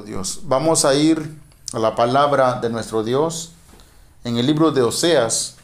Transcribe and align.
Dios. 0.00 0.40
Vamos 0.44 0.86
a 0.86 0.94
ir 0.94 1.38
a 1.74 1.78
la 1.78 1.94
palabra 1.94 2.60
de 2.60 2.70
nuestro 2.70 3.04
Dios 3.04 3.52
en 4.24 4.38
el 4.38 4.46
libro 4.46 4.70
de 4.70 4.80
Oseas, 4.80 5.56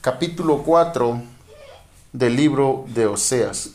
capítulo 0.00 0.62
4 0.62 1.20
del 2.14 2.36
libro 2.36 2.86
de 2.88 3.04
Oseas. 3.04 3.72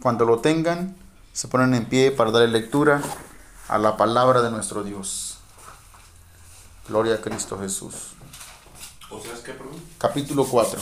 Cuando 0.00 0.24
lo 0.24 0.38
tengan, 0.38 0.94
se 1.32 1.48
ponen 1.48 1.74
en 1.74 1.86
pie 1.86 2.12
para 2.12 2.30
dar 2.30 2.48
lectura 2.48 3.02
a 3.66 3.76
la 3.76 3.96
palabra 3.96 4.40
de 4.40 4.52
nuestro 4.52 4.84
Dios. 4.84 5.38
Gloria 6.88 7.16
a 7.16 7.20
Cristo 7.20 7.58
Jesús. 7.58 8.12
¿Oseas 9.10 9.40
qué? 9.40 9.56
Capítulo 9.98 10.46
4. 10.46 10.80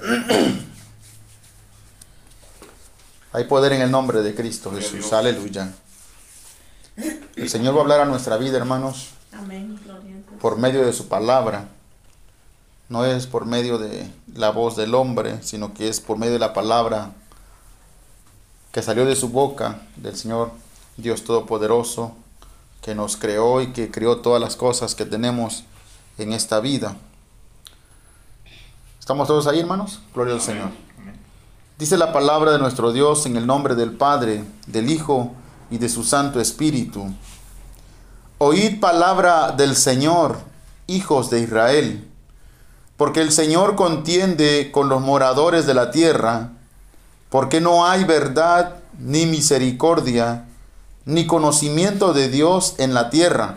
Hay 3.32 3.44
poder 3.44 3.72
en 3.72 3.82
el 3.82 3.90
nombre 3.90 4.22
de 4.22 4.34
Cristo 4.34 4.72
Jesús. 4.72 5.12
Aleluya. 5.12 5.72
El 7.36 7.48
Señor 7.48 7.74
va 7.74 7.78
a 7.78 7.82
hablar 7.82 8.00
a 8.00 8.04
nuestra 8.06 8.36
vida, 8.36 8.56
hermanos, 8.56 9.10
Amén. 9.32 9.78
Por 10.40 10.58
medio 10.58 10.84
de 10.84 10.92
su 10.92 11.08
palabra. 11.08 11.68
No 12.88 13.04
es 13.04 13.26
por 13.26 13.44
medio 13.44 13.78
de 13.78 14.10
la 14.34 14.50
voz 14.50 14.74
del 14.76 14.94
hombre, 14.94 15.42
sino 15.42 15.74
que 15.74 15.88
es 15.88 16.00
por 16.00 16.16
medio 16.16 16.32
de 16.32 16.38
la 16.38 16.54
palabra 16.54 17.12
que 18.72 18.82
salió 18.82 19.04
de 19.04 19.16
su 19.16 19.28
boca, 19.28 19.82
del 19.96 20.16
Señor 20.16 20.52
Dios 20.96 21.22
Todopoderoso, 21.24 22.14
que 22.80 22.94
nos 22.94 23.16
creó 23.16 23.60
y 23.60 23.72
que 23.72 23.90
creó 23.90 24.18
todas 24.18 24.40
las 24.40 24.56
cosas 24.56 24.94
que 24.94 25.04
tenemos 25.04 25.64
en 26.16 26.32
esta 26.32 26.60
vida. 26.60 26.96
¿Estamos 29.08 29.26
todos 29.26 29.46
ahí, 29.46 29.60
hermanos? 29.60 30.00
Gloria 30.14 30.34
al 30.34 30.42
Señor. 30.42 30.68
Dice 31.78 31.96
la 31.96 32.12
palabra 32.12 32.52
de 32.52 32.58
nuestro 32.58 32.92
Dios 32.92 33.24
en 33.24 33.38
el 33.38 33.46
nombre 33.46 33.74
del 33.74 33.92
Padre, 33.92 34.44
del 34.66 34.90
Hijo 34.90 35.32
y 35.70 35.78
de 35.78 35.88
su 35.88 36.04
Santo 36.04 36.42
Espíritu. 36.42 37.06
Oíd 38.36 38.80
palabra 38.80 39.52
del 39.52 39.76
Señor, 39.76 40.36
hijos 40.88 41.30
de 41.30 41.40
Israel, 41.40 42.06
porque 42.98 43.22
el 43.22 43.32
Señor 43.32 43.76
contiende 43.76 44.70
con 44.70 44.90
los 44.90 45.00
moradores 45.00 45.66
de 45.66 45.72
la 45.72 45.90
tierra, 45.90 46.50
porque 47.30 47.62
no 47.62 47.86
hay 47.86 48.04
verdad 48.04 48.76
ni 48.98 49.24
misericordia, 49.24 50.44
ni 51.06 51.26
conocimiento 51.26 52.12
de 52.12 52.28
Dios 52.28 52.74
en 52.76 52.92
la 52.92 53.08
tierra. 53.08 53.56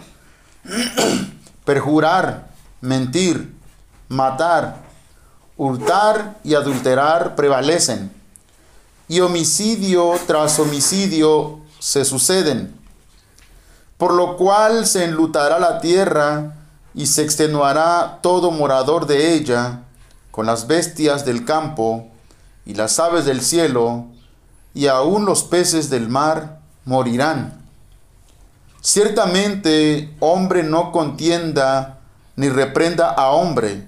Perjurar, 1.65 2.51
mentir, 2.79 3.53
matar, 4.07 4.90
hurtar 5.57 6.39
y 6.43 6.55
adulterar 6.55 7.35
prevalecen, 7.35 8.11
y 9.07 9.19
homicidio 9.19 10.13
tras 10.25 10.57
homicidio 10.59 11.59
se 11.79 12.05
suceden, 12.05 12.75
por 13.97 14.13
lo 14.13 14.37
cual 14.37 14.85
se 14.85 15.03
enlutará 15.03 15.59
la 15.59 15.79
tierra 15.79 16.55
y 16.93 17.05
se 17.07 17.23
extenuará 17.23 18.19
todo 18.21 18.51
morador 18.51 19.05
de 19.05 19.33
ella, 19.33 19.81
con 20.31 20.45
las 20.45 20.67
bestias 20.67 21.25
del 21.25 21.45
campo 21.45 22.07
y 22.65 22.73
las 22.73 22.99
aves 22.99 23.25
del 23.25 23.41
cielo, 23.41 24.05
y 24.73 24.87
aun 24.87 25.25
los 25.25 25.43
peces 25.43 25.89
del 25.89 26.07
mar 26.07 26.59
morirán. 26.85 27.61
Ciertamente 28.81 30.15
hombre 30.19 30.63
no 30.63 30.91
contienda 30.91 31.99
ni 32.35 32.49
reprenda 32.49 33.09
a 33.09 33.31
hombre, 33.31 33.87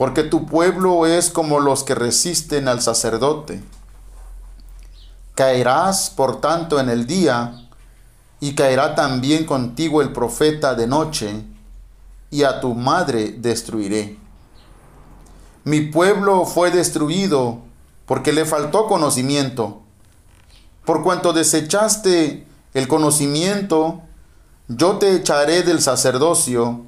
porque 0.00 0.22
tu 0.22 0.46
pueblo 0.46 1.04
es 1.04 1.28
como 1.28 1.60
los 1.60 1.84
que 1.84 1.94
resisten 1.94 2.68
al 2.68 2.80
sacerdote. 2.80 3.62
Caerás, 5.34 6.08
por 6.08 6.40
tanto, 6.40 6.80
en 6.80 6.88
el 6.88 7.06
día, 7.06 7.68
y 8.40 8.54
caerá 8.54 8.94
también 8.94 9.44
contigo 9.44 10.00
el 10.00 10.10
profeta 10.10 10.74
de 10.74 10.86
noche, 10.86 11.44
y 12.30 12.44
a 12.44 12.60
tu 12.60 12.74
madre 12.74 13.32
destruiré. 13.32 14.16
Mi 15.64 15.82
pueblo 15.82 16.46
fue 16.46 16.70
destruido 16.70 17.58
porque 18.06 18.32
le 18.32 18.46
faltó 18.46 18.86
conocimiento. 18.86 19.82
Por 20.86 21.02
cuanto 21.02 21.34
desechaste 21.34 22.46
el 22.72 22.88
conocimiento, 22.88 24.00
yo 24.66 24.96
te 24.96 25.14
echaré 25.14 25.62
del 25.62 25.82
sacerdocio, 25.82 26.86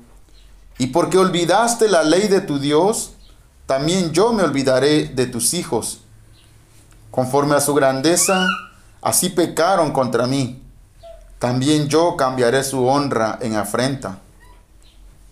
y 0.79 0.89
porque 0.89 1.19
olvidaste 1.19 1.89
la 1.89 2.03
ley 2.03 2.29
de 2.29 2.41
tu 2.41 2.59
Dios, 2.59 3.13
también 3.67 4.13
yo 4.13 4.33
me 4.33 4.43
olvidaré 4.43 5.07
de 5.07 5.27
tus 5.27 5.55
hijos. 5.55 6.01
Conforme 7.11 7.55
a 7.55 7.61
su 7.61 7.75
grandeza, 7.75 8.47
así 9.01 9.29
pecaron 9.29 9.93
contra 9.93 10.27
mí. 10.27 10.63
También 11.39 11.89
yo 11.89 12.17
cambiaré 12.17 12.65
su 12.65 12.87
honra 12.87 13.39
en 13.41 13.57
afrenta. 13.57 14.19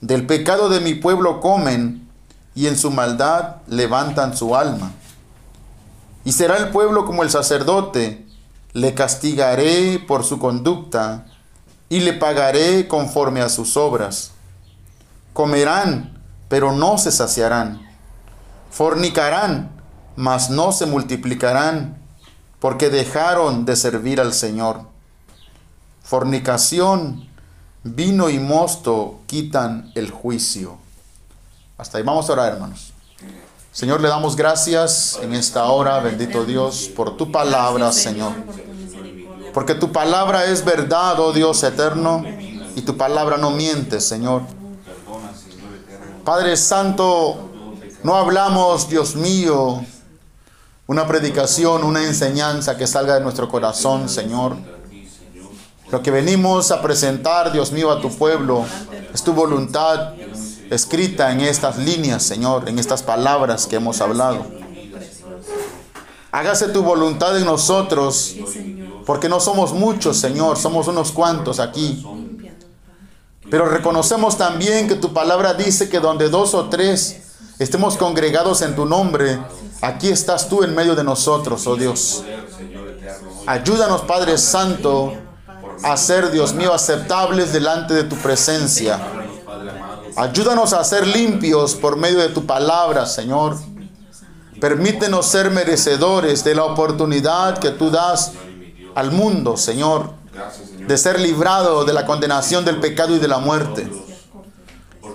Del 0.00 0.26
pecado 0.26 0.68
de 0.68 0.80
mi 0.80 0.94
pueblo 0.94 1.40
comen, 1.40 2.08
y 2.54 2.66
en 2.66 2.76
su 2.76 2.90
maldad 2.90 3.56
levantan 3.68 4.36
su 4.36 4.56
alma. 4.56 4.92
Y 6.24 6.32
será 6.32 6.56
el 6.56 6.70
pueblo 6.70 7.04
como 7.04 7.22
el 7.22 7.30
sacerdote, 7.30 8.26
le 8.72 8.94
castigaré 8.94 9.98
por 9.98 10.24
su 10.24 10.38
conducta, 10.38 11.26
y 11.88 12.00
le 12.00 12.12
pagaré 12.12 12.88
conforme 12.88 13.40
a 13.40 13.48
sus 13.48 13.76
obras. 13.76 14.32
Comerán, 15.32 16.22
pero 16.48 16.72
no 16.72 16.98
se 16.98 17.12
saciarán. 17.12 17.80
Fornicarán, 18.70 19.70
mas 20.16 20.50
no 20.50 20.72
se 20.72 20.86
multiplicarán, 20.86 21.98
porque 22.58 22.90
dejaron 22.90 23.64
de 23.64 23.76
servir 23.76 24.20
al 24.20 24.32
Señor. 24.32 24.82
Fornicación, 26.02 27.28
vino 27.82 28.28
y 28.28 28.38
mosto 28.38 29.20
quitan 29.26 29.92
el 29.94 30.10
juicio. 30.10 30.78
Hasta 31.78 31.98
ahí 31.98 32.04
vamos 32.04 32.28
a 32.28 32.32
orar, 32.34 32.52
hermanos. 32.52 32.92
Señor, 33.72 34.00
le 34.00 34.08
damos 34.08 34.34
gracias 34.34 35.18
en 35.22 35.32
esta 35.32 35.64
hora, 35.64 36.00
bendito 36.00 36.44
Dios, 36.44 36.90
por 36.94 37.16
tu 37.16 37.30
palabra, 37.30 37.92
Señor. 37.92 38.32
Porque 39.54 39.74
tu 39.74 39.92
palabra 39.92 40.44
es 40.44 40.64
verdad, 40.64 41.18
oh 41.20 41.32
Dios 41.32 41.62
eterno, 41.62 42.24
y 42.76 42.82
tu 42.82 42.96
palabra 42.96 43.36
no 43.36 43.50
miente, 43.50 44.00
Señor. 44.00 44.42
Padre 46.30 46.56
Santo, 46.56 47.50
no 48.04 48.14
hablamos, 48.14 48.88
Dios 48.88 49.16
mío, 49.16 49.84
una 50.86 51.04
predicación, 51.08 51.82
una 51.82 52.04
enseñanza 52.04 52.76
que 52.76 52.86
salga 52.86 53.16
de 53.16 53.20
nuestro 53.20 53.48
corazón, 53.48 54.08
Señor. 54.08 54.54
Lo 55.90 56.00
que 56.04 56.12
venimos 56.12 56.70
a 56.70 56.80
presentar, 56.82 57.50
Dios 57.50 57.72
mío, 57.72 57.90
a 57.90 58.00
tu 58.00 58.16
pueblo 58.16 58.64
es 59.12 59.24
tu 59.24 59.32
voluntad 59.32 60.12
escrita 60.70 61.32
en 61.32 61.40
estas 61.40 61.78
líneas, 61.78 62.22
Señor, 62.22 62.68
en 62.68 62.78
estas 62.78 63.02
palabras 63.02 63.66
que 63.66 63.74
hemos 63.74 64.00
hablado. 64.00 64.46
Hágase 66.30 66.68
tu 66.68 66.84
voluntad 66.84 67.36
en 67.36 67.44
nosotros, 67.44 68.36
porque 69.04 69.28
no 69.28 69.40
somos 69.40 69.72
muchos, 69.72 70.18
Señor, 70.18 70.58
somos 70.58 70.86
unos 70.86 71.10
cuantos 71.10 71.58
aquí. 71.58 72.06
Pero 73.50 73.66
reconocemos 73.66 74.38
también 74.38 74.88
que 74.88 74.94
tu 74.94 75.12
palabra 75.12 75.54
dice 75.54 75.88
que 75.88 75.98
donde 75.98 76.28
dos 76.28 76.54
o 76.54 76.68
tres 76.68 77.22
estemos 77.58 77.96
congregados 77.96 78.62
en 78.62 78.76
tu 78.76 78.86
nombre, 78.86 79.38
aquí 79.82 80.08
estás 80.08 80.48
tú 80.48 80.62
en 80.62 80.74
medio 80.74 80.94
de 80.94 81.04
nosotros, 81.04 81.66
oh 81.66 81.76
Dios. 81.76 82.24
Ayúdanos, 83.46 84.02
Padre 84.02 84.38
Santo, 84.38 85.12
a 85.82 85.96
ser, 85.96 86.30
Dios 86.30 86.54
mío, 86.54 86.72
aceptables 86.72 87.52
delante 87.52 87.94
de 87.94 88.04
tu 88.04 88.16
presencia. 88.16 89.00
Ayúdanos 90.16 90.72
a 90.72 90.84
ser 90.84 91.06
limpios 91.06 91.74
por 91.74 91.96
medio 91.96 92.18
de 92.18 92.28
tu 92.28 92.46
palabra, 92.46 93.06
Señor. 93.06 93.56
Permítenos 94.60 95.26
ser 95.26 95.50
merecedores 95.50 96.44
de 96.44 96.54
la 96.54 96.64
oportunidad 96.64 97.58
que 97.58 97.70
tú 97.70 97.90
das 97.90 98.32
al 98.94 99.10
mundo, 99.10 99.56
Señor. 99.56 100.12
De 100.86 100.98
ser 100.98 101.20
librado 101.20 101.84
de 101.84 101.92
la 101.92 102.06
condenación 102.06 102.64
del 102.64 102.80
pecado 102.80 103.14
y 103.14 103.18
de 103.18 103.28
la 103.28 103.38
muerte. 103.38 103.88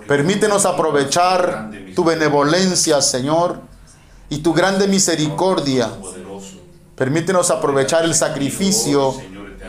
Permítenos 0.08 0.66
aprovechar 0.66 1.72
tu 1.96 2.04
benevolencia, 2.04 3.02
Señor, 3.02 3.60
y 4.30 4.40
tu 4.40 4.54
grande 4.54 4.88
misericordia. 4.88 5.90
Permítenos 6.96 7.52
aprovechar 7.52 8.06
el 8.06 8.16
sacrificio 8.16 9.16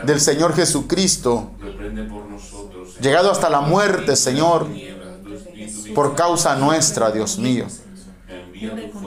del 0.03 0.21
Señor 0.21 0.55
Jesucristo, 0.55 1.51
llegado 3.01 3.31
hasta 3.31 3.49
la 3.49 3.61
muerte, 3.61 4.15
Señor, 4.15 4.67
por 5.95 6.15
causa 6.15 6.55
nuestra, 6.55 7.11
Dios 7.11 7.37
mío. 7.37 7.65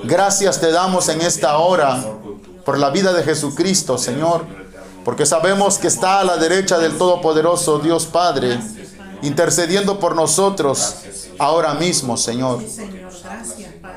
Gracias 0.05 0.61
te 0.61 0.71
damos 0.71 1.09
en 1.09 1.21
esta 1.21 1.59
hora 1.59 2.03
por 2.65 2.79
la 2.79 2.91
vida 2.91 3.13
de 3.13 3.23
Jesucristo, 3.23 3.99
Señor, 3.99 4.47
porque 5.05 5.27
sabemos 5.27 5.79
que 5.79 5.89
está 5.89 6.21
a 6.21 6.25
la 6.25 6.37
derecha 6.37 6.79
del 6.79 6.97
Todopoderoso 6.97 7.79
Dios 7.79 8.07
Padre, 8.07 8.59
intercediendo 9.23 9.99
por 9.99 10.15
nosotros 10.15 10.97
ahora 11.39 11.75
mismo, 11.75 12.17
Señor. 12.17 12.63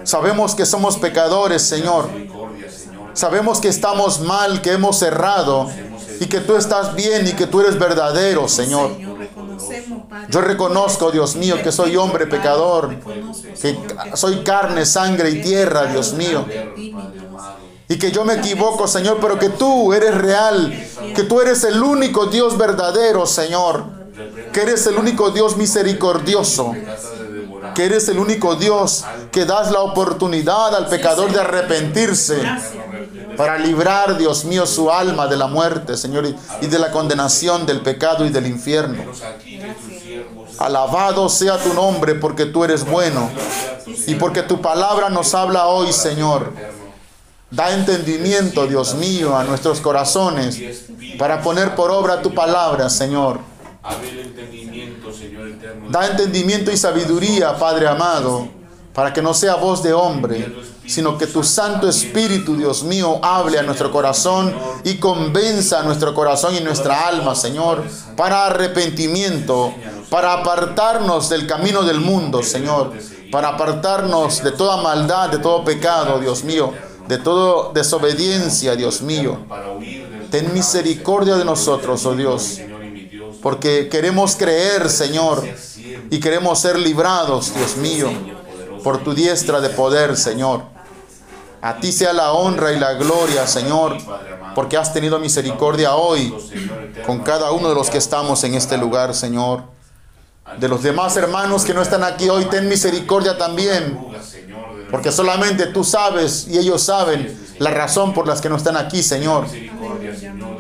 Sabemos 0.04 0.56
que 0.56 0.66
somos 0.66 0.98
pecadores, 0.98 1.62
Señor. 1.62 2.10
Sabemos 3.14 3.60
que 3.60 3.68
estamos 3.68 4.22
mal, 4.22 4.62
que 4.62 4.74
hemos 4.74 5.02
errado 5.02 5.70
y 6.20 6.26
que 6.26 6.40
tú 6.40 6.56
estás 6.56 6.96
bien 6.96 7.28
y 7.28 7.34
que 7.34 7.48
tú 7.48 7.62
eres 7.62 7.78
verdadero, 7.78 8.48
Señor. 8.48 8.92
Yo 10.30 10.42
reconozco, 10.42 11.12
Dios 11.12 11.36
mío, 11.36 11.62
que 11.64 11.72
soy 11.72 11.96
hombre 11.96 12.28
pecador, 12.28 12.96
que 13.62 13.78
soy 14.16 14.44
carne, 14.44 14.86
sangre 14.86 15.30
y 15.32 15.42
tierra, 15.42 15.86
Dios 15.86 16.14
mío. 16.14 16.46
Y 17.94 18.00
que 18.00 18.12
yo 18.12 18.26
me 18.26 18.34
equivoco, 18.34 18.88
Señor, 18.88 19.20
pero 19.22 19.38
que 19.38 19.50
tú 19.50 19.94
eres 19.94 20.16
real, 20.16 20.74
que 21.16 21.22
tú 21.22 21.42
eres 21.42 21.64
el 21.64 21.80
único 21.84 22.26
Dios 22.26 22.58
verdadero, 22.58 23.28
Señor. 23.28 23.84
Que 24.52 24.64
eres 24.64 24.88
el 24.88 24.96
único 24.96 25.30
Dios 25.30 25.58
misericordioso. 25.58 26.74
Que 27.76 27.86
eres 27.86 28.08
el 28.10 28.18
único 28.18 28.56
Dios 28.56 29.06
que 29.32 29.46
das 29.46 29.72
la 29.72 29.82
oportunidad 29.82 30.74
al 30.76 30.88
pecador 30.88 31.32
de 31.32 31.40
arrepentirse 31.42 32.42
para 33.38 33.60
librar, 33.60 34.18
Dios 34.18 34.44
mío, 34.46 34.66
su 34.66 34.90
alma 34.92 35.28
de 35.28 35.38
la 35.38 35.46
muerte, 35.46 35.96
Señor, 35.96 36.26
y- 36.62 36.66
de 36.68 36.80
la 36.80 36.90
condenación 36.90 37.68
del 37.68 37.82
pecado 37.82 38.26
y 38.26 38.30
del 38.30 38.48
infierno. 38.48 39.04
Alabado 40.58 41.30
sea 41.30 41.58
tu 41.62 41.74
nombre 41.76 42.16
porque 42.16 42.46
tú 42.48 42.64
eres 42.64 42.86
bueno 42.90 43.30
y 44.08 44.16
porque 44.16 44.42
tu 44.42 44.62
palabra 44.62 45.10
nos 45.12 45.34
habla 45.36 45.68
hoy, 45.68 45.94
Señor. 45.94 46.54
Da 47.54 47.72
entendimiento, 47.72 48.66
Dios 48.66 48.96
mío, 48.96 49.38
a 49.38 49.44
nuestros 49.44 49.80
corazones 49.80 50.60
para 51.20 51.40
poner 51.40 51.76
por 51.76 51.92
obra 51.92 52.20
tu 52.20 52.34
palabra, 52.34 52.90
Señor. 52.90 53.40
Da 55.92 56.08
entendimiento 56.08 56.72
y 56.72 56.78
sabiduría, 56.78 57.56
Padre 57.60 57.88
amado, 57.88 58.48
para 58.92 59.14
que 59.14 59.22
no 59.22 59.36
sea 59.36 59.54
voz 59.54 59.84
de 59.84 59.94
hombre, 59.94 60.52
sino 60.88 61.16
que 61.16 61.28
tu 61.28 61.44
Santo 61.44 61.88
Espíritu, 61.88 62.56
Dios 62.56 62.82
mío, 62.82 63.20
hable 63.24 63.60
a 63.60 63.64
nuestro 63.64 63.92
corazón 63.92 64.52
y 64.84 64.96
convenza 64.96 65.82
a 65.82 65.84
nuestro 65.84 66.16
corazón 66.16 66.56
y 66.56 66.62
nuestra 66.62 67.08
alma, 67.08 67.36
Señor, 67.36 67.84
para 68.18 68.48
arrepentimiento, 68.48 69.76
para 70.10 70.34
apartarnos 70.34 71.30
del 71.30 71.46
camino 71.46 71.84
del 71.84 72.00
mundo, 72.00 72.42
Señor, 72.42 72.94
para 73.32 73.50
apartarnos 73.50 74.44
de 74.44 74.54
toda 74.54 74.78
maldad, 74.78 75.30
de 75.30 75.38
todo 75.38 75.64
pecado, 75.64 76.20
Dios 76.20 76.44
mío, 76.44 76.74
de 77.08 77.18
toda 77.18 77.74
desobediencia, 77.74 78.76
Dios 78.76 79.02
mío. 79.02 79.38
Ten 80.32 80.54
misericordia 80.54 81.36
de 81.36 81.46
nosotros, 81.46 82.06
oh 82.06 82.16
Dios, 82.16 82.60
porque 83.42 83.90
queremos 83.90 84.36
creer, 84.36 84.90
Señor, 84.90 85.44
y 86.10 86.20
queremos 86.20 86.60
ser 86.60 86.80
librados, 86.80 87.54
Dios 87.54 87.78
mío, 87.78 88.10
por 88.84 89.04
tu 89.04 89.14
diestra 89.14 89.62
de 89.62 89.70
poder, 89.70 90.18
Señor. 90.18 90.64
A 91.62 91.78
ti 91.78 91.92
sea 91.92 92.12
la 92.12 92.34
honra 92.34 92.74
y 92.74 92.80
la 92.80 92.94
gloria, 92.94 93.48
Señor, 93.48 93.98
porque 94.54 94.76
has 94.76 94.94
tenido 94.94 95.20
misericordia 95.20 95.96
hoy 95.96 96.34
con 97.06 97.20
cada 97.20 97.52
uno 97.52 97.70
de 97.70 97.76
los 97.76 97.90
que 97.90 97.98
estamos 97.98 98.44
en 98.44 98.54
este 98.56 98.78
lugar, 98.78 99.16
Señor. 99.16 99.64
De 100.60 100.68
los 100.68 100.84
demás 100.84 101.16
hermanos 101.16 101.64
que 101.64 101.74
no 101.74 101.82
están 101.82 102.04
aquí 102.04 102.28
hoy, 102.28 102.46
ten 102.46 102.68
misericordia 102.68 103.38
también, 103.38 103.98
porque 104.94 105.12
solamente 105.12 105.66
tú 105.66 105.84
sabes 105.84 106.46
y 106.48 106.56
ellos 106.56 106.84
saben 106.84 107.36
la 107.58 107.72
razón 107.72 108.14
por 108.14 108.28
las 108.28 108.42
que 108.42 108.48
no 108.48 108.58
están 108.58 108.78
aquí, 108.78 109.02
Señor. 109.02 109.48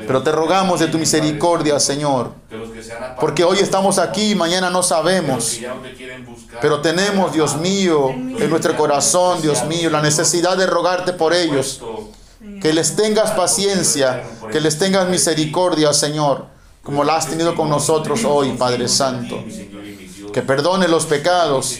Pero 0.08 0.24
te 0.24 0.32
rogamos 0.32 0.80
de 0.80 0.88
tu 0.88 0.98
misericordia, 0.98 1.80
Señor, 1.80 2.32
porque 3.20 3.44
hoy 3.44 3.60
estamos 3.60 4.00
aquí 4.00 4.32
y 4.32 4.36
mañana 4.36 4.72
no 4.72 4.82
sabemos. 4.82 5.60
Pero 6.60 6.82
tenemos, 6.82 7.32
Dios 7.32 7.58
mío, 7.58 8.10
en 8.10 8.50
nuestro 8.50 8.76
corazón, 8.76 9.40
Dios 9.44 9.66
mío, 9.66 9.92
la 9.92 10.02
necesidad 10.02 10.58
de 10.58 10.66
rogarte 10.66 11.14
por 11.14 11.32
ellos. 11.36 11.80
Que 12.60 12.74
les 12.74 12.96
tengas 12.96 13.30
paciencia, 13.34 14.24
que 14.52 14.60
les 14.60 14.80
tengas 14.80 15.10
misericordia, 15.10 15.94
Señor, 15.94 16.48
como 16.82 17.04
la 17.04 17.18
has 17.18 17.28
tenido 17.28 17.54
con 17.54 17.70
nosotros 17.70 18.26
hoy, 18.26 18.54
Padre 18.54 18.88
Santo. 18.88 19.44
Que 20.34 20.42
perdone 20.42 20.88
los 20.88 21.06
pecados, 21.06 21.78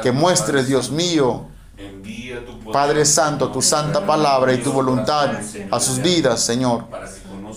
que 0.00 0.12
muestres, 0.12 0.68
Dios 0.68 0.92
mío, 0.92 1.48
Envía 1.78 2.44
tu 2.44 2.58
poder, 2.58 2.72
Padre 2.72 3.04
Santo, 3.04 3.50
tu 3.50 3.60
santa 3.60 4.06
palabra 4.06 4.52
y 4.52 4.62
tu 4.62 4.72
voluntad 4.72 5.38
a 5.70 5.80
sus 5.80 6.00
vidas, 6.00 6.40
Señor. 6.40 6.86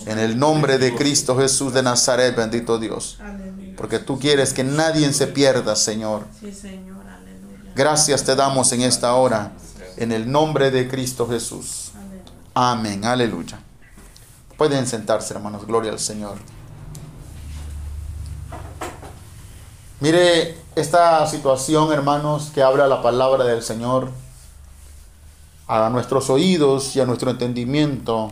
En 0.06 0.18
el 0.18 0.38
nombre 0.38 0.78
de 0.78 0.94
Cristo 0.94 1.36
Jesús 1.36 1.72
de 1.72 1.82
Nazaret, 1.82 2.34
bendito 2.36 2.78
Dios. 2.78 3.18
Porque 3.76 3.98
tú 3.98 4.18
quieres 4.18 4.52
que 4.52 4.62
nadie 4.62 5.10
se 5.12 5.26
pierda, 5.26 5.74
Señor. 5.74 6.26
Sí, 6.38 6.52
Señor, 6.52 7.06
aleluya. 7.06 7.72
Gracias 7.74 8.24
te 8.24 8.34
damos 8.34 8.72
en 8.72 8.82
esta 8.82 9.14
hora, 9.14 9.52
en 9.96 10.12
el 10.12 10.30
nombre 10.30 10.70
de 10.70 10.88
Cristo 10.88 11.26
Jesús. 11.28 11.92
Amén, 12.54 13.04
aleluya. 13.04 13.58
Pueden 14.58 14.86
sentarse, 14.86 15.32
hermanos, 15.32 15.66
gloria 15.66 15.92
al 15.92 15.98
Señor. 15.98 16.36
Mire 20.00 20.56
esta 20.76 21.26
situación, 21.26 21.92
hermanos, 21.92 22.50
que 22.54 22.62
habla 22.62 22.88
la 22.88 23.02
palabra 23.02 23.44
del 23.44 23.62
Señor 23.62 24.10
a 25.68 25.90
nuestros 25.90 26.30
oídos 26.30 26.96
y 26.96 27.00
a 27.00 27.04
nuestro 27.04 27.30
entendimiento. 27.30 28.30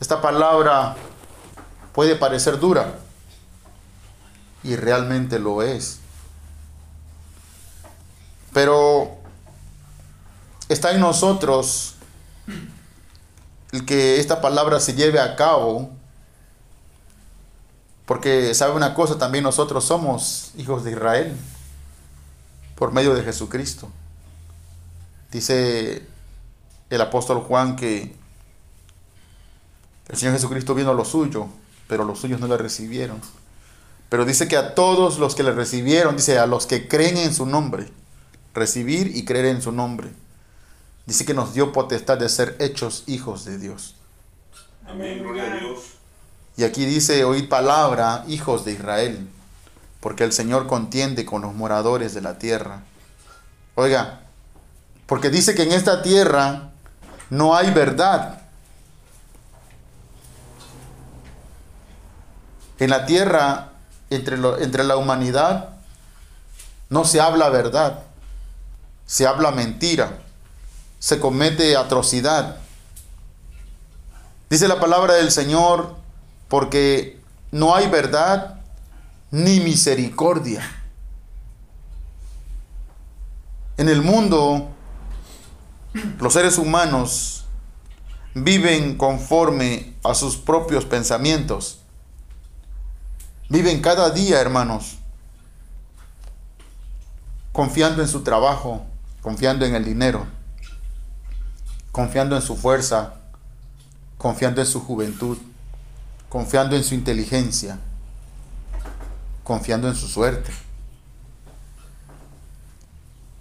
Esta 0.00 0.20
palabra 0.20 0.96
puede 1.92 2.16
parecer 2.16 2.58
dura 2.58 2.98
y 4.64 4.74
realmente 4.74 5.38
lo 5.38 5.62
es. 5.62 6.00
Pero 8.52 9.16
está 10.68 10.90
en 10.90 10.98
nosotros 10.98 11.94
el 13.70 13.86
que 13.86 14.18
esta 14.18 14.40
palabra 14.40 14.80
se 14.80 14.94
lleve 14.94 15.20
a 15.20 15.36
cabo, 15.36 15.90
porque 18.06 18.54
sabe 18.54 18.74
una 18.74 18.94
cosa, 18.94 19.18
también 19.18 19.44
nosotros 19.44 19.84
somos 19.84 20.52
hijos 20.56 20.84
de 20.84 20.92
Israel 20.92 21.36
por 22.74 22.92
medio 22.92 23.14
de 23.14 23.22
Jesucristo. 23.22 23.88
Dice 25.30 26.06
el 26.90 27.00
apóstol 27.00 27.40
Juan 27.40 27.76
que 27.76 28.14
el 30.08 30.16
Señor 30.16 30.34
Jesucristo 30.34 30.74
vino 30.74 30.90
a 30.90 30.94
lo 30.94 31.04
suyo, 31.04 31.48
pero 31.88 32.04
los 32.04 32.20
suyos 32.20 32.40
no 32.40 32.46
le 32.46 32.56
recibieron. 32.58 33.20
Pero 34.10 34.24
dice 34.24 34.48
que 34.48 34.56
a 34.56 34.74
todos 34.74 35.18
los 35.18 35.34
que 35.34 35.42
le 35.42 35.52
recibieron, 35.52 36.16
dice 36.16 36.38
a 36.38 36.46
los 36.46 36.66
que 36.66 36.86
creen 36.86 37.16
en 37.16 37.34
su 37.34 37.46
nombre, 37.46 37.90
recibir 38.52 39.16
y 39.16 39.24
creer 39.24 39.46
en 39.46 39.62
su 39.62 39.72
nombre. 39.72 40.10
Dice 41.06 41.24
que 41.24 41.34
nos 41.34 41.54
dio 41.54 41.72
potestad 41.72 42.18
de 42.18 42.28
ser 42.28 42.56
hechos 42.60 43.04
hijos 43.06 43.44
de 43.44 43.58
Dios. 43.58 43.96
Amén, 44.86 45.22
gloria 45.22 45.52
a 45.52 45.56
Dios. 45.56 45.93
Y 46.56 46.64
aquí 46.64 46.84
dice, 46.86 47.24
oíd 47.24 47.48
palabra, 47.48 48.24
hijos 48.28 48.64
de 48.64 48.72
Israel, 48.72 49.28
porque 50.00 50.24
el 50.24 50.32
Señor 50.32 50.66
contiende 50.66 51.24
con 51.24 51.42
los 51.42 51.54
moradores 51.54 52.14
de 52.14 52.20
la 52.20 52.38
tierra. 52.38 52.82
Oiga, 53.74 54.20
porque 55.06 55.30
dice 55.30 55.54
que 55.54 55.64
en 55.64 55.72
esta 55.72 56.02
tierra 56.02 56.70
no 57.30 57.56
hay 57.56 57.70
verdad. 57.72 58.40
En 62.78 62.90
la 62.90 63.06
tierra, 63.06 63.70
entre, 64.10 64.36
lo- 64.36 64.58
entre 64.58 64.84
la 64.84 64.96
humanidad, 64.96 65.70
no 66.88 67.04
se 67.04 67.20
habla 67.20 67.48
verdad, 67.48 68.00
se 69.06 69.26
habla 69.26 69.50
mentira, 69.50 70.18
se 70.98 71.18
comete 71.18 71.76
atrocidad. 71.76 72.56
Dice 74.50 74.68
la 74.68 74.78
palabra 74.80 75.14
del 75.14 75.30
Señor, 75.30 75.96
porque 76.54 77.18
no 77.50 77.74
hay 77.74 77.88
verdad 77.88 78.60
ni 79.32 79.58
misericordia. 79.58 80.62
En 83.76 83.88
el 83.88 84.02
mundo, 84.02 84.68
los 86.20 86.32
seres 86.32 86.56
humanos 86.56 87.46
viven 88.34 88.96
conforme 88.96 89.94
a 90.04 90.14
sus 90.14 90.36
propios 90.36 90.84
pensamientos. 90.84 91.80
Viven 93.48 93.82
cada 93.82 94.10
día, 94.10 94.40
hermanos, 94.40 94.98
confiando 97.50 98.00
en 98.00 98.06
su 98.06 98.22
trabajo, 98.22 98.86
confiando 99.22 99.66
en 99.66 99.74
el 99.74 99.84
dinero, 99.84 100.24
confiando 101.90 102.36
en 102.36 102.42
su 102.42 102.54
fuerza, 102.54 103.14
confiando 104.18 104.60
en 104.60 104.68
su 104.68 104.78
juventud, 104.78 105.36
confiando 106.34 106.74
en 106.74 106.82
su 106.82 106.96
inteligencia, 106.96 107.78
confiando 109.44 109.86
en 109.86 109.94
su 109.94 110.08
suerte. 110.08 110.50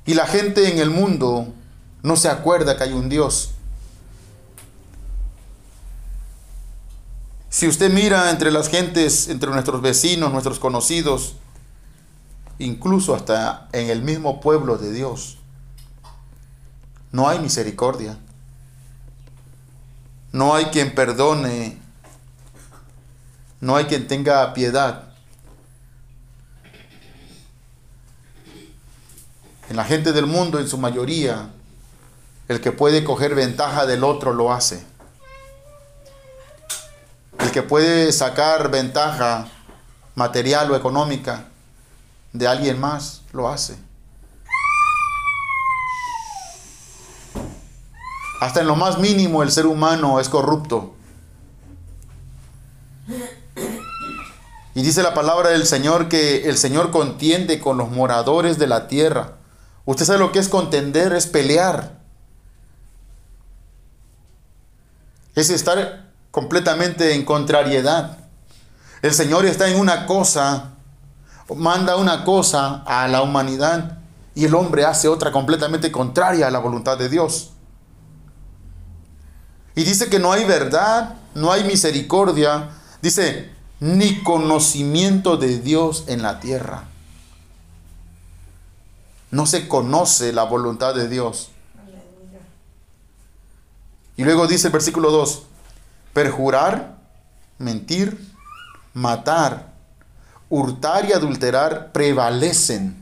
Y 0.06 0.14
la 0.14 0.28
gente 0.28 0.72
en 0.72 0.78
el 0.78 0.92
mundo 0.92 1.48
no 2.04 2.16
se 2.16 2.30
acuerda 2.30 2.78
que 2.78 2.84
hay 2.84 2.94
un 2.94 3.10
Dios. 3.10 3.56
Si 7.50 7.68
usted 7.68 7.92
mira 7.92 8.30
entre 8.30 8.52
las 8.52 8.70
gentes, 8.70 9.28
entre 9.28 9.50
nuestros 9.50 9.82
vecinos, 9.82 10.32
nuestros 10.32 10.60
conocidos, 10.60 11.38
incluso 12.60 13.16
hasta 13.16 13.70
en 13.72 13.90
el 13.90 14.04
mismo 14.04 14.40
pueblo 14.40 14.78
de 14.78 14.94
Dios, 14.94 15.40
no 17.12 17.28
hay 17.28 17.40
misericordia. 17.40 18.20
No 20.32 20.54
hay 20.54 20.66
quien 20.66 20.94
perdone. 20.94 21.82
No 23.63 23.77
hay 23.77 23.86
quien 23.86 24.10
tenga 24.10 24.53
piedad. 24.53 25.03
En 29.70 29.77
la 29.77 29.86
gente 29.86 30.12
del 30.12 30.25
mundo, 30.25 30.60
en 30.60 30.67
su 30.67 30.77
mayoría, 30.77 31.48
el 32.50 32.60
que 32.60 32.74
puede 32.74 33.05
coger 33.05 33.36
ventaja 33.36 33.86
del 33.86 34.03
otro 34.03 34.34
lo 34.34 34.51
hace. 34.51 34.86
El 37.39 37.51
que 37.51 37.63
puede 37.63 38.12
sacar 38.12 38.70
ventaja 38.70 39.48
material 40.15 40.70
o 40.70 40.75
económica 40.75 41.46
de 42.34 42.50
alguien 42.50 42.82
más 42.82 43.22
lo 43.32 43.48
hace. 43.48 43.77
Hasta 48.41 48.60
en 48.60 48.67
lo 48.67 48.75
más 48.75 49.00
mínimo 49.00 49.41
el 49.41 49.51
ser 49.51 49.67
humano 49.67 50.20
es 50.20 50.27
corrupto. 50.27 50.96
Y 54.75 54.82
dice 54.82 55.03
la 55.03 55.13
palabra 55.13 55.50
del 55.50 55.68
Señor 55.68 56.10
que 56.10 56.50
el 56.50 56.58
Señor 56.58 56.89
contiende 56.92 57.60
con 57.60 57.77
los 57.77 57.92
moradores 57.92 58.58
de 58.58 58.68
la 58.68 58.88
tierra. 58.88 59.34
Usted 59.86 60.06
sabe 60.06 60.20
lo 60.20 60.32
que 60.32 60.39
es 60.39 60.50
contender, 60.50 61.13
es 61.13 61.27
pelear. 61.27 62.00
Es 65.36 65.50
estar 65.50 66.12
completamente 66.32 67.13
en 67.13 67.25
contrariedad. 67.25 68.18
El 69.03 69.13
Señor 69.13 69.46
está 69.46 69.68
en 69.68 69.80
una 69.80 70.06
cosa, 70.06 70.72
manda 71.56 71.98
una 71.98 72.24
cosa 72.24 72.84
a 72.86 73.08
la 73.08 73.22
humanidad 73.22 74.00
y 74.34 74.46
el 74.46 74.56
hombre 74.56 74.86
hace 74.86 75.08
otra 75.08 75.32
completamente 75.32 75.92
contraria 75.92 76.48
a 76.48 76.51
la 76.51 76.60
voluntad 76.60 76.98
de 76.98 77.10
Dios. 77.10 77.51
Y 79.75 79.84
dice 79.84 80.10
que 80.10 80.20
no 80.20 80.32
hay 80.32 80.46
verdad, 80.46 81.15
no 81.36 81.51
hay 81.51 81.63
misericordia, 81.63 82.70
dice, 83.01 83.52
ni 83.84 84.24
conocimiento 84.24 85.36
de 85.36 85.60
Dios 85.60 86.06
en 86.08 86.22
la 86.22 86.40
tierra. 86.40 86.86
No 89.30 89.46
se 89.46 89.68
conoce 89.68 90.32
la 90.32 90.44
voluntad 90.44 90.96
de 90.96 91.10
Dios. 91.10 91.50
Y 94.16 94.24
luego 94.24 94.48
dice 94.48 94.68
el 94.68 94.72
versículo 94.72 95.12
2, 95.12 95.44
perjurar, 96.13 96.96
mentir, 97.58 98.25
matar, 98.94 99.74
hurtar 100.50 101.04
y 101.10 101.12
adulterar 101.12 101.92
prevalecen. 101.92 102.96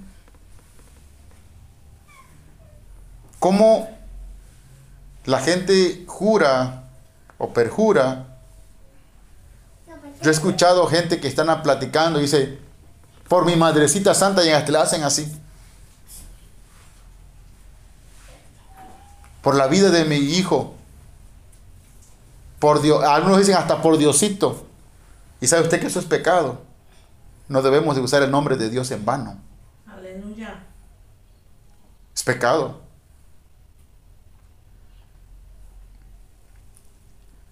¿Cómo 3.37 3.87
la 5.25 5.41
gente 5.41 6.05
jura 6.07 6.85
o 7.37 7.53
perjura? 7.53 8.30
Yo 10.21 10.29
he 10.29 10.33
escuchado 10.33 10.85
gente 10.87 11.19
que 11.19 11.27
están 11.27 11.63
platicando 11.63 12.19
y 12.19 12.23
dice, 12.23 12.59
por 13.27 13.45
mi 13.45 13.55
madrecita 13.55 14.13
santa 14.13 14.45
y 14.45 14.49
hasta 14.49 14.71
la 14.71 14.81
hacen 14.83 15.03
así. 15.03 15.31
Por 19.41 19.55
la 19.55 19.67
vida 19.67 19.89
de 19.89 20.05
mi 20.05 20.17
hijo. 20.17 20.75
Por 22.59 22.81
Dios, 22.81 23.03
algunos 23.03 23.39
dicen 23.39 23.55
hasta 23.55 23.81
por 23.81 23.97
Diosito. 23.97 24.67
Y 25.39 25.47
sabe 25.47 25.63
usted 25.63 25.79
que 25.79 25.87
eso 25.87 25.99
es 25.99 26.05
pecado. 26.05 26.61
No 27.47 27.63
debemos 27.63 27.95
de 27.95 28.01
usar 28.01 28.21
el 28.21 28.29
nombre 28.29 28.55
de 28.55 28.69
Dios 28.69 28.91
en 28.91 29.03
vano. 29.03 29.39
Aleluya. 29.87 30.63
Es 32.13 32.21
pecado. 32.21 32.81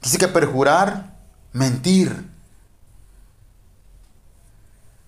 Dice 0.03 0.19
que 0.19 0.27
perjurar, 0.27 1.15
mentir. 1.51 2.28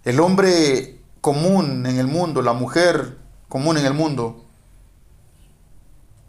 El 0.03 0.20
hombre 0.20 1.00
común 1.22 1.86
en 1.86 2.00
el 2.00 2.08
mundo, 2.08 2.41
la 2.41 2.53
mujer 2.53 3.17
común 3.48 3.77
en 3.77 3.86
el 3.86 3.93
mundo, 3.93 4.46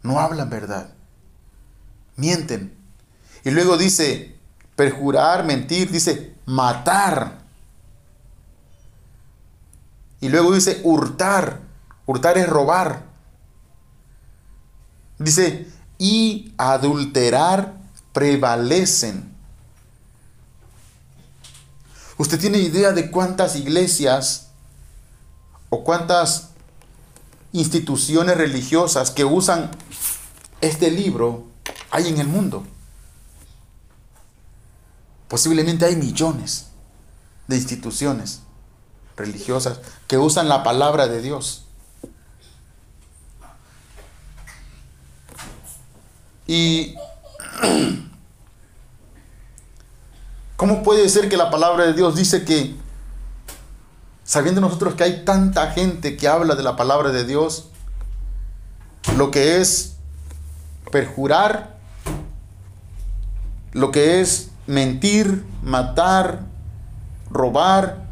no 0.03 0.19
hablan 0.19 0.49
verdad. 0.49 0.93
Mienten. 2.15 2.77
Y 3.43 3.51
luego 3.51 3.77
dice, 3.77 4.35
perjurar, 4.75 5.45
mentir, 5.45 5.89
dice, 5.91 6.35
matar. 6.45 7.39
Y 10.21 10.29
luego 10.29 10.53
dice, 10.53 10.81
hurtar. 10.83 11.59
Hurtar 12.05 12.37
es 12.37 12.47
robar. 12.47 13.03
Dice, 15.17 15.67
y 15.97 16.53
adulterar 16.57 17.73
prevalecen. 18.11 19.32
¿Usted 22.17 22.39
tiene 22.39 22.59
idea 22.59 22.91
de 22.91 23.09
cuántas 23.09 23.55
iglesias 23.55 24.49
o 25.69 25.83
cuántas 25.83 26.49
instituciones 27.51 28.37
religiosas 28.37 29.11
que 29.11 29.25
usan 29.25 29.71
este 30.61 30.91
libro 30.91 31.45
hay 31.91 32.07
en 32.07 32.19
el 32.19 32.27
mundo? 32.27 32.65
Posiblemente 35.27 35.85
hay 35.85 35.95
millones 35.95 36.67
de 37.47 37.55
instituciones 37.55 38.41
religiosas 39.17 39.79
que 40.07 40.17
usan 40.17 40.47
la 40.47 40.63
palabra 40.63 41.07
de 41.07 41.21
Dios. 41.21 41.65
Y 46.45 46.95
¿cómo 50.55 50.83
puede 50.83 51.09
ser 51.09 51.29
que 51.29 51.37
la 51.37 51.49
palabra 51.49 51.85
de 51.85 51.93
Dios 51.93 52.15
dice 52.15 52.43
que, 52.43 52.75
sabiendo 54.23 54.61
nosotros 54.61 54.95
que 54.95 55.03
hay 55.03 55.25
tanta 55.25 55.71
gente 55.71 56.17
que 56.17 56.27
habla 56.27 56.55
de 56.55 56.63
la 56.63 56.75
palabra 56.75 57.11
de 57.11 57.25
Dios, 57.25 57.69
lo 59.17 59.31
que 59.31 59.61
es 59.61 59.95
perjurar, 60.91 61.77
lo 63.71 63.91
que 63.91 64.21
es 64.21 64.49
mentir, 64.67 65.43
matar, 65.63 66.41
robar 67.29 68.03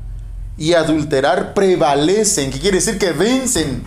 y 0.58 0.74
adulterar 0.74 1.54
prevalecen, 1.54 2.52
¿qué 2.52 2.60
quiere 2.60 2.78
decir 2.78 2.98
que 2.98 3.12
vencen. 3.12 3.84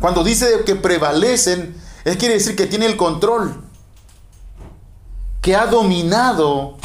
Cuando 0.00 0.24
dice 0.24 0.62
que 0.64 0.76
prevalecen, 0.76 1.76
es 2.04 2.16
quiere 2.16 2.34
decir 2.34 2.56
que 2.56 2.66
tiene 2.66 2.86
el 2.86 2.96
control, 2.96 3.62
que 5.40 5.56
ha 5.56 5.66
dominado 5.66 6.76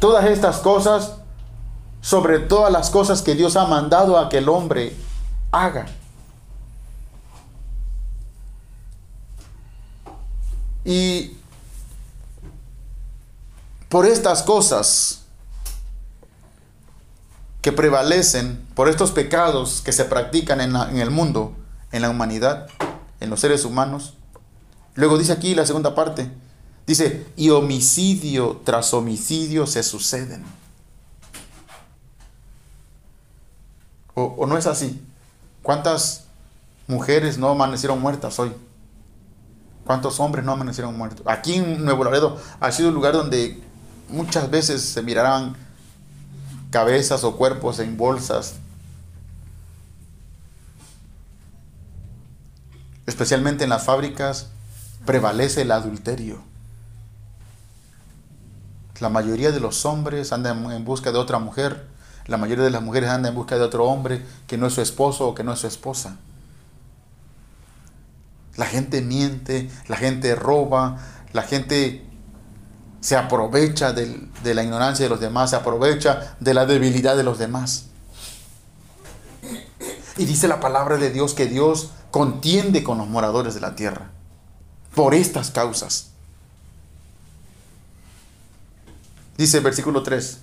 todas 0.00 0.24
estas 0.26 0.58
cosas 0.58 1.16
sobre 2.00 2.38
todas 2.38 2.70
las 2.70 2.90
cosas 2.90 3.22
que 3.22 3.34
Dios 3.34 3.56
ha 3.56 3.66
mandado 3.66 4.18
a 4.18 4.28
que 4.28 4.38
el 4.38 4.48
hombre 4.48 4.94
haga. 5.50 5.86
Y 10.84 11.38
por 13.88 14.04
estas 14.04 14.42
cosas 14.42 15.22
que 17.62 17.72
prevalecen, 17.72 18.62
por 18.74 18.90
estos 18.90 19.10
pecados 19.10 19.80
que 19.82 19.92
se 19.92 20.04
practican 20.04 20.60
en, 20.60 20.76
en, 20.76 20.98
el 20.98 21.10
mundo, 21.10 21.54
en 21.92 22.02
la 22.02 22.10
humanidad, 22.10 22.66
en 23.20 23.30
los 23.30 23.40
seres 23.40 23.64
humanos. 23.64 24.14
Luego 24.94 25.16
dice 25.16 25.32
aquí 25.32 25.54
la 25.54 25.64
segunda 25.64 25.94
parte, 25.94 26.30
dice, 26.86 27.26
y 27.36 27.50
homicidio 27.50 28.60
tras 28.64 28.92
homicidio 28.94 29.66
se 29.66 29.82
suceden. 29.82 30.44
¿O, 34.14 34.22
o 34.38 34.46
no 34.46 34.56
es 34.56 34.66
así? 34.66 35.00
¿Cuántas 35.62 36.24
mujeres 36.86 37.38
no 37.38 37.48
amanecieron 37.48 38.00
muertas 38.00 38.38
hoy? 38.38 38.52
¿Cuántos 39.84 40.18
hombres 40.20 40.44
no 40.44 40.52
amanecieron 40.52 40.96
muertos? 40.96 41.26
Aquí 41.26 41.54
en 41.54 41.84
Nuevo 41.84 42.04
Laredo 42.04 42.40
ha 42.60 42.72
sido 42.72 42.88
un 42.88 42.94
lugar 42.94 43.12
donde 43.12 43.62
muchas 44.08 44.50
veces 44.50 44.82
se 44.82 45.02
mirarán 45.02 45.56
cabezas 46.70 47.22
o 47.24 47.36
cuerpos 47.36 47.78
en 47.78 47.96
bolsas. 47.96 48.54
Especialmente 53.06 53.64
en 53.64 53.70
las 53.70 53.84
fábricas 53.84 54.48
prevalece 55.04 55.62
el 55.62 55.72
adulterio. 55.72 56.42
La 59.00 59.08
mayoría 59.08 59.50
de 59.50 59.60
los 59.60 59.84
hombres 59.86 60.32
andan 60.32 60.70
en 60.70 60.84
busca 60.84 61.10
de 61.12 61.18
otra 61.18 61.38
mujer. 61.38 61.86
La 62.26 62.36
mayoría 62.36 62.64
de 62.64 62.70
las 62.70 62.82
mujeres 62.82 63.10
andan 63.10 63.32
en 63.32 63.36
busca 63.36 63.56
de 63.56 63.62
otro 63.62 63.84
hombre 63.86 64.24
que 64.46 64.56
no 64.56 64.66
es 64.66 64.74
su 64.74 64.80
esposo 64.80 65.28
o 65.28 65.34
que 65.34 65.44
no 65.44 65.52
es 65.52 65.58
su 65.58 65.66
esposa. 65.66 66.16
La 68.56 68.66
gente 68.66 69.02
miente, 69.02 69.68
la 69.88 69.96
gente 69.96 70.34
roba, 70.36 70.98
la 71.32 71.42
gente 71.42 72.06
se 73.00 73.16
aprovecha 73.16 73.92
de, 73.92 74.28
de, 74.42 74.54
la 74.54 74.62
ignorancia 74.62 75.04
de 75.04 75.10
los 75.10 75.20
demás, 75.20 75.50
se 75.50 75.56
aprovecha 75.56 76.36
de 76.40 76.54
la 76.54 76.64
debilidad 76.64 77.16
de 77.16 77.24
los 77.24 77.38
demás. 77.38 77.86
Y 80.16 80.24
dice 80.24 80.46
la 80.46 80.60
palabra 80.60 80.96
de 80.96 81.10
Dios 81.10 81.34
que 81.34 81.46
Dios 81.46 81.90
contiende 82.12 82.84
con 82.84 82.98
los 82.98 83.08
moradores 83.08 83.54
de 83.54 83.60
la 83.60 83.74
tierra 83.74 84.12
por 84.94 85.14
estas 85.14 85.50
causas. 85.50 86.13
Dice 89.36 89.60
versículo 89.60 90.02
3, 90.02 90.38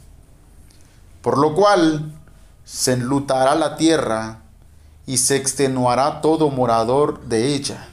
por 1.22 1.38
lo 1.38 1.56
cual 1.56 2.12
se 2.66 2.94
enlutará 2.94 3.56
la 3.56 3.78
tierra 3.78 4.40
y 5.06 5.18
se 5.18 5.38
extenuará 5.38 6.22
todo 6.22 6.50
morador 6.50 7.22
de 7.22 7.54
ella. 7.54 7.88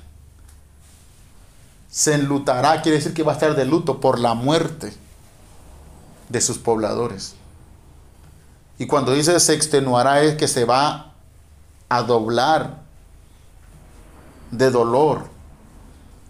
Se 1.90 2.14
enlutará, 2.14 2.82
quiere 2.82 2.98
decir 2.98 3.14
que 3.14 3.22
va 3.22 3.32
a 3.32 3.34
estar 3.34 3.54
de 3.54 3.64
luto 3.64 4.00
por 4.00 4.18
la 4.18 4.34
muerte 4.34 4.92
de 6.28 6.40
sus 6.40 6.58
pobladores. 6.58 7.34
Y 8.78 8.86
cuando 8.86 9.12
dice 9.12 9.38
se 9.40 9.54
extenuará 9.54 10.22
es 10.22 10.36
que 10.36 10.48
se 10.48 10.64
va 10.64 11.14
a 11.88 12.02
doblar 12.02 12.82
de 14.50 14.70
dolor. 14.70 15.28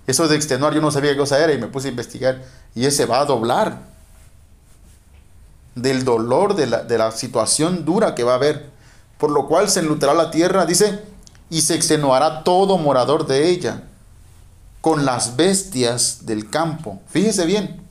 Eso 0.07 0.29
de 0.29 0.37
extenuar 0.37 0.75
yo 0.75 0.81
no 0.81 0.91
sabía 0.91 1.13
qué 1.13 1.19
cosa 1.19 1.43
era 1.43 1.53
y 1.53 1.59
me 1.59 1.67
puse 1.67 1.89
a 1.89 1.91
investigar. 1.91 2.43
Y 2.75 2.87
ese 2.87 3.05
va 3.05 3.21
a 3.21 3.25
doblar 3.27 3.98
del 5.83 6.05
dolor, 6.05 6.55
de 6.55 6.67
la, 6.67 6.83
de 6.83 6.99
la 6.99 7.11
situación 7.11 7.85
dura 7.85 8.15
que 8.15 8.25
va 8.25 8.33
a 8.33 8.37
haber. 8.37 8.71
Por 9.19 9.31
lo 9.31 9.47
cual 9.47 9.69
se 9.69 9.81
enlutará 9.81 10.15
la 10.15 10.31
tierra, 10.31 10.67
dice, 10.67 11.03
y 11.51 11.63
se 11.63 11.75
extenuará 11.75 12.45
todo 12.45 12.79
morador 12.79 13.27
de 13.27 13.49
ella, 13.49 13.83
con 14.81 15.05
las 15.05 15.37
bestias 15.37 16.27
del 16.27 16.49
campo. 16.51 17.01
Fíjese 17.09 17.47
bien. 17.47 17.83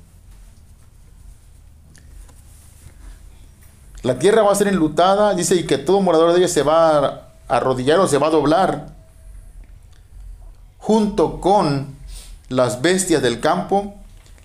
La 4.04 4.20
tierra 4.20 4.44
va 4.44 4.52
a 4.52 4.56
ser 4.56 4.68
enlutada, 4.68 5.34
dice, 5.34 5.56
y 5.56 5.66
que 5.66 5.78
todo 5.78 6.00
morador 6.02 6.32
de 6.32 6.40
ella 6.40 6.48
se 6.48 6.64
va 6.64 6.98
a 6.98 7.28
arrodillar 7.50 8.00
o 8.00 8.08
se 8.08 8.18
va 8.18 8.28
a 8.28 8.32
doblar 8.32 8.98
junto 10.88 11.42
con 11.42 11.98
las 12.48 12.82
bestias 12.82 13.22
del 13.22 13.42
campo, 13.42 13.94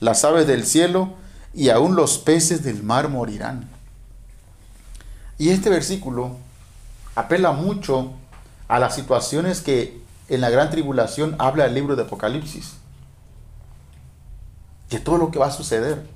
las 0.01 0.25
aves 0.25 0.49
del 0.49 0.67
cielo 0.67 1.11
y 1.55 1.69
aún 1.69 1.95
los 1.95 2.19
peces 2.19 2.63
del 2.63 2.83
mar 2.83 3.09
morirán. 3.09 3.69
Y 5.39 5.51
este 5.51 5.71
versículo 5.71 6.37
apela 7.15 7.53
mucho 7.53 8.13
a 8.69 8.79
las 8.79 8.95
situaciones 8.95 9.61
que 9.61 10.01
en 10.29 10.41
la 10.41 10.51
gran 10.51 10.71
tribulación 10.71 11.37
habla 11.39 11.67
el 11.67 11.75
libro 11.75 11.97
de 11.97 12.03
Apocalipsis. 12.03 12.75
De 14.89 15.01
todo 15.01 15.19
lo 15.19 15.31
que 15.31 15.39
va 15.39 15.47
a 15.47 15.53
suceder. 15.53 16.07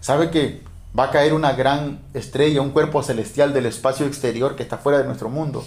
Sabe 0.00 0.30
que 0.30 0.62
va 0.98 1.04
a 1.04 1.10
caer 1.10 1.34
una 1.34 1.52
gran 1.52 2.00
estrella, 2.14 2.62
un 2.62 2.70
cuerpo 2.70 3.02
celestial 3.02 3.52
del 3.52 3.66
espacio 3.66 4.06
exterior 4.06 4.56
que 4.56 4.62
está 4.62 4.78
fuera 4.78 4.98
de 4.98 5.04
nuestro 5.04 5.28
mundo, 5.28 5.64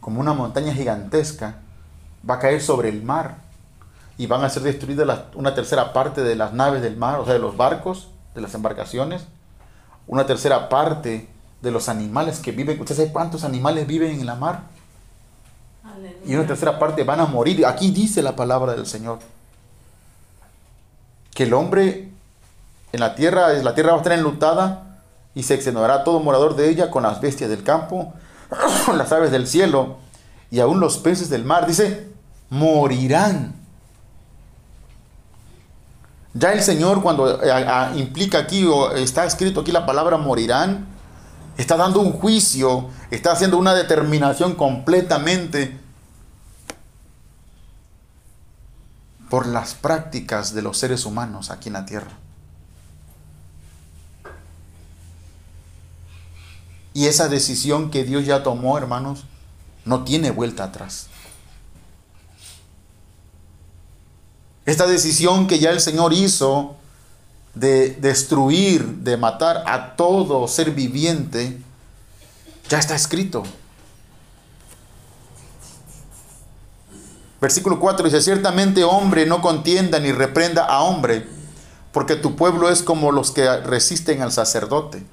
como 0.00 0.20
una 0.20 0.34
montaña 0.34 0.74
gigantesca, 0.74 1.60
va 2.28 2.34
a 2.34 2.38
caer 2.38 2.60
sobre 2.60 2.88
el 2.88 3.02
mar 3.02 3.38
y 4.16 4.26
van 4.26 4.44
a 4.44 4.50
ser 4.50 4.62
destruidas 4.62 5.22
una 5.34 5.54
tercera 5.54 5.92
parte 5.92 6.22
de 6.22 6.36
las 6.36 6.52
naves 6.52 6.82
del 6.82 6.96
mar, 6.96 7.18
o 7.20 7.24
sea, 7.24 7.34
de 7.34 7.40
los 7.40 7.56
barcos, 7.56 8.08
de 8.34 8.40
las 8.40 8.54
embarcaciones, 8.54 9.26
una 10.06 10.26
tercera 10.26 10.68
parte 10.68 11.28
de 11.62 11.70
los 11.70 11.88
animales 11.88 12.38
que 12.38 12.52
viven. 12.52 12.80
¿Usted 12.80 12.94
sabe 12.94 13.12
cuántos 13.12 13.44
animales 13.44 13.86
viven 13.86 14.20
en 14.20 14.26
la 14.26 14.34
mar? 14.34 14.62
Aleluya. 15.82 16.18
Y 16.26 16.34
una 16.34 16.46
tercera 16.46 16.78
parte 16.78 17.02
van 17.04 17.20
a 17.20 17.26
morir. 17.26 17.64
Aquí 17.66 17.90
dice 17.90 18.22
la 18.22 18.36
palabra 18.36 18.74
del 18.74 18.86
Señor. 18.86 19.18
Que 21.32 21.44
el 21.44 21.54
hombre 21.54 22.10
en 22.92 23.00
la 23.00 23.14
tierra, 23.14 23.52
la 23.54 23.74
tierra 23.74 23.90
va 23.90 23.96
a 23.96 24.02
estar 24.02 24.12
enlutada 24.12 25.00
y 25.34 25.42
se 25.42 25.54
extenuará 25.54 26.04
todo 26.04 26.20
morador 26.20 26.54
de 26.54 26.68
ella 26.68 26.90
con 26.90 27.02
las 27.02 27.20
bestias 27.20 27.50
del 27.50 27.64
campo, 27.64 28.12
con 28.86 28.98
las 28.98 29.10
aves 29.10 29.32
del 29.32 29.48
cielo 29.48 29.96
y 30.50 30.60
aún 30.60 30.78
los 30.78 30.98
peces 30.98 31.28
del 31.30 31.44
mar. 31.44 31.66
Dice, 31.66 32.08
morirán. 32.50 33.63
Ya 36.34 36.52
el 36.52 36.62
Señor 36.62 37.00
cuando 37.00 37.42
eh, 37.42 37.90
implica 37.94 38.38
aquí 38.38 38.66
o 38.66 38.90
está 38.92 39.24
escrito 39.24 39.60
aquí 39.60 39.70
la 39.70 39.86
palabra 39.86 40.16
morirán, 40.16 40.86
está 41.56 41.76
dando 41.76 42.00
un 42.00 42.12
juicio, 42.12 42.90
está 43.12 43.32
haciendo 43.32 43.56
una 43.56 43.72
determinación 43.72 44.54
completamente 44.56 45.78
por 49.30 49.46
las 49.46 49.74
prácticas 49.74 50.54
de 50.54 50.62
los 50.62 50.76
seres 50.76 51.06
humanos 51.06 51.50
aquí 51.50 51.68
en 51.68 51.74
la 51.74 51.86
tierra. 51.86 52.18
Y 56.92 57.06
esa 57.06 57.28
decisión 57.28 57.90
que 57.90 58.04
Dios 58.04 58.26
ya 58.26 58.42
tomó, 58.42 58.78
hermanos, 58.78 59.24
no 59.84 60.04
tiene 60.04 60.30
vuelta 60.30 60.64
atrás. 60.64 61.08
Esta 64.66 64.86
decisión 64.86 65.46
que 65.46 65.58
ya 65.58 65.70
el 65.70 65.80
Señor 65.80 66.12
hizo 66.12 66.76
de 67.54 67.90
destruir, 67.90 68.84
de 68.84 69.16
matar 69.16 69.62
a 69.66 69.94
todo 69.96 70.48
ser 70.48 70.70
viviente, 70.70 71.60
ya 72.68 72.78
está 72.78 72.94
escrito. 72.94 73.44
Versículo 77.40 77.78
4 77.78 78.06
dice, 78.06 78.22
ciertamente 78.22 78.84
hombre 78.84 79.26
no 79.26 79.42
contienda 79.42 80.00
ni 80.00 80.12
reprenda 80.12 80.64
a 80.64 80.80
hombre, 80.80 81.28
porque 81.92 82.16
tu 82.16 82.36
pueblo 82.36 82.70
es 82.70 82.82
como 82.82 83.12
los 83.12 83.30
que 83.30 83.58
resisten 83.58 84.22
al 84.22 84.32
sacerdote. 84.32 85.04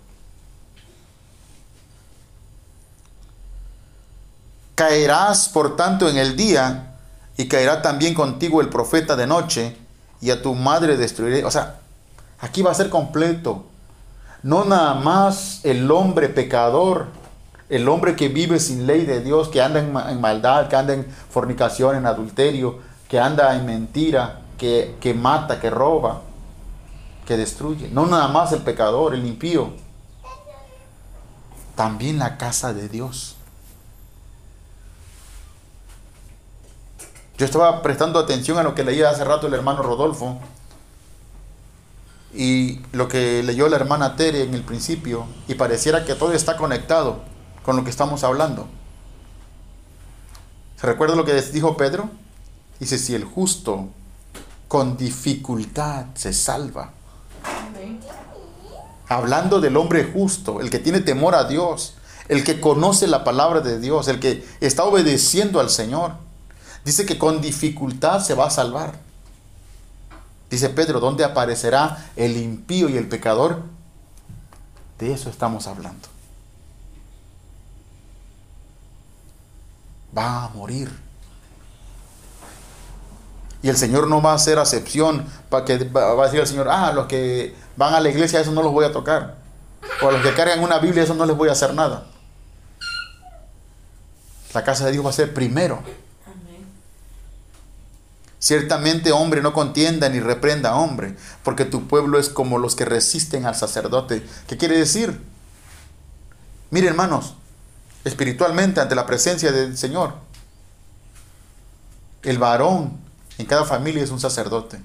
Caerás 4.75 5.49
por 5.49 5.75
tanto 5.75 6.09
en 6.09 6.17
el 6.17 6.37
día, 6.37 6.90
y 7.37 7.47
caerá 7.47 7.81
también 7.81 8.13
contigo 8.13 8.61
el 8.61 8.69
profeta 8.69 9.15
de 9.15 9.27
noche, 9.27 9.77
y 10.21 10.29
a 10.29 10.41
tu 10.41 10.53
madre 10.53 10.97
destruiré. 10.97 11.43
O 11.45 11.51
sea, 11.51 11.79
aquí 12.39 12.61
va 12.61 12.71
a 12.71 12.75
ser 12.75 12.89
completo. 12.89 13.65
No 14.43 14.65
nada 14.65 14.93
más 14.95 15.61
el 15.63 15.89
hombre 15.91 16.29
pecador, 16.29 17.07
el 17.69 17.87
hombre 17.87 18.15
que 18.15 18.27
vive 18.27 18.59
sin 18.59 18.85
ley 18.85 19.05
de 19.05 19.21
Dios, 19.21 19.49
que 19.49 19.61
anda 19.61 19.79
en, 19.79 19.93
ma- 19.93 20.11
en 20.11 20.19
maldad, 20.19 20.67
que 20.67 20.75
anda 20.75 20.93
en 20.93 21.05
fornicación, 21.29 21.95
en 21.95 22.05
adulterio, 22.05 22.79
que 23.07 23.19
anda 23.19 23.55
en 23.55 23.65
mentira, 23.65 24.41
que, 24.57 24.95
que 24.99 25.13
mata, 25.13 25.59
que 25.59 25.69
roba, 25.69 26.21
que 27.25 27.37
destruye. 27.37 27.89
No 27.89 28.05
nada 28.07 28.27
más 28.27 28.51
el 28.51 28.61
pecador, 28.61 29.13
el 29.15 29.25
impío. 29.25 29.71
También 31.75 32.19
la 32.19 32.37
casa 32.37 32.73
de 32.73 32.89
Dios. 32.89 33.37
Yo 37.41 37.45
estaba 37.45 37.81
prestando 37.81 38.19
atención 38.19 38.59
a 38.59 38.63
lo 38.63 38.75
que 38.75 38.83
leía 38.83 39.09
hace 39.09 39.23
rato 39.23 39.47
el 39.47 39.55
hermano 39.55 39.81
Rodolfo 39.81 40.37
y 42.35 42.81
lo 42.91 43.07
que 43.07 43.41
leyó 43.41 43.67
la 43.67 43.77
hermana 43.77 44.15
Tere 44.15 44.43
en 44.43 44.53
el 44.53 44.61
principio 44.61 45.25
y 45.47 45.55
pareciera 45.55 46.05
que 46.05 46.13
todo 46.13 46.33
está 46.33 46.55
conectado 46.55 47.23
con 47.65 47.75
lo 47.75 47.83
que 47.83 47.89
estamos 47.89 48.23
hablando. 48.23 48.67
¿Se 50.79 50.85
recuerda 50.85 51.15
lo 51.15 51.25
que 51.25 51.33
dijo 51.41 51.75
Pedro? 51.77 52.11
Dice, 52.79 52.99
si 52.99 53.15
el 53.15 53.23
justo 53.23 53.87
con 54.67 54.95
dificultad 54.95 56.05
se 56.13 56.33
salva. 56.33 56.91
Hablando 59.07 59.59
del 59.59 59.77
hombre 59.77 60.11
justo, 60.13 60.61
el 60.61 60.69
que 60.69 60.77
tiene 60.77 60.99
temor 60.99 61.33
a 61.33 61.45
Dios, 61.45 61.95
el 62.27 62.43
que 62.43 62.61
conoce 62.61 63.07
la 63.07 63.23
palabra 63.23 63.61
de 63.61 63.79
Dios, 63.79 64.07
el 64.09 64.19
que 64.19 64.47
está 64.59 64.83
obedeciendo 64.83 65.59
al 65.59 65.71
Señor. 65.71 66.29
Dice 66.83 67.05
que 67.05 67.17
con 67.17 67.41
dificultad 67.41 68.21
se 68.21 68.33
va 68.33 68.47
a 68.47 68.49
salvar. 68.49 68.93
Dice 70.49 70.69
Pedro, 70.69 70.99
¿dónde 70.99 71.23
aparecerá 71.23 72.11
el 72.15 72.37
impío 72.37 72.89
y 72.89 72.97
el 72.97 73.07
pecador? 73.07 73.63
De 74.99 75.13
eso 75.13 75.29
estamos 75.29 75.67
hablando. 75.67 76.07
Va 80.15 80.45
a 80.45 80.49
morir. 80.49 80.91
Y 83.63 83.69
el 83.69 83.77
Señor 83.77 84.07
no 84.07 84.21
va 84.21 84.31
a 84.31 84.35
hacer 84.35 84.57
acepción 84.57 85.25
para 85.49 85.65
que 85.65 85.77
va 85.77 86.21
a 86.21 86.25
decir 86.25 86.39
el 86.39 86.47
Señor, 86.47 86.67
ah, 86.69 86.91
los 86.91 87.05
que 87.05 87.55
van 87.77 87.93
a 87.93 87.99
la 87.99 88.09
iglesia, 88.09 88.39
eso 88.39 88.51
no 88.51 88.63
los 88.63 88.71
voy 88.71 88.85
a 88.85 88.91
tocar. 88.91 89.37
O 90.01 90.09
a 90.09 90.11
los 90.11 90.21
que 90.21 90.33
cargan 90.33 90.61
una 90.61 90.79
Biblia, 90.79 91.03
eso 91.03 91.13
no 91.13 91.25
les 91.25 91.37
voy 91.37 91.49
a 91.49 91.51
hacer 91.51 91.73
nada. 91.73 92.07
La 94.53 94.63
casa 94.63 94.85
de 94.85 94.91
Dios 94.91 95.05
va 95.05 95.11
a 95.11 95.13
ser 95.13 95.33
primero. 95.33 95.81
Ciertamente 98.41 99.11
hombre 99.11 99.43
no 99.43 99.53
contienda 99.53 100.09
ni 100.09 100.19
reprenda 100.19 100.71
a 100.71 100.77
hombre, 100.77 101.15
porque 101.43 101.63
tu 101.63 101.87
pueblo 101.87 102.17
es 102.17 102.27
como 102.27 102.57
los 102.57 102.75
que 102.75 102.85
resisten 102.85 103.45
al 103.45 103.55
sacerdote. 103.55 104.25
¿Qué 104.47 104.57
quiere 104.57 104.79
decir? 104.79 105.21
Mire 106.71 106.87
hermanos, 106.87 107.35
espiritualmente 108.03 108.81
ante 108.81 108.95
la 108.95 109.05
presencia 109.05 109.51
del 109.51 109.77
Señor, 109.77 110.15
el 112.23 112.39
varón 112.39 112.97
en 113.37 113.45
cada 113.45 113.63
familia 113.63 114.03
es 114.03 114.09
un 114.09 114.19
sacerdote. 114.19 114.81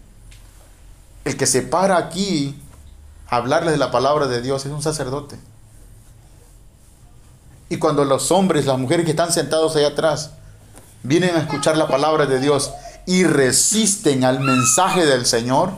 El 1.24 1.38
que 1.38 1.46
se 1.46 1.62
para 1.62 1.96
aquí 1.96 2.60
a 3.26 3.36
hablarles 3.36 3.72
de 3.72 3.78
la 3.78 3.90
palabra 3.90 4.26
de 4.26 4.42
Dios 4.42 4.66
es 4.66 4.72
un 4.72 4.82
sacerdote. 4.82 5.38
Y 7.70 7.78
cuando 7.78 8.04
los 8.04 8.30
hombres, 8.30 8.66
las 8.66 8.78
mujeres 8.78 9.06
que 9.06 9.12
están 9.12 9.32
sentados 9.32 9.76
allá 9.76 9.88
atrás, 9.88 10.32
vienen 11.02 11.34
a 11.36 11.38
escuchar 11.38 11.78
la 11.78 11.88
palabra 11.88 12.26
de 12.26 12.38
Dios 12.38 12.70
y 13.06 13.22
resisten 13.22 14.24
al 14.24 14.40
mensaje 14.40 15.06
del 15.06 15.26
Señor, 15.26 15.72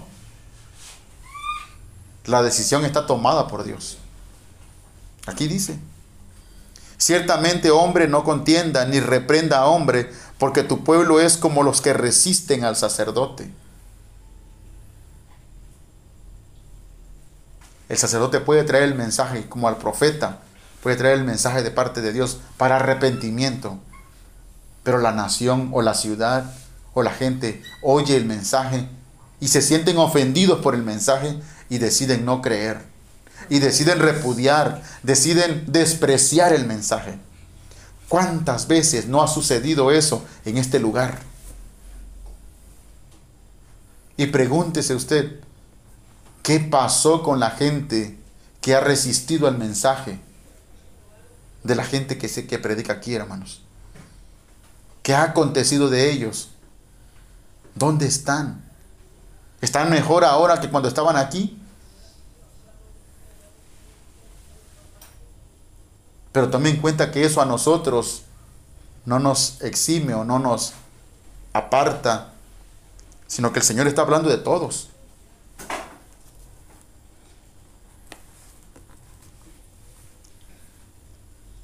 la 2.24 2.42
decisión 2.42 2.84
está 2.84 3.06
tomada 3.06 3.48
por 3.48 3.64
Dios. 3.64 3.98
Aquí 5.26 5.46
dice, 5.46 5.78
ciertamente 6.96 7.70
hombre 7.70 8.08
no 8.08 8.24
contienda 8.24 8.86
ni 8.86 8.98
reprenda 8.98 9.58
a 9.58 9.66
hombre, 9.66 10.10
porque 10.38 10.62
tu 10.62 10.84
pueblo 10.84 11.20
es 11.20 11.36
como 11.36 11.62
los 11.62 11.82
que 11.82 11.92
resisten 11.92 12.64
al 12.64 12.76
sacerdote. 12.76 13.50
El 17.90 17.98
sacerdote 17.98 18.40
puede 18.40 18.64
traer 18.64 18.84
el 18.84 18.94
mensaje 18.94 19.48
como 19.48 19.68
al 19.68 19.76
profeta, 19.76 20.40
puede 20.82 20.96
traer 20.96 21.18
el 21.18 21.24
mensaje 21.24 21.62
de 21.62 21.70
parte 21.70 22.00
de 22.00 22.12
Dios 22.12 22.38
para 22.56 22.76
arrepentimiento. 22.76 23.78
Pero 24.82 24.98
la 24.98 25.12
nación 25.12 25.70
o 25.72 25.82
la 25.82 25.94
ciudad 25.94 26.54
o 26.98 27.02
la 27.04 27.12
gente 27.12 27.62
oye 27.80 28.16
el 28.16 28.24
mensaje 28.24 28.88
y 29.40 29.48
se 29.48 29.62
sienten 29.62 29.98
ofendidos 29.98 30.60
por 30.60 30.74
el 30.74 30.82
mensaje 30.82 31.38
y 31.68 31.78
deciden 31.78 32.24
no 32.24 32.42
creer. 32.42 32.82
Y 33.48 33.60
deciden 33.60 34.00
repudiar, 34.00 34.82
deciden 35.04 35.64
despreciar 35.68 36.52
el 36.52 36.66
mensaje. 36.66 37.18
¿Cuántas 38.08 38.66
veces 38.66 39.06
no 39.06 39.22
ha 39.22 39.28
sucedido 39.28 39.92
eso 39.92 40.24
en 40.44 40.58
este 40.58 40.80
lugar? 40.80 41.20
Y 44.16 44.26
pregúntese 44.26 44.94
usted, 44.96 45.38
¿qué 46.42 46.58
pasó 46.58 47.22
con 47.22 47.38
la 47.38 47.50
gente 47.52 48.18
que 48.60 48.74
ha 48.74 48.80
resistido 48.80 49.46
al 49.46 49.56
mensaje 49.56 50.18
de 51.62 51.76
la 51.76 51.84
gente 51.84 52.18
que, 52.18 52.28
se, 52.28 52.48
que 52.48 52.58
predica 52.58 52.94
aquí, 52.94 53.14
hermanos? 53.14 53.62
¿Qué 55.04 55.14
ha 55.14 55.22
acontecido 55.22 55.88
de 55.88 56.10
ellos? 56.10 56.50
¿Dónde 57.78 58.06
están? 58.06 58.64
¿Están 59.60 59.88
mejor 59.88 60.24
ahora 60.24 60.60
que 60.60 60.68
cuando 60.68 60.88
estaban 60.88 61.16
aquí? 61.16 61.56
Pero 66.32 66.50
tome 66.50 66.70
en 66.70 66.80
cuenta 66.80 67.10
que 67.12 67.24
eso 67.24 67.40
a 67.40 67.46
nosotros 67.46 68.22
no 69.04 69.20
nos 69.20 69.60
exime 69.62 70.14
o 70.14 70.24
no 70.24 70.40
nos 70.40 70.72
aparta, 71.52 72.32
sino 73.26 73.52
que 73.52 73.60
el 73.60 73.64
Señor 73.64 73.86
está 73.86 74.02
hablando 74.02 74.28
de 74.28 74.38
todos. 74.38 74.88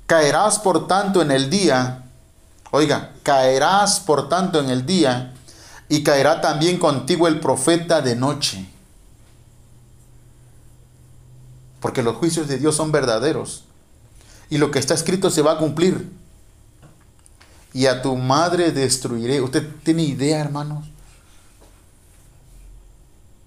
Caerás 0.07 0.61
por 0.61 0.87
tanto 0.87 1.23
en 1.23 1.33
el 1.33 1.51
día, 1.51 2.05
oiga, 2.71 3.13
caerás 3.23 4.01
por 4.01 4.29
tanto 4.29 4.61
en 4.61 4.71
el 4.71 4.87
día, 4.87 5.34
y 5.89 6.03
caerá 6.03 6.41
también 6.41 6.79
contigo 6.79 7.29
el 7.29 7.41
profeta 7.41 8.01
de 8.01 8.17
noche. 8.17 8.67
Porque 11.81 12.03
los 12.03 12.17
juicios 12.17 12.49
de 12.49 12.59
Dios 12.59 12.75
son 12.75 12.93
verdaderos 12.93 13.65
y 14.51 14.59
lo 14.59 14.71
que 14.71 14.79
está 14.79 14.95
escrito 14.95 15.31
se 15.31 15.43
va 15.43 15.53
a 15.53 15.59
cumplir. 15.59 16.11
Y 17.73 17.87
a 17.87 18.03
tu 18.03 18.17
madre 18.17 18.71
destruiré. 18.71 19.41
¿Usted 19.41 19.69
tiene 19.83 20.05
idea, 20.05 20.41
hermanos? 20.41 20.87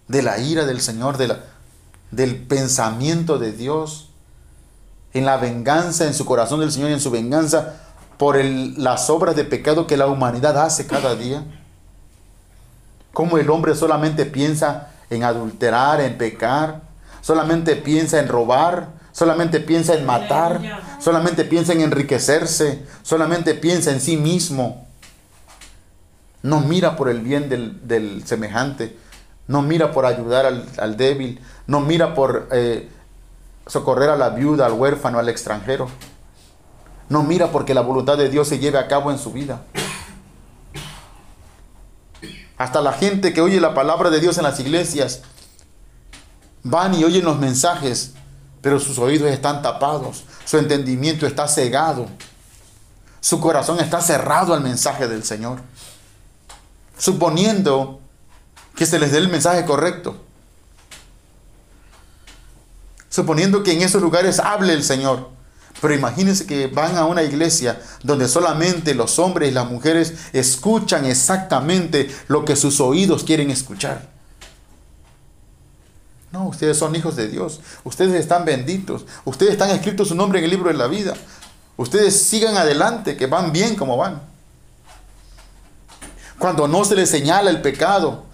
De 0.07 0.21
la 0.21 0.37
ira 0.37 0.65
del 0.65 0.81
Señor, 0.81 1.17
de 1.17 1.29
la, 1.29 1.43
del 2.11 2.35
pensamiento 2.35 3.39
de 3.39 3.53
Dios, 3.53 4.09
en 5.13 5.25
la 5.25 5.37
venganza, 5.37 6.05
en 6.05 6.13
su 6.13 6.25
corazón 6.25 6.59
del 6.59 6.71
Señor 6.71 6.89
y 6.89 6.93
en 6.93 6.99
su 6.99 7.09
venganza 7.09 7.81
por 8.17 8.43
las 8.43 9.09
obras 9.09 9.35
de 9.35 9.45
pecado 9.45 9.87
que 9.87 9.97
la 9.97 10.07
humanidad 10.07 10.57
hace 10.57 10.87
cada 10.87 11.15
día. 11.15 11.56
Cómo 13.17 13.39
el 13.39 13.49
hombre 13.49 13.73
solamente 13.73 14.27
piensa 14.27 14.89
en 15.09 15.23
adulterar, 15.23 16.01
en 16.01 16.19
pecar, 16.19 16.81
solamente 17.21 17.75
piensa 17.75 18.19
en 18.19 18.27
robar, 18.27 18.89
solamente 19.11 19.59
piensa 19.59 19.95
en 19.95 20.05
matar, 20.05 20.61
solamente 20.99 21.43
piensa 21.43 21.73
en 21.73 21.81
enriquecerse, 21.81 22.85
solamente 23.01 23.55
piensa 23.55 23.89
en 23.89 24.01
sí 24.01 24.17
mismo. 24.17 24.85
No 26.43 26.59
mira 26.59 26.95
por 26.95 27.09
el 27.09 27.21
bien 27.21 27.49
del, 27.49 28.21
semejante, 28.23 28.95
no 29.47 29.63
mira 29.63 29.93
por 29.93 30.05
ayudar 30.05 30.45
al, 30.77 30.95
débil, 30.95 31.41
no 31.65 31.79
mira 31.79 32.13
por 32.13 32.47
eh, 32.51 32.87
socorrer 33.65 34.11
a 34.11 34.15
la 34.15 34.29
viuda, 34.29 34.67
al 34.67 34.73
huérfano, 34.73 35.17
al 35.17 35.29
extranjero. 35.29 35.89
No 37.09 37.23
mira 37.23 37.47
porque 37.51 37.73
la 37.73 37.81
voluntad 37.81 38.15
de 38.15 38.29
Dios 38.29 38.47
se 38.47 38.59
lleve 38.59 38.77
a 38.77 38.87
cabo 38.87 39.09
en 39.09 39.17
su 39.17 39.31
vida. 39.31 39.63
Hasta 42.57 42.81
la 42.81 42.93
gente 42.93 43.33
que 43.33 43.41
oye 43.41 43.59
la 43.59 43.73
palabra 43.73 44.09
de 44.09 44.19
Dios 44.19 44.37
en 44.37 44.43
las 44.43 44.59
iglesias 44.59 45.21
van 46.63 46.93
y 46.95 47.03
oyen 47.03 47.23
los 47.23 47.37
mensajes 47.37 48.13
pero 48.61 48.79
sus 48.79 48.97
oídos 48.99 49.29
están 49.29 49.61
tapados, 49.61 50.25
su 50.43 50.57
entendimiento 50.57 51.25
está 51.25 51.47
cegado, 51.47 52.07
su 53.21 53.39
corazón 53.39 53.79
está 53.79 54.01
cerrado 54.01 54.53
al 54.53 54.61
mensaje 54.61 55.07
del 55.07 55.23
Señor, 55.23 55.61
suponiendo 56.97 58.01
que 58.75 58.85
se 58.85 58.99
les 58.99 59.11
dé 59.11 59.19
el 59.19 59.29
mensaje 59.29 59.63
correcto, 59.65 60.17
suponiendo 63.09 63.63
que 63.63 63.73
en 63.73 63.83
esos 63.83 64.01
lugares 64.01 64.39
hable 64.39 64.73
el 64.73 64.83
Señor. 64.83 65.29
Pero 65.81 65.93
imagínense 65.93 66.47
que 66.47 66.67
van 66.67 66.97
a 66.97 67.05
una 67.05 67.23
iglesia 67.23 67.79
donde 68.03 68.27
solamente 68.27 68.95
los 68.95 69.19
hombres 69.19 69.49
y 69.49 69.53
las 69.53 69.69
mujeres 69.69 70.13
escuchan 70.33 71.05
exactamente 71.05 72.09
lo 72.27 72.45
que 72.45 72.55
sus 72.55 72.79
oídos 72.79 73.23
quieren 73.23 73.51
escuchar. 73.51 74.09
No, 76.31 76.47
ustedes 76.47 76.77
son 76.77 76.95
hijos 76.95 77.15
de 77.15 77.27
Dios. 77.27 77.61
Ustedes 77.83 78.13
están 78.15 78.43
benditos. 78.43 79.05
Ustedes 79.23 79.53
están 79.53 79.69
escritos 79.69 80.09
su 80.09 80.15
nombre 80.15 80.39
en 80.39 80.45
el 80.45 80.51
libro 80.51 80.69
de 80.69 80.77
la 80.77 80.87
vida. 80.87 81.13
Ustedes 81.77 82.23
sigan 82.23 82.57
adelante, 82.57 83.15
que 83.15 83.27
van 83.27 83.51
bien 83.51 83.75
como 83.75 83.97
van. 83.97 84.21
Cuando 86.39 86.67
no 86.67 86.85
se 86.85 86.95
les 86.95 87.09
señala 87.09 87.49
el 87.49 87.61
pecado, 87.61 88.25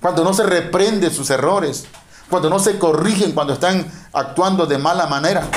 cuando 0.00 0.24
no 0.24 0.32
se 0.32 0.44
reprende 0.44 1.10
sus 1.10 1.28
errores, 1.30 1.86
cuando 2.30 2.50
no 2.50 2.58
se 2.58 2.78
corrigen 2.78 3.32
cuando 3.32 3.52
están 3.52 3.90
actuando 4.12 4.66
de 4.66 4.78
mala 4.78 5.06
manera, 5.06 5.48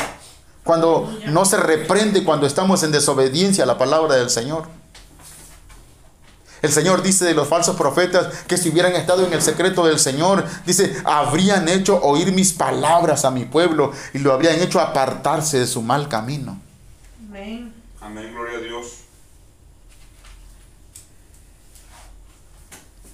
cuando 0.63 1.11
no 1.27 1.45
se 1.45 1.57
reprende 1.57 2.23
cuando 2.23 2.45
estamos 2.45 2.83
en 2.83 2.91
desobediencia 2.91 3.63
a 3.63 3.67
la 3.67 3.77
palabra 3.77 4.15
del 4.15 4.29
Señor. 4.29 4.67
El 6.61 6.71
Señor 6.71 7.01
dice 7.01 7.25
de 7.25 7.33
los 7.33 7.47
falsos 7.47 7.75
profetas 7.75 8.43
que 8.43 8.55
si 8.55 8.69
hubieran 8.69 8.93
estado 8.93 9.25
en 9.25 9.33
el 9.33 9.41
secreto 9.41 9.85
del 9.85 9.97
Señor, 9.97 10.45
dice, 10.65 10.95
habrían 11.05 11.67
hecho 11.67 11.99
oír 12.03 12.31
mis 12.33 12.53
palabras 12.53 13.25
a 13.25 13.31
mi 13.31 13.45
pueblo 13.45 13.91
y 14.13 14.19
lo 14.19 14.31
habrían 14.31 14.61
hecho 14.61 14.79
apartarse 14.79 15.59
de 15.59 15.65
su 15.65 15.81
mal 15.81 16.07
camino. 16.07 16.61
Amén. 17.27 17.73
Amén, 17.99 18.31
gloria 18.31 18.59
a 18.59 18.61
Dios. 18.61 18.85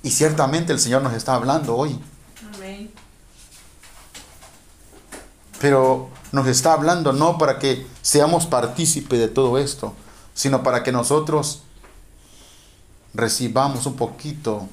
Y 0.04 0.12
ciertamente 0.12 0.74
el 0.74 0.80
Señor 0.80 1.02
nos 1.02 1.14
está 1.14 1.36
hablando 1.36 1.76
hoy. 1.76 1.98
Amén. 2.54 2.92
Pero 5.62 6.10
nos 6.32 6.48
está 6.48 6.74
hablando 6.74 7.14
no 7.14 7.38
para 7.38 7.60
que 7.60 7.88
seamos 8.02 8.46
partícipes 8.46 9.20
de 9.20 9.28
todo 9.28 9.58
esto, 9.58 9.94
sino 10.34 10.64
para 10.64 10.84
que 10.84 10.92
nosotros 10.92 11.64
recibamos 13.14 13.86
un 13.86 13.96
poquito 13.96 14.68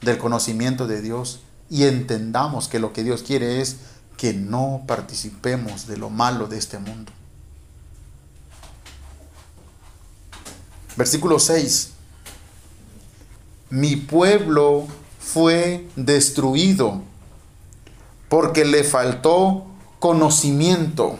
del 0.00 0.18
conocimiento 0.18 0.86
de 0.86 1.00
Dios 1.00 1.40
y 1.70 1.84
entendamos 1.84 2.68
que 2.68 2.78
lo 2.78 2.92
que 2.92 3.02
Dios 3.02 3.22
quiere 3.22 3.60
es 3.60 3.78
que 4.16 4.34
no 4.34 4.82
participemos 4.86 5.86
de 5.86 5.96
lo 5.96 6.10
malo 6.10 6.46
de 6.46 6.58
este 6.58 6.78
mundo. 6.78 7.10
Versículo 10.96 11.38
6. 11.38 11.90
Mi 13.70 13.96
pueblo 13.96 14.86
fue 15.18 15.88
destruido 15.96 17.00
porque 18.28 18.64
le 18.64 18.84
faltó 18.84 19.71
conocimiento. 20.02 21.16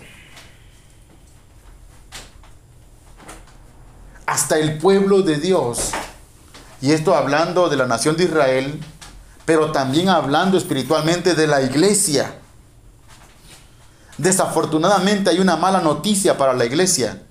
Hasta 4.26 4.58
el 4.58 4.78
pueblo 4.78 5.22
de 5.22 5.36
Dios 5.36 5.92
y 6.80 6.90
esto 6.90 7.14
hablando 7.14 7.68
de 7.68 7.76
la 7.76 7.86
nación 7.86 8.16
de 8.16 8.24
Israel, 8.24 8.80
pero 9.44 9.70
también 9.70 10.08
hablando 10.08 10.58
espiritualmente 10.58 11.36
de 11.36 11.46
la 11.46 11.62
iglesia. 11.62 12.34
Desafortunadamente 14.18 15.30
hay 15.30 15.38
una 15.38 15.54
mala 15.54 15.80
noticia 15.80 16.36
para 16.36 16.52
la 16.52 16.64
iglesia. 16.64 17.22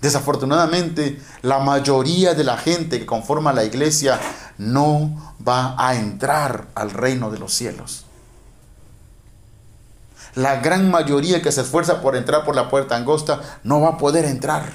Desafortunadamente, 0.00 1.20
la 1.42 1.58
mayoría 1.58 2.32
de 2.32 2.44
la 2.44 2.56
gente 2.56 3.00
que 3.00 3.04
conforma 3.04 3.52
la 3.52 3.64
iglesia 3.64 4.18
no 4.56 5.34
va 5.46 5.74
a 5.76 5.94
entrar 5.94 6.68
al 6.74 6.90
reino 6.90 7.30
de 7.30 7.38
los 7.38 7.52
cielos. 7.52 8.06
La 10.34 10.60
gran 10.60 10.90
mayoría 10.90 11.42
que 11.42 11.52
se 11.52 11.62
esfuerza 11.62 12.00
por 12.00 12.16
entrar 12.16 12.44
por 12.44 12.54
la 12.54 12.70
puerta 12.70 12.96
angosta 12.96 13.40
no 13.64 13.80
va 13.80 13.90
a 13.90 13.98
poder 13.98 14.24
entrar. 14.24 14.72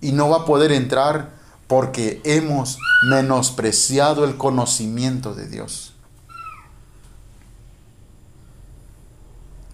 Y 0.00 0.12
no 0.12 0.28
va 0.28 0.38
a 0.38 0.44
poder 0.44 0.72
entrar 0.72 1.30
porque 1.66 2.20
hemos 2.24 2.78
menospreciado 3.08 4.24
el 4.24 4.36
conocimiento 4.36 5.34
de 5.34 5.48
Dios. 5.48 5.92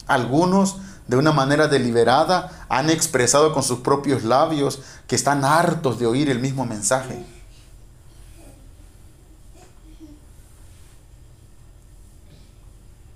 Algunos, 0.07 0.77
de 1.07 1.17
una 1.17 1.33
manera 1.33 1.69
deliberada, 1.69 2.67
han 2.69 2.91
expresado 2.91 3.53
con 3.53 3.63
sus 3.63 3.81
propios 3.81 4.25
labios 4.25 4.81
que 5.07 5.17
están 5.17 5.45
hartos 5.45 5.99
de 5.99 6.07
oír 6.07 6.29
el 6.29 6.41
mismo 6.41 6.67
mensaje. 6.67 7.25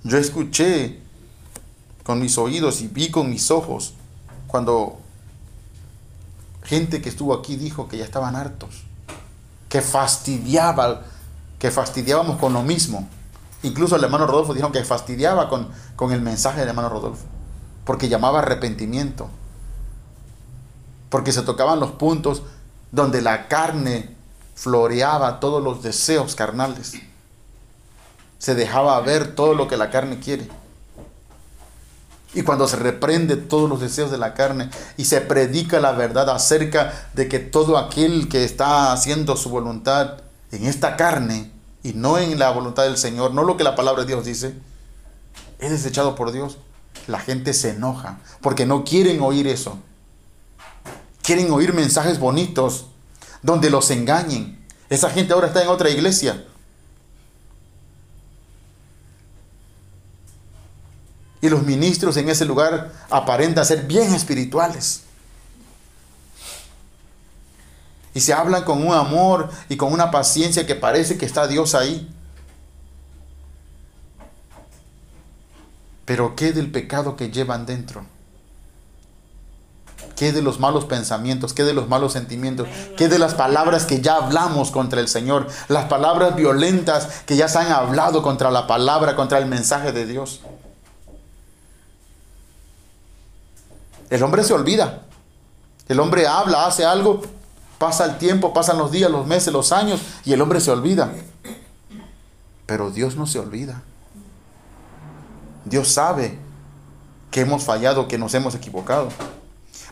Yo 0.07 0.19
escuché 0.19 1.01
con 2.05 2.21
mis 2.21 2.39
oídos 2.39 2.81
y 2.81 2.87
vi 2.87 3.11
con 3.11 3.29
mis 3.29 3.51
ojos 3.51 3.95
cuando 4.47 5.01
gente 6.63 7.03
que 7.03 7.09
estuvo 7.09 7.35
aquí 7.35 7.57
dijo 7.57 7.89
que 7.89 7.99
ya 7.99 8.05
estaban 8.05 8.37
hartos, 8.37 8.85
que 9.69 9.81
fastidiaba, 9.81 11.03
que 11.59 11.73
fastidiábamos 11.73 12.39
con 12.39 12.53
lo 12.53 12.63
mismo. 12.63 13.09
Incluso 13.65 13.97
el 13.97 14.05
hermano 14.05 14.29
Rodolfo 14.29 14.55
dijo 14.55 14.71
que 14.71 14.85
fastidiaba 14.85 15.49
con, 15.49 15.71
con 15.97 16.13
el 16.13 16.21
mensaje 16.21 16.61
del 16.61 16.69
hermano 16.69 16.89
Rodolfo, 16.89 17.25
porque 17.85 18.09
llamaba 18.09 18.39
arrepentimiento, 18.39 19.29
porque 21.11 21.33
se 21.33 21.43
tocaban 21.43 21.81
los 21.81 21.91
puntos 21.91 22.45
donde 22.93 23.23
la 23.23 23.49
carne 23.49 24.15
floreaba 24.55 25.41
todos 25.41 25.61
los 25.61 25.83
deseos 25.83 26.37
carnales 26.37 26.95
se 28.39 28.55
dejaba 28.55 29.01
ver 29.01 29.35
todo 29.35 29.55
lo 29.55 29.69
que 29.69 29.77
la 29.77 29.91
carne 29.91 30.21
quiere. 30.21 30.49
Y 32.35 32.43
cuando 32.43 32.69
se 32.69 32.77
reprende 32.77 33.37
todos 33.37 33.69
los 33.69 33.81
deseos 33.81 34.11
de 34.11 34.19
la 34.19 34.35
carne 34.35 34.69
y 34.97 35.07
se 35.07 35.21
predica 35.23 35.81
la 35.81 35.93
verdad 35.93 36.29
acerca 36.29 37.09
de 37.15 37.29
que 37.29 37.39
todo 37.39 37.79
aquel 37.79 38.29
que 38.29 38.45
está 38.45 38.93
haciendo 38.93 39.37
su 39.37 39.49
voluntad 39.49 40.19
en 40.53 40.67
esta 40.67 40.97
carne 40.97 41.51
y 41.83 41.95
no 41.95 42.19
en 42.19 42.39
la 42.39 42.51
voluntad 42.51 42.83
del 42.83 42.99
Señor, 42.99 43.33
no 43.33 43.43
lo 43.43 43.57
que 43.57 43.65
la 43.65 43.75
palabra 43.75 44.03
de 44.03 44.09
Dios 44.09 44.25
dice, 44.27 44.55
es 45.59 45.71
desechado 45.71 46.15
por 46.15 46.33
Dios. 46.33 46.59
La 47.07 47.21
gente 47.21 47.55
se 47.55 47.71
enoja 47.71 48.19
porque 48.43 48.67
no 48.67 48.85
quieren 48.85 49.23
oír 49.23 49.47
eso. 49.47 49.79
Quieren 51.23 51.51
oír 51.51 51.73
mensajes 51.73 52.19
bonitos 52.19 52.87
donde 53.43 53.71
los 53.71 53.91
engañen. 53.91 54.63
Esa 54.91 55.09
gente 55.09 55.33
ahora 55.33 55.47
está 55.47 55.63
en 55.63 55.69
otra 55.69 55.89
iglesia 55.89 56.45
Y 61.41 61.49
los 61.49 61.63
ministros 61.63 62.17
en 62.17 62.29
ese 62.29 62.45
lugar 62.45 62.93
aparentan 63.11 63.65
ser 63.65 63.83
bien 63.83 64.15
espirituales. 64.15 65.03
Y 68.15 68.21
se 68.21 68.33
hablan 68.33 68.65
con 68.65 68.87
un 68.87 68.95
amor 68.95 69.51
y 69.69 69.77
con 69.77 69.93
una 69.93 70.11
paciencia 70.11 70.67
que 70.67 70.75
parece 70.75 71.19
que 71.19 71.27
está 71.27 71.47
Dios 71.47 71.75
ahí. 71.75 72.11
Pero 76.07 76.35
¿qué 76.35 76.53
del 76.53 76.71
pecado 76.71 77.17
que 77.17 77.31
llevan 77.31 77.67
dentro? 77.67 78.07
¿Qué 80.17 80.33
de 80.33 80.41
los 80.41 80.61
malos 80.61 80.87
pensamientos? 80.87 81.53
¿Qué 81.53 81.63
de 81.65 81.75
los 81.75 81.89
malos 81.89 82.15
sentimientos? 82.15 82.69
¿Qué 82.97 83.09
de 83.09 83.19
las 83.19 83.35
palabras 83.35 83.85
que 83.85 84.01
ya 84.01 84.17
hablamos 84.17 84.71
contra 84.71 85.01
el 85.01 85.09
Señor? 85.09 85.49
Las 85.69 85.85
palabras 85.85 86.37
violentas 86.37 87.09
que 87.27 87.37
ya 87.37 87.49
se 87.49 87.59
han 87.59 87.71
hablado 87.71 88.23
contra 88.23 88.51
la 88.51 88.67
palabra, 88.67 89.15
contra 89.15 89.37
el 89.39 89.47
mensaje 89.47 89.93
de 89.93 90.07
Dios. 90.07 90.41
El 94.11 94.23
hombre 94.23 94.45
se 94.45 94.53
olvida. 94.53 95.03
El 95.89 96.01
hombre 96.01 96.27
habla, 96.27 96.67
hace 96.67 96.85
algo, 96.85 97.23
pasa 97.79 98.05
el 98.05 98.19
tiempo, 98.19 98.53
pasan 98.53 98.79
los 98.79 98.91
días, 98.91 99.11
los 99.11 99.27
meses, 99.27 99.53
los 99.53 99.73
años 99.73 100.01
y 100.25 100.33
el 100.33 100.41
hombre 100.41 100.61
se 100.61 100.71
olvida. 100.71 101.13
Pero 102.67 102.91
Dios 102.91 103.17
no 103.17 103.27
se 103.27 103.39
olvida. 103.39 103.83
Dios 105.65 105.89
sabe 105.89 106.39
que 107.31 107.41
hemos 107.41 107.65
fallado, 107.65 108.09
que 108.09 108.19
nos 108.19 108.35
hemos 108.35 108.55
equivocado. 108.55 109.09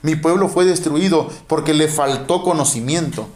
Mi 0.03 0.17
pueblo 0.17 0.49
fue 0.49 0.65
destruido 0.65 1.29
porque 1.47 1.75
le 1.75 1.89
faltó 1.89 2.43
conocimiento. 2.43 3.29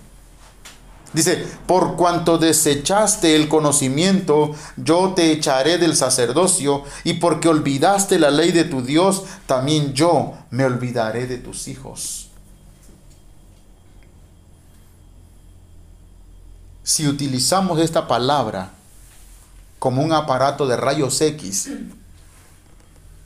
Dice, 1.12 1.47
por 1.66 1.97
cuanto 1.97 2.37
desechaste 2.37 3.35
el 3.35 3.49
conocimiento, 3.49 4.55
yo 4.77 5.14
te 5.14 5.33
echaré 5.33 5.79
del 5.79 5.97
sacerdocio, 5.97 6.85
y 7.03 7.14
porque 7.14 7.49
olvidaste 7.49 8.18
la 8.18 8.31
ley 8.31 8.53
de 8.53 8.64
tu 8.64 8.83
Dios, 8.83 9.25
también 9.47 9.94
yo 9.94 10.35
me 10.51 10.64
olvidaré 10.64 11.27
de 11.27 11.38
tus 11.38 11.66
hijos. 11.66 12.29
Si 16.83 17.07
utilizamos 17.07 17.81
esta 17.81 18.07
palabra 18.07 18.71
como 19.79 20.03
un 20.03 20.12
aparato 20.12 20.66
de 20.66 20.77
rayos 20.77 21.21
X, 21.21 21.71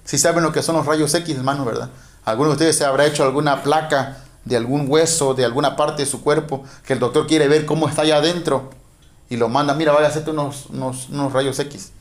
si 0.04 0.18
saben 0.18 0.42
lo 0.42 0.52
que 0.52 0.62
son 0.62 0.76
los 0.76 0.86
rayos 0.86 1.14
X, 1.14 1.36
hermano, 1.36 1.64
¿verdad? 1.64 1.90
Algunos 2.24 2.52
de 2.52 2.54
ustedes 2.54 2.78
se 2.78 2.84
habrá 2.84 3.06
hecho 3.06 3.24
alguna 3.24 3.62
placa 3.62 4.24
de 4.44 4.56
algún 4.56 4.86
hueso, 4.88 5.34
de 5.34 5.44
alguna 5.44 5.76
parte 5.76 6.02
de 6.02 6.06
su 6.06 6.22
cuerpo, 6.22 6.64
que 6.84 6.92
el 6.92 6.98
doctor 6.98 7.26
quiere 7.26 7.48
ver 7.48 7.64
cómo 7.66 7.88
está 7.88 8.02
allá 8.02 8.16
adentro 8.16 8.70
y 9.30 9.36
lo 9.36 9.48
manda, 9.48 9.74
mira, 9.74 9.92
vaya 9.92 10.06
a 10.06 10.10
hacerte 10.10 10.30
unos, 10.30 10.66
unos, 10.66 11.32
rayos 11.32 11.58
X. 11.58 11.92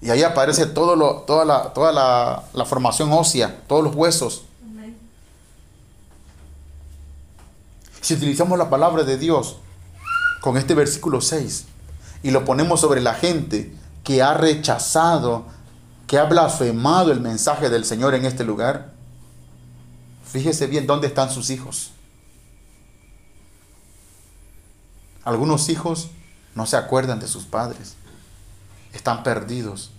Y 0.00 0.10
ahí 0.10 0.22
aparece 0.22 0.66
todo 0.66 0.94
lo, 0.94 1.22
toda, 1.22 1.44
la, 1.44 1.72
toda 1.72 1.90
la, 1.92 2.44
la 2.52 2.64
formación 2.64 3.12
ósea, 3.12 3.62
todos 3.66 3.82
los 3.82 3.94
huesos. 3.94 4.44
Si 8.00 8.14
utilizamos 8.14 8.58
la 8.58 8.70
palabra 8.70 9.04
de 9.04 9.18
Dios 9.18 9.56
con 10.40 10.56
este 10.56 10.74
versículo 10.74 11.20
6 11.20 11.64
y 12.22 12.30
lo 12.30 12.44
ponemos 12.44 12.80
sobre 12.80 13.00
la 13.00 13.14
gente 13.14 13.74
que 14.04 14.22
ha 14.22 14.34
rechazado, 14.34 15.46
que 16.06 16.18
ha 16.18 16.24
blasfemado 16.24 17.10
el 17.10 17.20
mensaje 17.20 17.70
del 17.70 17.84
Señor 17.84 18.14
en 18.14 18.24
este 18.24 18.44
lugar, 18.44 18.97
Fíjese 20.30 20.66
bien 20.66 20.86
dónde 20.86 21.06
están 21.06 21.30
sus 21.30 21.48
hijos. 21.50 21.92
Algunos 25.24 25.68
hijos 25.68 26.10
no 26.54 26.66
se 26.66 26.76
acuerdan 26.76 27.18
de 27.18 27.28
sus 27.28 27.44
padres. 27.44 27.94
Están 28.92 29.22
perdidos. 29.22 29.90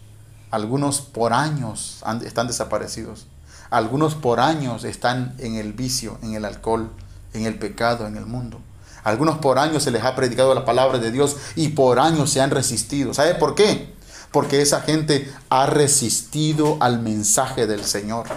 Algunos 0.51 1.01
por 1.01 1.33
años 1.33 2.03
están 2.23 2.47
desaparecidos. 2.47 3.25
Algunos 3.71 4.15
por 4.15 4.39
años 4.39 4.83
están 4.83 5.35
en 5.39 5.55
el 5.55 5.73
vicio, 5.73 6.17
en 6.21 6.33
el 6.33 6.45
alcohol, 6.45 6.91
en 7.33 7.45
el 7.45 7.57
pecado, 7.57 8.07
en 8.07 8.17
el 8.17 8.25
mundo. 8.25 8.59
Algunos 9.03 9.37
por 9.37 9.57
años 9.57 9.83
se 9.83 9.91
les 9.91 10.03
ha 10.03 10.15
predicado 10.15 10.53
la 10.53 10.65
palabra 10.65 10.99
de 10.99 11.11
Dios 11.11 11.37
y 11.55 11.69
por 11.69 11.99
años 11.99 12.29
se 12.31 12.41
han 12.41 12.51
resistido. 12.51 13.13
¿Sabe 13.13 13.35
por 13.35 13.55
qué? 13.55 13.93
Porque 14.31 14.61
esa 14.61 14.81
gente 14.81 15.31
ha 15.49 15.65
resistido 15.65 16.77
al 16.81 16.99
mensaje 16.99 17.65
del 17.65 17.85
Señor. 17.85 18.27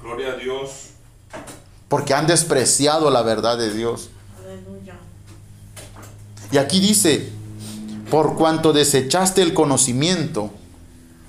Gloria 0.00 0.32
a 0.32 0.36
Dios 0.36 0.91
porque 1.92 2.14
han 2.14 2.26
despreciado 2.26 3.10
la 3.10 3.20
verdad 3.20 3.58
de 3.58 3.70
Dios. 3.70 4.08
Y 6.50 6.56
aquí 6.56 6.80
dice, 6.80 7.30
por 8.10 8.34
cuanto 8.36 8.72
desechaste 8.72 9.42
el 9.42 9.52
conocimiento, 9.52 10.50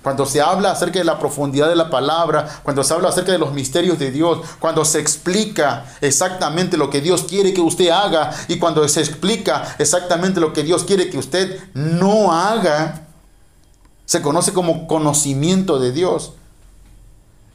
cuando 0.03 0.25
se 0.25 0.39
habla 0.39 0.71
acerca 0.71 0.99
de 0.99 1.03
la 1.03 1.19
profundidad 1.19 1.67
de 1.67 1.75
la 1.75 1.89
palabra, 1.89 2.61
cuando 2.63 2.81
se 2.85 2.93
habla 2.93 3.09
acerca 3.09 3.33
de 3.33 3.39
los 3.39 3.51
misterios 3.51 3.99
de 3.99 4.11
Dios, 4.11 4.39
cuando 4.59 4.85
se 4.85 5.01
explica 5.01 5.83
exactamente 5.99 6.77
lo 6.77 6.89
que 6.89 7.01
Dios 7.01 7.23
quiere 7.23 7.53
que 7.53 7.59
usted 7.59 7.89
haga 7.89 8.31
y 8.47 8.57
cuando 8.57 8.87
se 8.87 9.01
explica 9.01 9.75
exactamente 9.79 10.39
lo 10.39 10.53
que 10.53 10.63
Dios 10.63 10.85
quiere 10.85 11.09
que 11.09 11.17
usted 11.17 11.59
no 11.73 12.31
haga, 12.31 13.05
se 14.05 14.21
conoce 14.21 14.53
como 14.53 14.87
conocimiento 14.87 15.77
de 15.77 15.91
Dios 15.91 16.35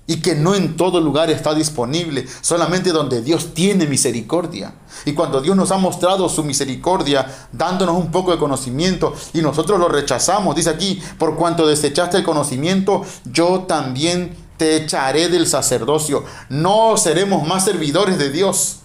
y 0.08 0.22
que 0.22 0.34
no 0.34 0.54
en 0.54 0.76
todo 0.76 1.00
lugar 1.00 1.30
está 1.30 1.54
disponible, 1.54 2.26
solamente 2.40 2.92
donde 2.92 3.20
Dios 3.20 3.52
tiene 3.52 3.86
misericordia. 3.86 4.72
Y 5.04 5.12
cuando 5.12 5.42
Dios 5.42 5.54
nos 5.54 5.70
ha 5.70 5.76
mostrado 5.76 6.30
su 6.30 6.42
misericordia, 6.42 7.26
dándonos 7.52 7.94
un 7.94 8.10
poco 8.10 8.32
de 8.32 8.38
conocimiento, 8.38 9.12
y 9.34 9.42
nosotros 9.42 9.78
lo 9.78 9.86
rechazamos, 9.86 10.56
dice 10.56 10.70
aquí, 10.70 11.00
por 11.18 11.36
cuanto 11.36 11.66
desechaste 11.66 12.16
el 12.16 12.24
conocimiento, 12.24 13.04
yo 13.26 13.66
también 13.68 14.34
te 14.56 14.76
echaré 14.76 15.28
del 15.28 15.46
sacerdocio. 15.46 16.24
No 16.48 16.96
seremos 16.96 17.46
más 17.46 17.66
servidores 17.66 18.18
de 18.18 18.30
Dios. 18.30 18.78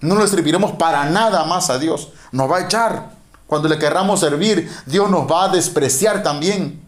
No 0.00 0.18
le 0.18 0.26
serviremos 0.26 0.72
para 0.72 1.04
nada 1.06 1.44
más 1.44 1.70
a 1.70 1.78
Dios. 1.78 2.08
Nos 2.32 2.50
va 2.50 2.58
a 2.58 2.64
echar. 2.64 3.14
Cuando 3.46 3.68
le 3.68 3.78
querramos 3.78 4.18
servir, 4.18 4.68
Dios 4.84 5.08
nos 5.08 5.30
va 5.30 5.44
a 5.44 5.48
despreciar 5.48 6.24
también 6.24 6.83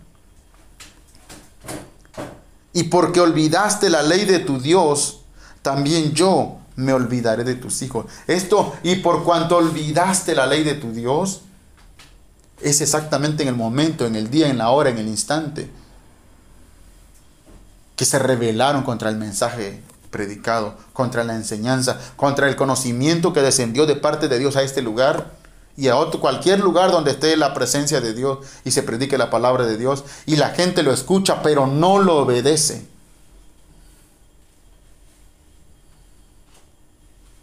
y 2.77 2.85
porque 2.85 3.21
olvidaste 3.21 3.89
la 3.89 4.03
ley 4.03 4.27
de 4.27 4.39
tu 4.39 4.61
Dios, 4.61 5.21
también 5.63 6.13
yo 6.13 6.59
me 6.77 6.93
olvidaré 6.93 7.43
de 7.43 7.55
tus 7.55 7.81
hijos. 7.81 8.05
Esto, 8.27 8.75
y 8.83 8.97
por 8.97 9.25
cuanto 9.25 9.57
olvidaste 9.57 10.35
la 10.35 10.47
ley 10.47 10.63
de 10.63 10.75
tu 10.75 10.93
Dios, 10.93 11.41
Es 12.61 12.83
exactamente 12.83 13.43
en 13.43 13.49
el 13.49 13.55
momento, 13.55 14.07
en 14.07 14.15
el 14.15 14.31
día, 14.31 14.49
en 14.49 14.59
la 14.59 14.71
hora, 14.71 14.91
en 14.91 14.99
el 14.99 15.09
instante, 15.09 15.71
que 17.97 18.05
se 18.05 18.19
rebelaron 18.19 18.83
contra 18.83 19.09
el 19.09 19.17
mensaje 19.17 19.83
predicado, 20.11 20.77
contra 20.93 21.25
la 21.25 21.35
enseñanza, 21.35 21.99
contra 22.17 22.49
el 22.49 22.57
conocimiento 22.57 23.33
que 23.33 23.41
descendió 23.43 23.87
de 23.87 23.97
parte 23.97 24.29
de 24.29 24.39
Dios 24.39 24.57
a 24.57 24.63
este 24.63 24.83
lugar 24.83 25.33
y 25.77 25.89
a 25.89 25.97
otro, 25.97 26.21
cualquier 26.21 26.61
lugar 26.61 26.91
donde 26.91 27.11
esté 27.11 27.37
la 27.37 27.53
presencia 27.53 28.01
de 28.01 28.15
Dios 28.15 28.39
y 28.65 28.71
se 28.71 28.83
predique 28.83 29.19
la 29.19 29.31
palabra 29.31 29.67
de 29.67 29.77
Dios 29.77 30.05
y 30.25 30.37
la 30.37 30.51
gente 30.51 30.83
lo 30.83 30.93
escucha 30.93 31.43
pero 31.43 31.67
no 31.67 31.99
lo 31.99 32.17
obedece. 32.19 32.87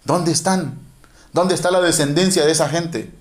¿Dónde 0.04 0.32
están? 0.32 0.80
¿Dónde 1.32 1.56
está 1.56 1.72
la 1.72 1.82
descendencia 1.82 2.46
de 2.46 2.52
esa 2.52 2.69
gente? 2.69 3.12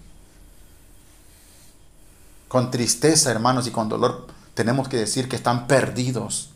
Con 2.49 2.71
tristeza, 2.71 3.31
hermanos, 3.31 3.67
y 3.67 3.71
con 3.71 3.89
dolor 3.89 4.27
tenemos 4.55 4.89
que 4.89 4.99
decir 4.99 5.29
que 5.29 5.37
están 5.37 5.67
perdidos. 5.67 6.51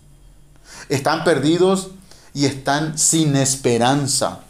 Están 0.88 1.25
perdidos 1.25 1.90
y 2.35 2.47
están 2.47 2.99
sin 2.99 3.37
esperanza. 3.37 4.40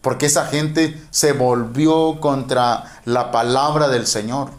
Porque 0.00 0.26
esa 0.26 0.46
gente 0.46 1.00
se 1.10 1.32
volvió 1.32 2.20
contra 2.20 3.00
la 3.04 3.30
palabra 3.30 3.88
del 3.88 4.06
Señor. 4.06 4.50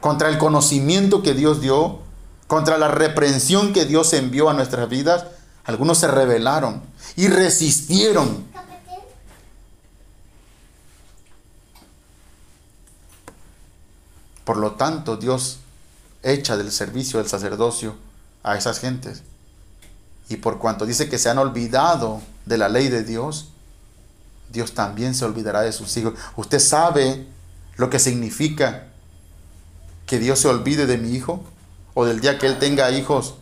Contra 0.00 0.28
el 0.28 0.38
conocimiento 0.38 1.22
que 1.22 1.34
Dios 1.34 1.60
dio. 1.60 2.00
Contra 2.46 2.78
la 2.78 2.88
reprensión 2.88 3.72
que 3.72 3.84
Dios 3.84 4.12
envió 4.14 4.48
a 4.48 4.54
nuestras 4.54 4.88
vidas. 4.88 5.26
Algunos 5.64 5.98
se 5.98 6.08
rebelaron 6.08 6.82
y 7.16 7.28
resistieron. 7.28 8.44
Por 14.44 14.58
lo 14.58 14.72
tanto, 14.72 15.16
Dios 15.16 15.58
echa 16.22 16.56
del 16.56 16.70
servicio 16.70 17.18
del 17.18 17.28
sacerdocio 17.28 17.96
a 18.42 18.56
esas 18.56 18.78
gentes. 18.78 19.22
Y 20.28 20.36
por 20.36 20.58
cuanto 20.58 20.86
dice 20.86 21.08
que 21.08 21.18
se 21.18 21.30
han 21.30 21.38
olvidado 21.38 22.20
de 22.46 22.58
la 22.58 22.68
ley 22.68 22.88
de 22.88 23.04
Dios, 23.04 23.50
Dios 24.50 24.72
también 24.72 25.14
se 25.14 25.24
olvidará 25.24 25.62
de 25.62 25.72
sus 25.72 25.96
hijos. 25.96 26.14
Usted 26.36 26.58
sabe 26.58 27.26
lo 27.76 27.90
que 27.90 27.98
significa 27.98 28.86
que 30.06 30.18
Dios 30.18 30.38
se 30.38 30.48
olvide 30.48 30.86
de 30.86 30.98
mi 30.98 31.10
hijo 31.14 31.42
o 31.94 32.04
del 32.04 32.20
día 32.20 32.38
que 32.38 32.46
él 32.46 32.58
tenga 32.58 32.90
hijos, 32.90 33.34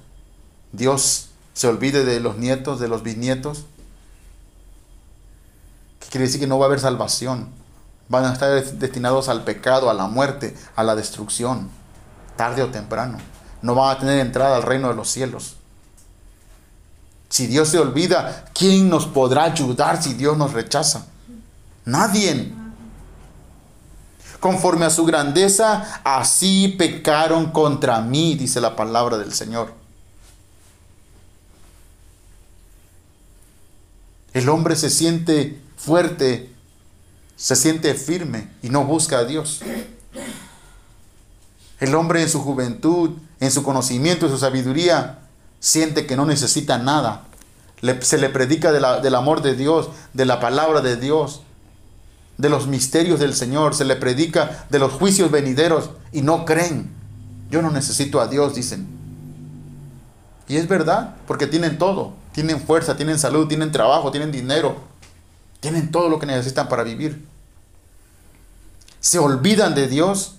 Dios 0.73 1.29
se 1.55 1.67
olvide 1.67 2.05
de 2.05 2.21
los 2.21 2.39
nietos, 2.39 2.81
de 2.81 2.89
los 2.89 3.03
bisnietos. 3.03 3.65
¿Qué 6.01 6.09
quiere 6.09 6.27
decir 6.27 6.41
que 6.41 6.47
no 6.47 6.59
va 6.59 6.67
a 6.67 6.69
haber 6.69 6.81
salvación? 6.81 7.51
Van 8.09 8.25
a 8.25 8.33
estar 8.33 8.63
destinados 8.75 9.29
al 9.29 9.45
pecado, 9.45 9.91
a 9.91 9.95
la 9.95 10.07
muerte, 10.07 10.57
a 10.77 10.83
la 10.83 10.95
destrucción, 10.95 11.71
tarde 12.37 12.63
o 12.63 12.69
temprano. 12.69 13.19
No 13.61 13.75
van 13.75 13.97
a 13.97 13.99
tener 13.99 14.19
entrada 14.19 14.57
al 14.57 14.63
reino 14.63 14.89
de 14.89 14.95
los 14.95 15.11
cielos. 15.11 15.57
Si 17.33 17.47
Dios 17.47 17.71
se 17.71 17.79
olvida, 17.79 18.45
¿quién 18.53 18.91
nos 18.91 19.07
podrá 19.07 19.45
ayudar 19.45 20.03
si 20.03 20.13
Dios 20.13 20.37
nos 20.37 20.53
rechaza? 20.53 21.07
Nadie. 21.87 22.53
Conforme 24.39 24.85
a 24.85 24.91
su 24.91 25.07
grandeza, 25.07 26.03
así 26.05 26.75
pecaron 26.77 27.51
contra 27.51 28.03
mí, 28.03 28.35
dice 28.35 28.61
la 28.61 28.77
palabra 28.77 29.17
del 29.17 29.33
Señor. 29.33 29.73
El 34.35 34.51
hombre 34.51 34.77
se 34.77 34.91
siente 34.91 35.59
fuerte, 35.79 36.53
se 37.37 37.57
siente 37.57 37.95
firme 37.95 38.51
y 38.63 38.69
no 38.69 38.85
busca 38.85 39.21
a 39.21 39.25
Dios. 39.25 39.63
El 41.81 41.95
hombre 41.95 42.21
en 42.21 42.29
su 42.29 42.43
juventud, 42.43 43.13
en 43.41 43.51
su 43.51 43.63
conocimiento, 43.63 44.27
en 44.27 44.33
su 44.33 44.39
sabiduría, 44.39 45.22
siente 45.63 46.07
que 46.07 46.17
no 46.17 46.27
necesita 46.27 46.77
nada. 46.77 47.25
se 48.01 48.19
le 48.19 48.29
predica 48.29 48.73
del 48.73 49.15
amor 49.15 49.41
de 49.41 49.55
Dios, 49.55 49.89
de 50.13 50.27
la 50.27 50.41
palabra 50.41 50.83
de 50.83 50.97
Dios, 50.97 51.41
de 52.37 52.51
los 52.51 52.67
misterios 52.67 53.21
del 53.21 53.33
Señor. 53.33 53.75
Se 53.75 53.87
le 53.87 53.97
predica 53.97 54.67
de 54.69 54.79
los 54.79 54.93
juicios 54.93 55.31
venideros 55.31 55.91
y 56.13 56.21
no 56.21 56.45
creen. 56.45 56.91
Yo 57.51 57.63
no 57.63 57.71
necesito 57.71 58.21
a 58.21 58.27
Dios, 58.27 58.55
dicen. 58.55 58.87
Y 60.49 60.57
es 60.57 60.69
verdad, 60.69 61.15
porque 61.27 61.47
tienen 61.47 61.79
todo. 61.79 62.13
Tienen 62.33 62.61
fuerza, 62.61 62.97
tienen 62.97 63.19
salud, 63.19 63.47
tienen 63.47 63.73
trabajo, 63.73 64.11
tienen 64.11 64.33
dinero. 64.33 64.77
Tienen 65.61 65.93
todo 65.93 66.09
lo 66.09 66.19
que 66.19 66.27
necesitan 66.27 66.69
para 66.69 66.83
vivir. 66.83 67.25
Se 69.01 69.19
olvidan 69.19 69.75
de 69.75 69.87
Dios. 69.87 70.35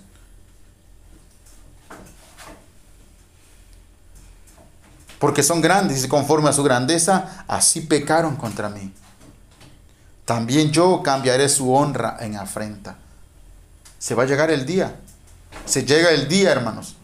Porque 5.24 5.42
son 5.42 5.62
grandes 5.62 6.04
y 6.04 6.08
conforme 6.08 6.50
a 6.50 6.52
su 6.52 6.62
grandeza, 6.62 7.46
así 7.48 7.80
pecaron 7.80 8.36
contra 8.36 8.68
mí. 8.68 8.92
También 10.26 10.70
yo 10.70 11.02
cambiaré 11.02 11.48
su 11.48 11.72
honra 11.72 12.18
en 12.20 12.36
afrenta. 12.36 12.98
Se 13.98 14.14
va 14.14 14.24
a 14.24 14.26
llegar 14.26 14.50
el 14.50 14.66
día. 14.66 14.96
Se 15.64 15.86
llega 15.86 16.10
el 16.10 16.28
día, 16.28 16.52
hermanos 16.52 16.96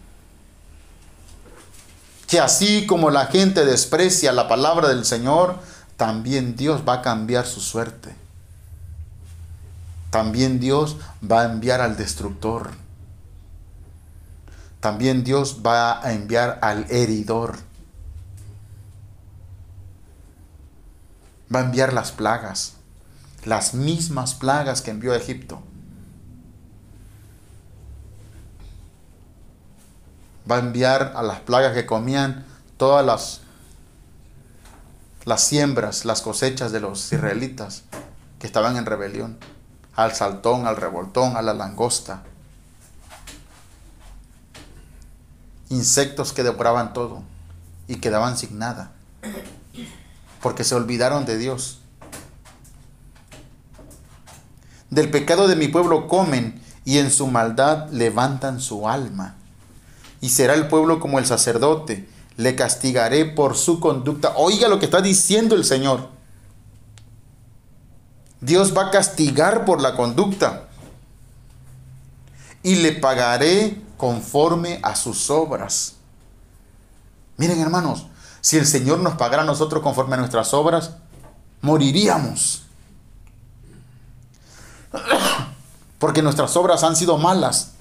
que 2.26 2.38
así 2.38 2.86
como 2.86 3.10
la 3.10 3.26
gente 3.26 3.64
desprecia 3.64 4.30
la 4.30 4.46
palabra 4.46 4.88
del 4.88 5.04
Señor, 5.04 5.56
también 5.96 6.54
Dios 6.54 6.82
va 6.88 6.94
a 6.94 7.02
cambiar 7.02 7.44
su 7.44 7.60
suerte. 7.60 8.14
También 10.10 10.60
Dios 10.60 10.96
va 11.28 11.40
a 11.40 11.44
enviar 11.46 11.80
al 11.80 11.96
destructor. 11.96 12.70
También 14.78 15.24
Dios 15.24 15.58
va 15.66 16.06
a 16.06 16.12
enviar 16.12 16.60
al 16.62 16.86
heridor. 16.88 17.69
Va 21.54 21.60
a 21.60 21.64
enviar 21.64 21.92
las 21.92 22.12
plagas, 22.12 22.74
las 23.44 23.74
mismas 23.74 24.34
plagas 24.34 24.82
que 24.82 24.90
envió 24.90 25.12
a 25.12 25.16
Egipto. 25.16 25.62
va 30.50 30.56
a 30.56 30.60
enviar 30.60 31.12
a 31.14 31.22
las 31.22 31.40
plagas 31.40 31.74
que 31.74 31.86
comían 31.86 32.44
todas 32.76 33.04
las, 33.04 33.40
las 35.24 35.42
siembras, 35.42 36.04
las 36.04 36.22
cosechas 36.22 36.72
de 36.72 36.80
los 36.80 37.12
israelitas 37.12 37.84
que 38.38 38.46
estaban 38.46 38.76
en 38.76 38.86
rebelión, 38.86 39.38
al 39.94 40.14
saltón, 40.14 40.66
al 40.66 40.76
revoltón, 40.76 41.36
a 41.36 41.42
la 41.42 41.54
langosta, 41.54 42.22
insectos 45.68 46.32
que 46.32 46.42
devoraban 46.42 46.92
todo 46.92 47.22
y 47.86 47.96
quedaban 47.96 48.36
sin 48.36 48.58
nada, 48.58 48.92
porque 50.40 50.64
se 50.64 50.74
olvidaron 50.74 51.24
de 51.24 51.38
Dios. 51.38 51.80
Del 54.90 55.10
pecado 55.10 55.46
de 55.46 55.56
mi 55.56 55.68
pueblo 55.68 56.08
comen 56.08 56.60
y 56.84 56.98
en 56.98 57.10
su 57.10 57.26
maldad 57.26 57.88
levantan 57.90 58.60
su 58.60 58.88
alma 58.88 59.36
y 60.20 60.28
será 60.28 60.54
el 60.54 60.68
pueblo 60.68 61.00
como 61.00 61.18
el 61.18 61.26
sacerdote. 61.26 62.08
Le 62.36 62.54
castigaré 62.54 63.24
por 63.24 63.56
su 63.56 63.80
conducta. 63.80 64.34
Oiga 64.36 64.68
lo 64.68 64.78
que 64.78 64.86
está 64.86 65.00
diciendo 65.00 65.54
el 65.54 65.64
Señor. 65.64 66.08
Dios 68.40 68.76
va 68.76 68.86
a 68.86 68.90
castigar 68.90 69.64
por 69.64 69.80
la 69.80 69.96
conducta. 69.96 70.68
Y 72.62 72.76
le 72.76 72.92
pagaré 72.92 73.82
conforme 73.96 74.80
a 74.82 74.94
sus 74.96 75.30
obras. 75.30 75.94
Miren 77.36 77.60
hermanos, 77.60 78.06
si 78.40 78.56
el 78.56 78.66
Señor 78.66 79.00
nos 79.00 79.14
pagara 79.14 79.42
a 79.42 79.46
nosotros 79.46 79.82
conforme 79.82 80.14
a 80.14 80.18
nuestras 80.18 80.54
obras, 80.54 80.92
moriríamos. 81.60 82.62
Porque 85.98 86.22
nuestras 86.22 86.56
obras 86.56 86.82
han 86.82 86.96
sido 86.96 87.18
malas. 87.18 87.72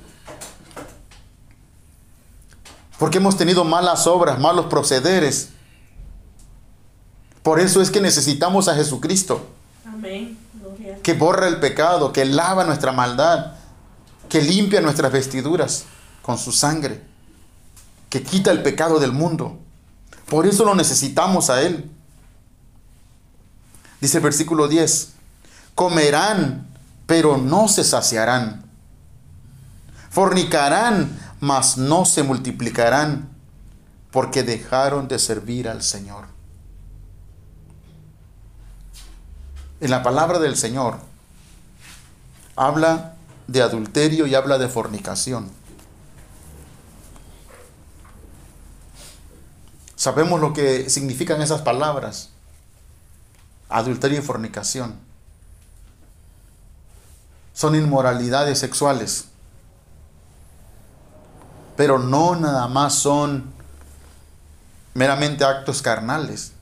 Porque 2.98 3.20
hemos 3.20 3.38
tenido 3.38 3.64
malas 3.64 4.08
obras, 4.08 4.40
malos 4.40 4.66
procederes. 4.66 5.50
Por 7.42 7.62
eso 7.62 7.82
es 7.82 7.90
que 7.90 8.02
necesitamos 8.02 8.68
a 8.68 8.76
Jesucristo. 8.76 9.48
Amén. 9.86 10.38
Que 11.02 11.14
borra 11.14 11.48
el 11.48 11.62
pecado, 11.62 12.12
que 12.12 12.26
lava 12.26 12.66
nuestra 12.66 12.92
maldad, 12.92 13.54
que 14.28 14.42
limpia 14.42 14.82
nuestras 14.82 15.14
vestiduras 15.14 15.86
con 16.22 16.38
su 16.38 16.52
sangre, 16.52 17.02
que 18.10 18.22
quita 18.22 18.52
el 18.52 18.62
pecado 18.62 19.00
del 19.00 19.14
mundo. 19.14 19.58
Por 20.30 20.46
eso 20.46 20.64
lo 20.64 20.76
necesitamos 20.76 21.50
a 21.50 21.62
Él. 21.62 21.90
Dice 24.00 24.18
el 24.18 24.24
versículo 24.24 24.68
10, 24.68 25.14
comerán, 25.76 26.68
pero 27.06 27.38
no 27.38 27.68
se 27.68 27.84
saciarán. 27.84 28.64
Fornicarán, 30.10 31.20
mas 31.40 31.78
no 31.78 32.06
se 32.06 32.24
multiplicarán 32.24 33.30
porque 34.12 34.44
dejaron 34.44 35.08
de 35.08 35.20
servir 35.20 35.68
al 35.68 35.82
Señor. 35.82 36.26
En 39.82 39.92
la 39.92 40.04
palabra 40.04 40.40
del 40.40 40.58
Señor 40.58 41.00
habla 42.56 43.16
de 43.48 43.62
adulterio 43.62 44.28
y 44.28 44.36
habla 44.36 44.58
de 44.58 44.68
fornicación. 44.68 45.59
Sabemos 50.00 50.40
lo 50.40 50.54
que 50.54 50.90
significan 50.90 51.42
esas 51.42 51.62
palabras. 51.62 52.30
Adulterio 53.68 54.20
y 54.20 54.22
fornicación. 54.22 54.96
Son 57.54 57.76
inmoralidades 57.76 58.60
sexuales. 58.60 59.26
Pero 61.76 62.00
no 62.00 62.38
nada 62.38 62.70
más 62.70 62.94
son 62.94 63.52
meramente 64.94 65.44
actos 65.44 65.82
carnales. 65.82 66.54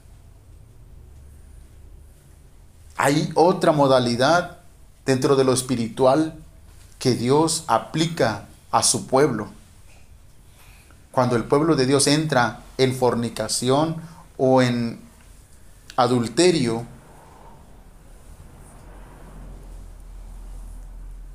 Hay 2.96 3.32
otra 3.36 3.72
modalidad 3.72 4.62
dentro 5.06 5.36
de 5.36 5.44
lo 5.44 5.54
espiritual 5.54 6.34
que 6.98 7.14
Dios 7.14 7.66
aplica 7.68 8.46
a 8.72 8.82
su 8.82 9.06
pueblo. 9.06 9.57
Cuando 11.18 11.36
el 11.36 11.46
pueblo 11.46 11.76
de 11.76 11.88
Dios 11.88 12.06
entra 12.06 12.60
en 12.78 12.94
fornicación 12.94 13.96
o 14.38 14.62
en 14.62 15.02
adulterio, 15.96 16.86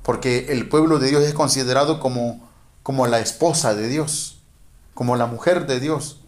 porque 0.01 0.53
el 0.53 0.69
pueblo 0.69 0.99
de 0.99 1.09
Dios 1.09 1.23
es 1.25 1.33
considerado 1.33 1.99
como, 1.99 2.49
como 2.81 3.07
la 3.07 3.19
esposa 3.19 3.75
de 3.75 3.89
Dios, 3.89 4.37
como 4.93 5.17
la 5.17 5.25
mujer 5.25 5.67
de 5.67 5.81
Dios. 5.81 6.21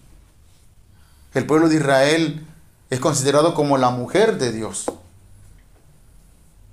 El 1.33 1.45
pueblo 1.45 1.69
de 1.69 1.77
Israel 1.77 2.45
es 2.89 2.99
considerado 2.99 3.53
como 3.53 3.77
la 3.77 3.89
mujer 3.89 4.37
de 4.37 4.51
Dios. 4.51 4.83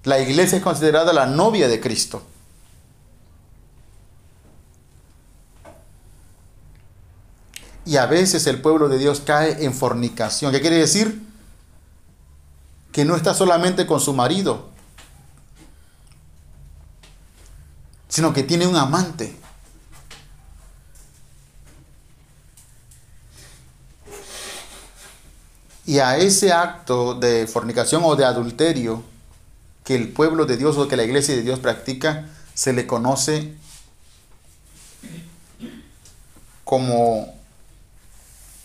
La 0.03 0.19
iglesia 0.19 0.59
es 0.59 0.65
considerada 0.65 1.13
la 1.13 1.27
novia 1.27 1.69
de 1.69 1.79
Cristo. 1.81 2.25
Y 7.85 7.97
a 7.97 8.07
veces 8.07 8.47
el 8.47 8.61
pueblo 8.61 8.89
de 8.89 8.99
Dios 8.99 9.21
cae 9.25 9.65
en 9.65 9.75
fornicación. 9.75 10.53
¿Qué 10.53 10.61
quiere 10.61 10.77
decir? 10.77 11.27
Que 12.93 13.05
no 13.05 13.17
está 13.17 13.35
solamente 13.35 13.87
con 13.87 14.01
su 14.01 14.13
marido, 14.13 14.71
sino 18.09 18.33
que 18.33 18.43
tiene 18.43 18.67
un 18.67 18.77
amante. 18.77 19.37
Y 25.85 25.99
a 25.99 26.17
ese 26.17 26.53
acto 26.53 27.15
de 27.15 27.47
fornicación 27.47 28.03
o 28.05 28.15
de 28.15 28.25
adulterio 28.25 29.03
que 29.85 29.97
el 29.97 30.13
pueblo 30.13 30.47
de 30.47 30.57
Dios 30.57 30.77
o 30.77 30.87
que 30.87 30.97
la 30.97 31.05
iglesia 31.05 31.35
de 31.35 31.43
Dios 31.43 31.59
practica, 31.59 32.29
se 32.55 32.73
le 32.73 32.87
conoce 32.87 33.55
como, 36.65 37.35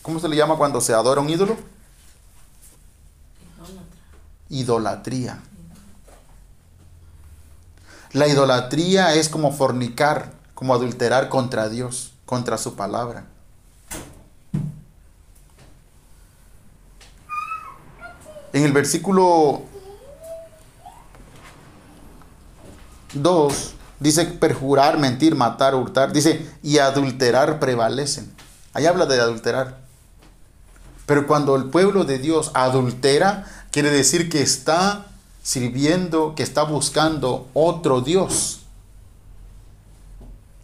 ¿cómo 0.08 0.20
se 0.20 0.28
le 0.30 0.36
llama 0.36 0.56
cuando 0.56 0.80
se 0.80 0.94
adora 0.94 1.20
un 1.20 1.28
ídolo? 1.28 1.54
Idolatría. 4.48 5.38
La 8.14 8.26
idolatría 8.26 9.12
es 9.12 9.28
como 9.28 9.52
fornicar, 9.52 10.32
como 10.54 10.72
adulterar 10.72 11.28
contra 11.28 11.68
Dios, 11.68 12.12
contra 12.24 12.56
su 12.56 12.74
palabra. 12.74 13.26
En 18.54 18.64
el 18.64 18.72
versículo 18.72 19.60
2 23.12 23.74
dice 24.00 24.24
perjurar, 24.24 24.96
mentir, 24.96 25.34
matar, 25.34 25.74
hurtar. 25.74 26.14
Dice, 26.14 26.50
y 26.62 26.78
adulterar 26.78 27.60
prevalecen. 27.60 28.34
Ahí 28.72 28.86
habla 28.86 29.04
de 29.04 29.20
adulterar. 29.20 29.87
Pero 31.08 31.26
cuando 31.26 31.56
el 31.56 31.70
pueblo 31.70 32.04
de 32.04 32.18
Dios 32.18 32.50
adultera, 32.52 33.46
quiere 33.70 33.90
decir 33.90 34.28
que 34.28 34.42
está 34.42 35.06
sirviendo, 35.42 36.34
que 36.34 36.42
está 36.42 36.64
buscando 36.64 37.48
otro 37.54 38.02
Dios. 38.02 38.66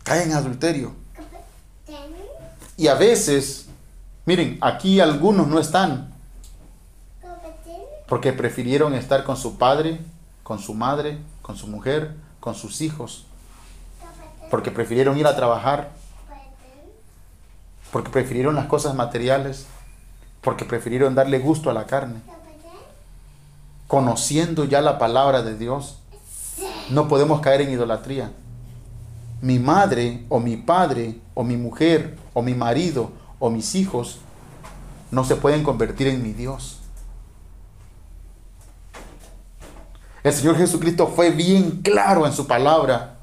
Cae 0.03 0.24
en 0.24 0.34
adulterio. 0.34 0.92
Y 2.76 2.88
a 2.88 2.95
veces, 2.95 3.68
miren, 4.26 4.59
aquí 4.61 5.01
algunos 5.01 5.49
no 5.49 5.59
están. 5.59 6.12
Porque 8.07 8.34
prefirieron 8.34 8.92
estar 8.92 9.24
con 9.24 9.38
su 9.38 9.57
padre, 9.57 9.99
con 10.42 10.59
su 10.59 10.74
madre, 10.74 11.20
con 11.40 11.57
su 11.57 11.68
mujer, 11.68 12.16
con 12.40 12.55
sus 12.55 12.82
hijos. 12.82 13.24
Porque 14.51 14.70
prefirieron 14.70 15.16
ir 15.16 15.26
a 15.26 15.36
trabajar. 15.36 15.92
Porque 17.90 18.11
prefirieron 18.11 18.55
las 18.55 18.66
cosas 18.66 18.95
materiales. 18.95 19.68
Porque 20.45 20.64
prefirieron 20.64 21.14
darle 21.14 21.38
gusto 21.38 21.70
a 21.70 21.72
la 21.72 21.86
carne. 21.86 22.20
Conociendo 23.88 24.64
ya 24.64 24.80
la 24.80 24.99
palabra 24.99 25.42
de 25.42 25.57
Dios. 25.57 25.99
No 26.90 27.09
podemos 27.09 27.40
caer 27.40 27.62
en 27.62 27.72
idolatría. 27.72 28.30
Mi 29.40 29.59
madre 29.59 30.24
o 30.28 30.38
mi 30.38 30.57
padre 30.57 31.18
o 31.34 31.42
mi 31.42 31.57
mujer 31.57 32.16
o 32.32 32.42
mi 32.42 32.55
marido 32.55 33.11
o 33.38 33.51
mis 33.51 33.74
hijos 33.74 34.18
no 35.11 35.24
se 35.24 35.36
pueden 35.36 35.62
convertir 35.62 36.09
en 36.09 36.22
mi 36.22 36.32
Dios. 36.32 36.80
El 40.22 40.32
Señor 40.32 40.57
Jesucristo 40.57 41.07
fue 41.07 41.30
bien 41.30 41.82
claro 41.82 42.26
en 42.26 42.32
su 42.32 42.47
palabra. 42.47 43.18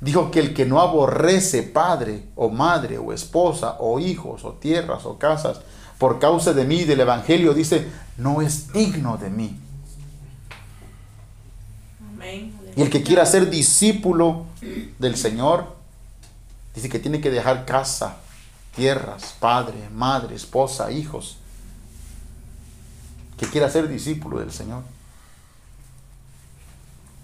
Dijo 0.00 0.30
que 0.30 0.38
el 0.38 0.54
que 0.54 0.64
no 0.64 0.80
aborrece 0.80 1.64
padre 1.64 2.28
o 2.36 2.48
madre 2.48 2.98
o 2.98 3.12
esposa 3.12 3.76
o 3.80 3.98
hijos 3.98 4.44
o 4.44 4.52
tierras 4.52 5.04
o 5.04 5.18
casas 5.18 5.60
por 5.98 6.18
causa 6.18 6.52
de 6.52 6.64
mí 6.64 6.80
y 6.80 6.84
del 6.84 7.00
Evangelio, 7.00 7.54
dice, 7.54 7.88
no 8.16 8.42
es 8.42 8.72
digno 8.72 9.16
de 9.16 9.30
mí. 9.30 9.60
Y 12.76 12.82
el 12.82 12.90
que 12.90 13.02
quiera 13.02 13.24
ser 13.24 13.48
discípulo 13.48 14.44
del 14.98 15.16
Señor, 15.16 15.76
dice 16.74 16.88
que 16.88 16.98
tiene 16.98 17.20
que 17.20 17.30
dejar 17.30 17.64
casa, 17.64 18.16
tierras, 18.74 19.34
padre, 19.40 19.88
madre, 19.94 20.34
esposa, 20.34 20.90
hijos. 20.90 21.38
Que 23.38 23.46
quiera 23.46 23.70
ser 23.70 23.88
discípulo 23.88 24.40
del 24.40 24.52
Señor. 24.52 24.82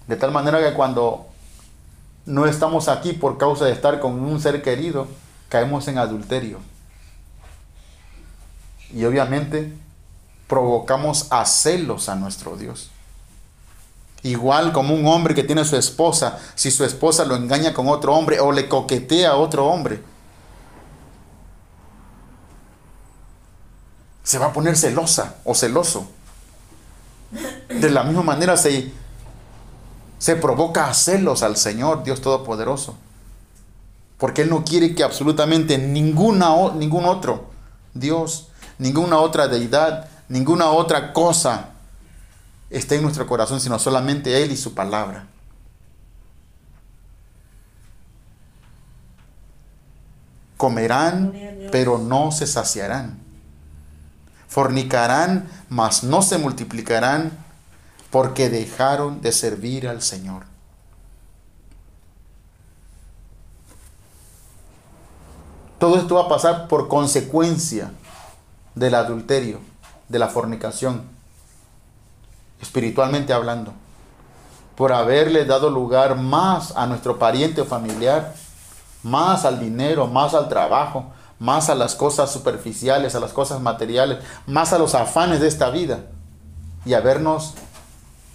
De 0.07 0.15
tal 0.15 0.31
manera 0.31 0.59
que 0.59 0.75
cuando 0.75 1.27
no 2.25 2.45
estamos 2.45 2.87
aquí 2.87 3.13
por 3.13 3.37
causa 3.37 3.65
de 3.65 3.71
estar 3.71 3.99
con 3.99 4.19
un 4.19 4.39
ser 4.39 4.61
querido, 4.63 5.07
caemos 5.49 5.87
en 5.87 5.97
adulterio. 5.97 6.59
Y 8.93 9.05
obviamente 9.05 9.73
provocamos 10.47 11.27
a 11.31 11.45
celos 11.45 12.09
a 12.09 12.15
nuestro 12.15 12.55
Dios. 12.55 12.91
Igual 14.21 14.71
como 14.71 14.93
un 14.93 15.05
hombre 15.07 15.35
que 15.35 15.43
tiene 15.43 15.65
su 15.65 15.75
esposa, 15.75 16.39
si 16.55 16.71
su 16.71 16.85
esposa 16.85 17.25
lo 17.25 17.35
engaña 17.35 17.73
con 17.73 17.89
otro 17.89 18.15
hombre 18.15 18.39
o 18.39 18.51
le 18.51 18.69
coquetea 18.69 19.31
a 19.31 19.35
otro 19.35 19.65
hombre, 19.65 20.01
se 24.23 24.37
va 24.37 24.47
a 24.47 24.53
poner 24.53 24.77
celosa 24.77 25.35
o 25.43 25.53
celoso. 25.53 26.07
De 27.67 27.89
la 27.89 28.03
misma 28.03 28.23
manera 28.23 28.55
se, 28.55 28.91
se 30.19 30.35
provoca 30.37 30.87
a 30.87 30.93
celos 30.93 31.43
al 31.43 31.57
Señor, 31.57 32.03
Dios 32.03 32.21
Todopoderoso. 32.21 32.95
Porque 34.17 34.43
Él 34.43 34.49
no 34.49 34.63
quiere 34.63 34.95
que 34.95 35.03
absolutamente 35.03 35.77
ninguna, 35.77 36.55
ningún 36.75 37.05
otro 37.05 37.51
Dios, 37.93 38.47
ninguna 38.77 39.17
otra 39.19 39.47
deidad, 39.47 40.07
ninguna 40.29 40.71
otra 40.71 41.13
cosa 41.13 41.69
esté 42.69 42.95
en 42.95 43.03
nuestro 43.03 43.27
corazón, 43.27 43.59
sino 43.59 43.77
solamente 43.77 44.43
Él 44.43 44.51
y 44.51 44.57
su 44.57 44.73
palabra. 44.73 45.27
Comerán, 50.57 51.33
pero 51.71 51.97
no 51.97 52.31
se 52.31 52.47
saciarán. 52.47 53.19
Fornicarán, 54.47 55.47
mas 55.69 56.03
no 56.03 56.21
se 56.21 56.37
multiplicarán 56.37 57.31
porque 58.09 58.49
dejaron 58.49 59.21
de 59.21 59.31
servir 59.31 59.87
al 59.87 60.01
Señor. 60.01 60.45
Todo 65.79 65.97
esto 65.97 66.15
va 66.15 66.23
a 66.23 66.29
pasar 66.29 66.67
por 66.67 66.87
consecuencia 66.87 67.91
del 68.75 68.95
adulterio, 68.95 69.59
de 70.09 70.19
la 70.19 70.27
fornicación, 70.27 71.03
espiritualmente 72.61 73.33
hablando, 73.33 73.73
por 74.75 74.91
haberle 74.91 75.45
dado 75.45 75.69
lugar 75.69 76.15
más 76.15 76.75
a 76.75 76.87
nuestro 76.87 77.19
pariente 77.19 77.61
o 77.61 77.65
familiar, 77.65 78.33
más 79.03 79.45
al 79.45 79.59
dinero, 79.59 80.07
más 80.07 80.33
al 80.33 80.49
trabajo, 80.49 81.11
más 81.39 81.69
a 81.69 81.75
las 81.75 81.95
cosas 81.95 82.31
superficiales, 82.31 83.15
a 83.15 83.19
las 83.19 83.33
cosas 83.33 83.61
materiales, 83.61 84.19
más 84.47 84.73
a 84.73 84.79
los 84.79 84.95
afanes 84.95 85.41
de 85.41 85.47
esta 85.47 85.69
vida, 85.69 85.99
y 86.85 86.93
habernos 86.93 87.53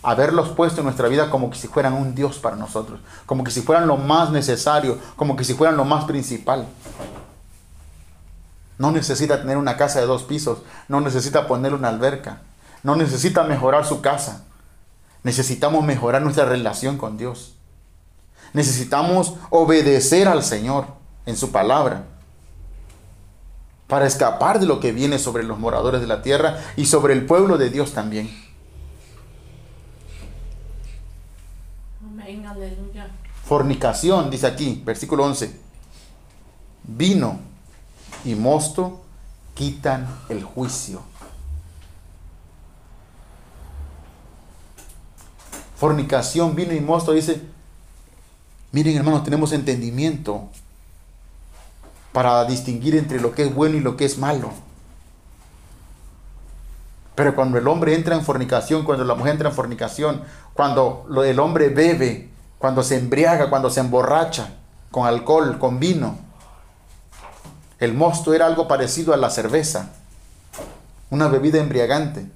haberlos 0.02 0.50
puesto 0.50 0.80
en 0.80 0.84
nuestra 0.84 1.08
vida 1.08 1.28
como 1.28 1.50
que 1.50 1.58
si 1.58 1.66
fueran 1.66 1.92
un 1.92 2.14
Dios 2.14 2.38
para 2.38 2.56
nosotros, 2.56 3.00
como 3.26 3.42
que 3.44 3.50
si 3.50 3.62
fueran 3.62 3.86
lo 3.86 3.96
más 3.96 4.30
necesario, 4.30 4.98
como 5.16 5.36
que 5.36 5.44
si 5.44 5.54
fueran 5.54 5.76
lo 5.76 5.84
más 5.84 6.04
principal. 6.04 6.66
No 8.78 8.92
necesita 8.92 9.40
tener 9.40 9.56
una 9.56 9.76
casa 9.76 10.00
de 10.00 10.06
dos 10.06 10.22
pisos, 10.22 10.60
no 10.86 11.00
necesita 11.00 11.48
poner 11.48 11.74
una 11.74 11.88
alberca, 11.88 12.42
no 12.84 12.94
necesita 12.94 13.42
mejorar 13.42 13.84
su 13.84 14.00
casa. 14.00 14.44
Necesitamos 15.24 15.84
mejorar 15.84 16.22
nuestra 16.22 16.44
relación 16.44 16.96
con 16.96 17.18
Dios. 17.18 17.56
Necesitamos 18.52 19.34
obedecer 19.50 20.28
al 20.28 20.44
Señor 20.44 20.86
en 21.26 21.36
su 21.36 21.50
palabra 21.50 22.04
para 23.88 24.06
escapar 24.06 24.60
de 24.60 24.66
lo 24.66 24.80
que 24.80 24.92
viene 24.92 25.18
sobre 25.18 25.42
los 25.42 25.58
moradores 25.58 26.00
de 26.00 26.06
la 26.06 26.22
tierra 26.22 26.58
y 26.76 26.86
sobre 26.86 27.14
el 27.14 27.26
pueblo 27.26 27.58
de 27.58 27.70
Dios 27.70 27.92
también. 27.92 28.30
Amén, 32.00 32.46
aleluya. 32.46 33.10
Fornicación, 33.44 34.30
dice 34.30 34.46
aquí, 34.46 34.82
versículo 34.84 35.24
11. 35.24 35.58
Vino 36.84 37.47
y 38.24 38.34
mosto 38.34 39.00
quitan 39.54 40.06
el 40.28 40.44
juicio. 40.44 41.02
Fornicación, 45.76 46.54
vino 46.54 46.72
y 46.72 46.80
mosto, 46.80 47.12
dice, 47.12 47.40
miren 48.72 48.96
hermanos, 48.96 49.24
tenemos 49.24 49.52
entendimiento 49.52 50.48
para 52.12 52.44
distinguir 52.44 52.96
entre 52.96 53.20
lo 53.20 53.32
que 53.32 53.44
es 53.44 53.54
bueno 53.54 53.76
y 53.76 53.80
lo 53.80 53.96
que 53.96 54.04
es 54.04 54.18
malo. 54.18 54.50
Pero 57.14 57.34
cuando 57.34 57.58
el 57.58 57.66
hombre 57.66 57.94
entra 57.94 58.14
en 58.14 58.24
fornicación, 58.24 58.84
cuando 58.84 59.04
la 59.04 59.14
mujer 59.14 59.32
entra 59.32 59.48
en 59.48 59.54
fornicación, 59.54 60.22
cuando 60.54 61.06
el 61.24 61.38
hombre 61.40 61.68
bebe, 61.68 62.30
cuando 62.58 62.82
se 62.82 62.96
embriaga, 62.96 63.50
cuando 63.50 63.70
se 63.70 63.80
emborracha 63.80 64.54
con 64.90 65.06
alcohol, 65.06 65.58
con 65.58 65.80
vino, 65.80 66.27
el 67.78 67.94
mosto 67.94 68.34
era 68.34 68.46
algo 68.46 68.66
parecido 68.66 69.14
a 69.14 69.16
la 69.16 69.30
cerveza, 69.30 69.90
una 71.10 71.28
bebida 71.28 71.58
embriagante. 71.58 72.26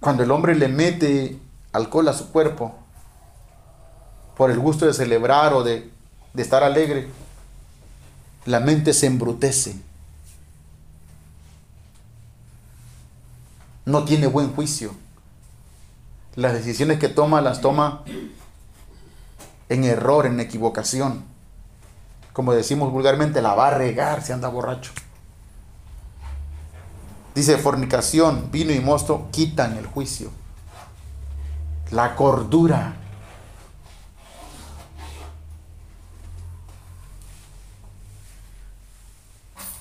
Cuando 0.00 0.22
el 0.22 0.30
hombre 0.30 0.54
le 0.54 0.68
mete 0.68 1.38
alcohol 1.72 2.08
a 2.08 2.12
su 2.12 2.30
cuerpo 2.30 2.74
por 4.36 4.50
el 4.50 4.58
gusto 4.58 4.86
de 4.86 4.92
celebrar 4.92 5.52
o 5.54 5.62
de, 5.62 5.90
de 6.32 6.42
estar 6.42 6.62
alegre, 6.62 7.08
la 8.46 8.60
mente 8.60 8.92
se 8.92 9.06
embrutece. 9.06 9.76
No 13.86 14.04
tiene 14.04 14.26
buen 14.26 14.52
juicio. 14.54 14.94
Las 16.36 16.54
decisiones 16.54 16.98
que 16.98 17.08
toma 17.08 17.40
las 17.40 17.60
toma 17.60 18.02
en 19.74 19.84
error, 19.84 20.26
en 20.26 20.40
equivocación. 20.40 21.24
Como 22.32 22.52
decimos 22.52 22.90
vulgarmente, 22.90 23.42
la 23.42 23.54
va 23.54 23.68
a 23.68 23.74
regar 23.74 24.22
si 24.22 24.32
anda 24.32 24.48
borracho. 24.48 24.92
Dice, 27.34 27.58
fornicación, 27.58 28.50
vino 28.50 28.72
y 28.72 28.80
mosto 28.80 29.28
quitan 29.32 29.76
el 29.76 29.86
juicio. 29.86 30.30
La 31.90 32.14
cordura. 32.14 32.94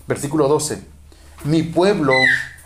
Versículo 0.07 0.47
12. 0.47 0.85
Mi 1.45 1.63
pueblo 1.63 2.13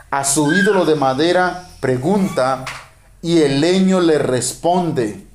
a 0.10 0.24
su 0.24 0.52
ídolo 0.54 0.86
de 0.86 0.96
madera 0.96 1.70
pregunta 1.80 2.66
y 3.22 3.42
el 3.42 3.60
leño 3.60 4.00
le 4.00 4.18
responde. 4.18 5.27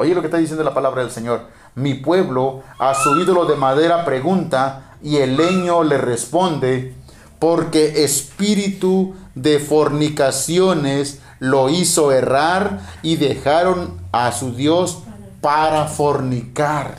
Oye 0.00 0.14
lo 0.14 0.22
que 0.22 0.28
está 0.28 0.38
diciendo 0.38 0.64
la 0.64 0.72
palabra 0.72 1.02
del 1.02 1.10
Señor. 1.10 1.42
Mi 1.74 1.92
pueblo 1.92 2.62
a 2.78 2.94
su 2.94 3.20
ídolo 3.20 3.44
de 3.44 3.54
madera 3.54 4.06
pregunta 4.06 4.94
y 5.02 5.18
el 5.18 5.36
leño 5.36 5.84
le 5.84 5.98
responde 5.98 6.94
porque 7.38 8.02
espíritu 8.02 9.14
de 9.34 9.58
fornicaciones 9.58 11.20
lo 11.38 11.68
hizo 11.68 12.12
errar 12.12 12.80
y 13.02 13.16
dejaron 13.16 14.00
a 14.10 14.32
su 14.32 14.54
Dios 14.54 15.02
para 15.42 15.84
fornicar. 15.84 16.96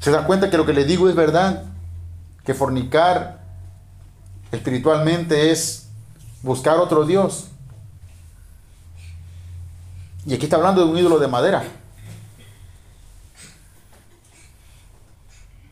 ¿Se 0.00 0.10
da 0.10 0.26
cuenta 0.26 0.50
que 0.50 0.56
lo 0.56 0.66
que 0.66 0.72
le 0.72 0.84
digo 0.84 1.08
es 1.08 1.14
verdad? 1.14 1.62
Que 2.44 2.54
fornicar 2.54 3.38
espiritualmente 4.50 5.52
es 5.52 5.86
buscar 6.42 6.78
otro 6.78 7.06
Dios. 7.06 7.50
Y 10.26 10.34
aquí 10.34 10.44
está 10.44 10.56
hablando 10.56 10.84
de 10.84 10.90
un 10.90 10.98
ídolo 10.98 11.18
de 11.18 11.28
madera. 11.28 11.64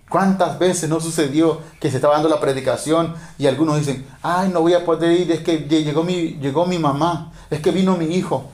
¿Cuántas 0.08 0.60
veces 0.60 0.88
no 0.88 1.00
sucedió 1.00 1.60
que 1.80 1.90
se 1.90 1.96
estaba 1.96 2.14
dando 2.14 2.28
la 2.28 2.38
predicación 2.38 3.16
y 3.36 3.48
algunos 3.48 3.78
dicen, 3.78 4.06
ay, 4.22 4.48
no 4.48 4.60
voy 4.60 4.74
a 4.74 4.84
poder 4.84 5.10
ir, 5.20 5.32
es 5.32 5.40
que 5.40 5.58
llegó 5.58 6.04
mi, 6.04 6.38
llegó 6.38 6.66
mi 6.66 6.78
mamá, 6.78 7.32
es 7.50 7.58
que 7.60 7.72
vino 7.72 7.96
mi 7.96 8.04
hijo? 8.14 8.48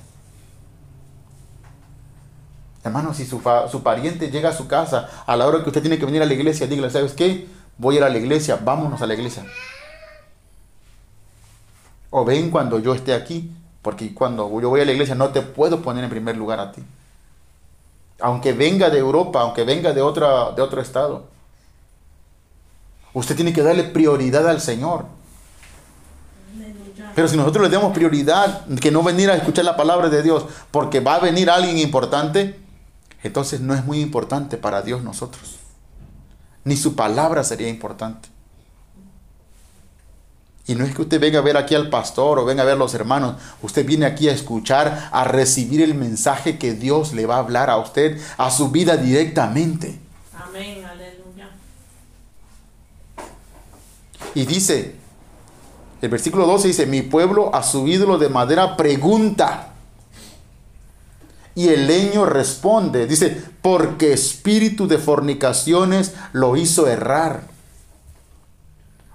Hermano, 2.82 3.12
si 3.12 3.26
su, 3.26 3.42
su, 3.70 3.82
pariente 3.82 4.30
llega 4.30 4.48
a 4.48 4.54
su 4.54 4.66
casa 4.66 5.10
a 5.26 5.36
la 5.36 5.46
hora 5.46 5.62
que 5.62 5.68
usted 5.68 5.82
tiene 5.82 5.98
que 5.98 6.06
venir 6.06 6.22
a 6.22 6.24
la 6.24 6.32
iglesia, 6.32 6.66
dígale, 6.66 6.88
¿sabes 6.88 7.12
qué? 7.12 7.46
Voy 7.76 7.96
a 7.96 7.98
ir 7.98 8.04
a 8.04 8.08
la 8.08 8.16
iglesia, 8.16 8.58
vámonos 8.64 9.02
a 9.02 9.06
la 9.06 9.12
iglesia. 9.12 9.44
O 12.08 12.24
ven 12.24 12.50
cuando 12.50 12.78
yo 12.78 12.94
esté 12.94 13.12
aquí, 13.12 13.52
porque 13.82 14.14
cuando 14.14 14.48
yo 14.60 14.68
voy 14.68 14.80
a 14.80 14.84
la 14.84 14.92
iglesia 14.92 15.14
no 15.14 15.30
te 15.30 15.42
puedo 15.42 15.80
poner 15.80 16.04
en 16.04 16.10
primer 16.10 16.36
lugar 16.36 16.60
a 16.60 16.72
ti. 16.72 16.82
Aunque 18.20 18.52
venga 18.52 18.90
de 18.90 18.98
Europa, 18.98 19.40
aunque 19.40 19.64
venga 19.64 19.90
de, 19.90 19.94
de 19.96 20.02
otro 20.02 20.80
estado. 20.80 21.24
Usted 23.14 23.34
tiene 23.34 23.52
que 23.52 23.62
darle 23.62 23.84
prioridad 23.84 24.46
al 24.48 24.60
Señor. 24.60 25.06
Pero 27.14 27.26
si 27.28 27.36
nosotros 27.36 27.64
le 27.68 27.74
damos 27.74 27.92
prioridad, 27.92 28.66
que 28.80 28.90
no 28.90 29.02
venir 29.02 29.30
a 29.30 29.34
escuchar 29.34 29.64
la 29.64 29.76
palabra 29.76 30.08
de 30.08 30.22
Dios, 30.22 30.44
porque 30.70 31.00
va 31.00 31.16
a 31.16 31.20
venir 31.20 31.50
alguien 31.50 31.78
importante, 31.78 32.58
entonces 33.22 33.60
no 33.60 33.74
es 33.74 33.84
muy 33.84 34.00
importante 34.00 34.56
para 34.56 34.82
Dios 34.82 35.02
nosotros. 35.02 35.56
Ni 36.64 36.76
su 36.76 36.94
palabra 36.94 37.42
sería 37.42 37.68
importante. 37.68 38.28
Y 40.70 40.76
no 40.76 40.84
es 40.84 40.94
que 40.94 41.02
usted 41.02 41.20
venga 41.20 41.40
a 41.40 41.42
ver 41.42 41.56
aquí 41.56 41.74
al 41.74 41.90
pastor 41.90 42.38
o 42.38 42.44
venga 42.44 42.62
a 42.62 42.64
ver 42.64 42.74
a 42.74 42.78
los 42.78 42.94
hermanos. 42.94 43.34
Usted 43.60 43.84
viene 43.84 44.06
aquí 44.06 44.28
a 44.28 44.32
escuchar, 44.32 45.08
a 45.10 45.24
recibir 45.24 45.82
el 45.82 45.96
mensaje 45.96 46.58
que 46.58 46.74
Dios 46.74 47.12
le 47.12 47.26
va 47.26 47.34
a 47.34 47.38
hablar 47.40 47.68
a 47.70 47.76
usted, 47.76 48.20
a 48.36 48.52
su 48.52 48.70
vida 48.70 48.96
directamente. 48.96 49.98
Amén, 50.32 50.84
aleluya. 50.84 51.50
Y 54.36 54.46
dice, 54.46 54.94
el 56.00 56.08
versículo 56.08 56.46
12 56.46 56.68
dice, 56.68 56.86
mi 56.86 57.02
pueblo 57.02 57.52
a 57.52 57.64
su 57.64 57.88
ídolo 57.88 58.16
de 58.16 58.28
madera 58.28 58.76
pregunta. 58.76 59.72
Y 61.56 61.66
el 61.66 61.88
leño 61.88 62.26
responde, 62.26 63.08
dice, 63.08 63.42
porque 63.60 64.12
espíritu 64.12 64.86
de 64.86 64.98
fornicaciones 64.98 66.14
lo 66.32 66.56
hizo 66.56 66.86
errar. 66.86 67.48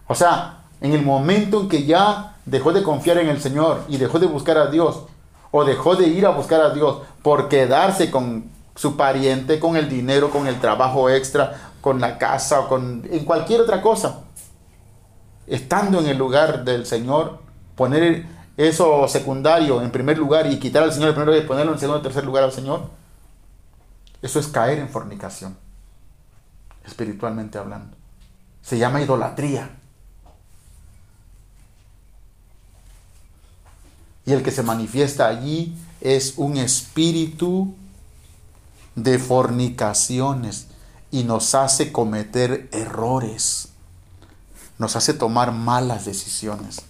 O 0.08 0.16
sea, 0.16 0.55
en 0.86 0.94
el 0.94 1.04
momento 1.04 1.62
en 1.62 1.70
que 1.70 1.86
ya 1.86 2.38
dejó 2.46 2.72
de 2.72 2.84
confiar 2.84 3.18
en 3.18 3.28
el 3.28 3.42
Señor 3.42 3.82
y 3.88 3.98
dejó 3.98 4.20
de 4.20 4.28
buscar 4.28 4.58
a 4.58 4.68
Dios, 4.68 5.04
o 5.52 5.66
dejó 5.66 5.96
de 5.96 6.08
ir 6.08 6.26
a 6.26 6.30
buscar 6.30 6.62
a 6.62 6.70
Dios 6.70 7.02
por 7.24 7.50
quedarse 7.50 8.12
con 8.12 8.52
su 8.76 8.96
pariente, 8.96 9.60
con 9.60 9.78
el 9.78 9.90
dinero, 9.90 10.30
con 10.30 10.48
el 10.48 10.60
trabajo 10.60 11.10
extra, 11.10 11.72
con 11.82 12.00
la 12.00 12.18
casa 12.18 12.60
o 12.62 12.68
con 12.68 13.04
en 13.10 13.26
cualquier 13.26 13.62
otra 13.62 13.82
cosa, 13.82 14.22
estando 15.48 16.00
en 16.00 16.08
el 16.08 16.18
lugar 16.18 16.64
del 16.64 16.86
Señor, 16.86 17.40
poner 17.76 18.26
eso 18.58 19.08
secundario 19.08 19.82
en 19.82 19.92
primer 19.92 20.18
lugar 20.18 20.46
y 20.52 20.60
quitar 20.60 20.84
al 20.84 20.94
Señor 20.94 21.10
el 21.10 21.16
primero 21.16 21.36
y 21.36 21.42
ponerlo 21.42 21.74
en 21.74 21.80
segundo 21.80 22.00
o 22.00 22.04
tercer 22.04 22.26
lugar 22.26 22.44
al 22.44 22.52
Señor, 22.52 22.82
eso 24.22 24.40
es 24.40 24.48
caer 24.48 24.78
en 24.80 24.90
fornicación, 24.90 25.58
espiritualmente 26.86 27.58
hablando. 27.58 27.96
Se 28.62 28.78
llama 28.78 29.02
idolatría. 29.02 29.70
Y 34.26 34.34
el 34.34 34.44
que 34.44 34.52
se 34.52 34.64
manifiesta 34.64 35.28
allí 35.28 35.76
es 36.02 36.34
un 36.38 36.58
espíritu 36.58 37.74
de 38.96 39.20
fornicaciones 39.20 40.68
y 41.12 41.24
nos 41.24 41.54
hace 41.56 41.92
cometer 41.92 42.68
errores, 42.72 43.70
nos 44.78 44.96
hace 44.96 45.14
tomar 45.14 45.52
malas 45.52 46.06
decisiones. 46.06 46.82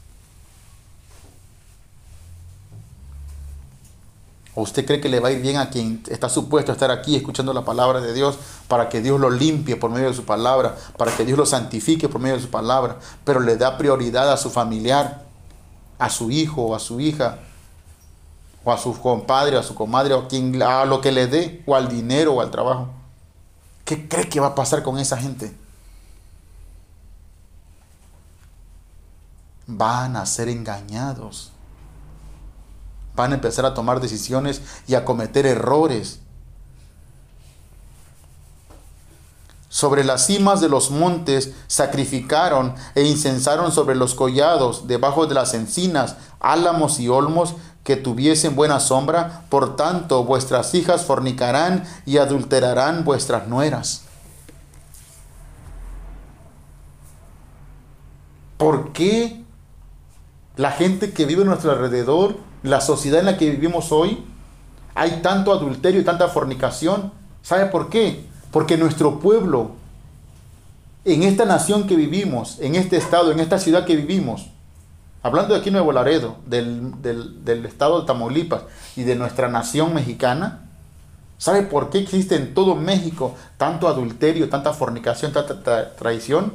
¿O 4.55 4.61
usted 4.61 4.85
cree 4.85 5.01
que 5.01 5.09
le 5.09 5.19
va 5.19 5.27
a 5.27 5.31
ir 5.31 5.41
bien 5.41 5.57
a 5.57 5.69
quien 5.69 6.01
está 6.09 6.29
supuesto 6.29 6.71
a 6.71 6.75
estar 6.75 6.89
aquí 6.89 7.17
escuchando 7.17 7.51
la 7.51 7.65
palabra 7.65 7.99
de 7.99 8.13
Dios 8.13 8.37
para 8.69 8.87
que 8.87 9.01
Dios 9.01 9.19
lo 9.19 9.29
limpie 9.29 9.75
por 9.75 9.91
medio 9.91 10.07
de 10.07 10.13
su 10.13 10.23
palabra, 10.23 10.77
para 10.97 11.11
que 11.15 11.25
Dios 11.25 11.37
lo 11.37 11.45
santifique 11.45 12.07
por 12.07 12.21
medio 12.21 12.37
de 12.37 12.41
su 12.41 12.49
palabra, 12.49 12.97
pero 13.25 13.41
le 13.41 13.57
da 13.57 13.77
prioridad 13.77 14.31
a 14.31 14.37
su 14.37 14.49
familiar, 14.49 15.24
a 15.97 16.09
su 16.09 16.31
hijo 16.31 16.63
o 16.63 16.75
a 16.75 16.79
su 16.79 16.99
hija, 16.99 17.39
o 18.63 18.71
a 18.71 18.77
su 18.77 18.99
compadre, 18.99 19.57
a 19.57 19.63
su 19.63 19.75
comadre, 19.75 20.13
o 20.13 20.27
quien, 20.27 20.61
a 20.61 20.85
lo 20.85 21.01
que 21.01 21.11
le 21.11 21.27
dé, 21.27 21.63
o 21.65 21.75
al 21.75 21.87
dinero 21.87 22.33
o 22.33 22.41
al 22.41 22.51
trabajo? 22.51 22.89
¿Qué 23.83 24.07
cree 24.07 24.27
que 24.27 24.39
va 24.39 24.47
a 24.47 24.55
pasar 24.55 24.83
con 24.83 24.97
esa 24.97 25.17
gente? 25.17 25.55
Van 29.67 30.15
a 30.15 30.25
ser 30.25 30.49
engañados 30.49 31.51
van 33.15 33.31
a 33.31 33.35
empezar 33.35 33.65
a 33.65 33.73
tomar 33.73 33.99
decisiones 33.99 34.61
y 34.87 34.95
a 34.95 35.05
cometer 35.05 35.45
errores. 35.45 36.19
Sobre 39.75 40.05
las 40.05 40.27
cimas 40.27 40.61
de 40.61 40.69
los 40.69 40.89
montes 40.89 41.51
sacrificaron 41.67 42.75
e 42.95 43.03
incensaron 43.03 43.73
sobre 43.73 43.95
los 43.95 44.15
collados, 44.15 44.87
debajo 44.87 45.27
de 45.27 45.35
las 45.35 45.53
encinas, 45.53 46.15
álamos 46.39 46.97
y 47.01 47.09
olmos 47.09 47.55
que 47.83 47.97
tuviesen 47.97 48.55
buena 48.55 48.79
sombra. 48.79 49.41
Por 49.49 49.75
tanto, 49.75 50.23
vuestras 50.23 50.73
hijas 50.75 51.03
fornicarán 51.03 51.83
y 52.05 52.19
adulterarán 52.19 53.03
vuestras 53.03 53.49
nueras. 53.49 54.03
¿Por 58.55 58.93
qué 58.93 59.43
la 60.55 60.71
gente 60.71 61.11
que 61.11 61.25
vive 61.25 61.41
a 61.41 61.47
nuestro 61.47 61.71
alrededor 61.71 62.37
la 62.63 62.79
sociedad 62.79 63.19
en 63.19 63.25
la 63.25 63.37
que 63.37 63.49
vivimos 63.49 63.91
hoy, 63.91 64.25
hay 64.93 65.19
tanto 65.21 65.51
adulterio 65.51 65.99
y 65.99 66.05
tanta 66.05 66.29
fornicación. 66.29 67.11
¿Sabe 67.41 67.65
por 67.65 67.89
qué? 67.89 68.33
Porque 68.55 68.77
nuestro 68.77 69.19
pueblo, 69.19 69.71
en 71.03 71.23
esta 71.23 71.43
nación 71.43 71.87
que 71.87 71.97
vivimos, 71.97 72.57
en 72.61 72.75
este 72.75 72.95
estado, 72.95 73.33
en 73.33 73.41
esta 73.41 73.59
ciudad 73.59 73.83
que 73.83 73.97
vivimos, 73.97 74.47
hablando 75.23 75.53
de 75.53 75.59
aquí 75.59 75.71
Nuevo 75.71 75.91
Laredo, 75.91 76.37
del, 76.45 76.93
del 77.01 77.65
estado 77.65 77.99
de 77.99 78.07
Tamaulipas 78.07 78.61
y 78.95 79.03
de 79.03 79.17
nuestra 79.17 79.49
nación 79.49 79.93
mexicana, 79.93 80.61
¿sabe 81.37 81.63
por 81.63 81.89
qué 81.89 81.97
existe 81.97 82.37
en 82.37 82.53
todo 82.53 82.75
México 82.75 83.35
tanto 83.57 83.89
adulterio, 83.89 84.47
tanta 84.47 84.71
fornicación, 84.71 85.33
tanta 85.33 85.93
traición? 85.97 86.53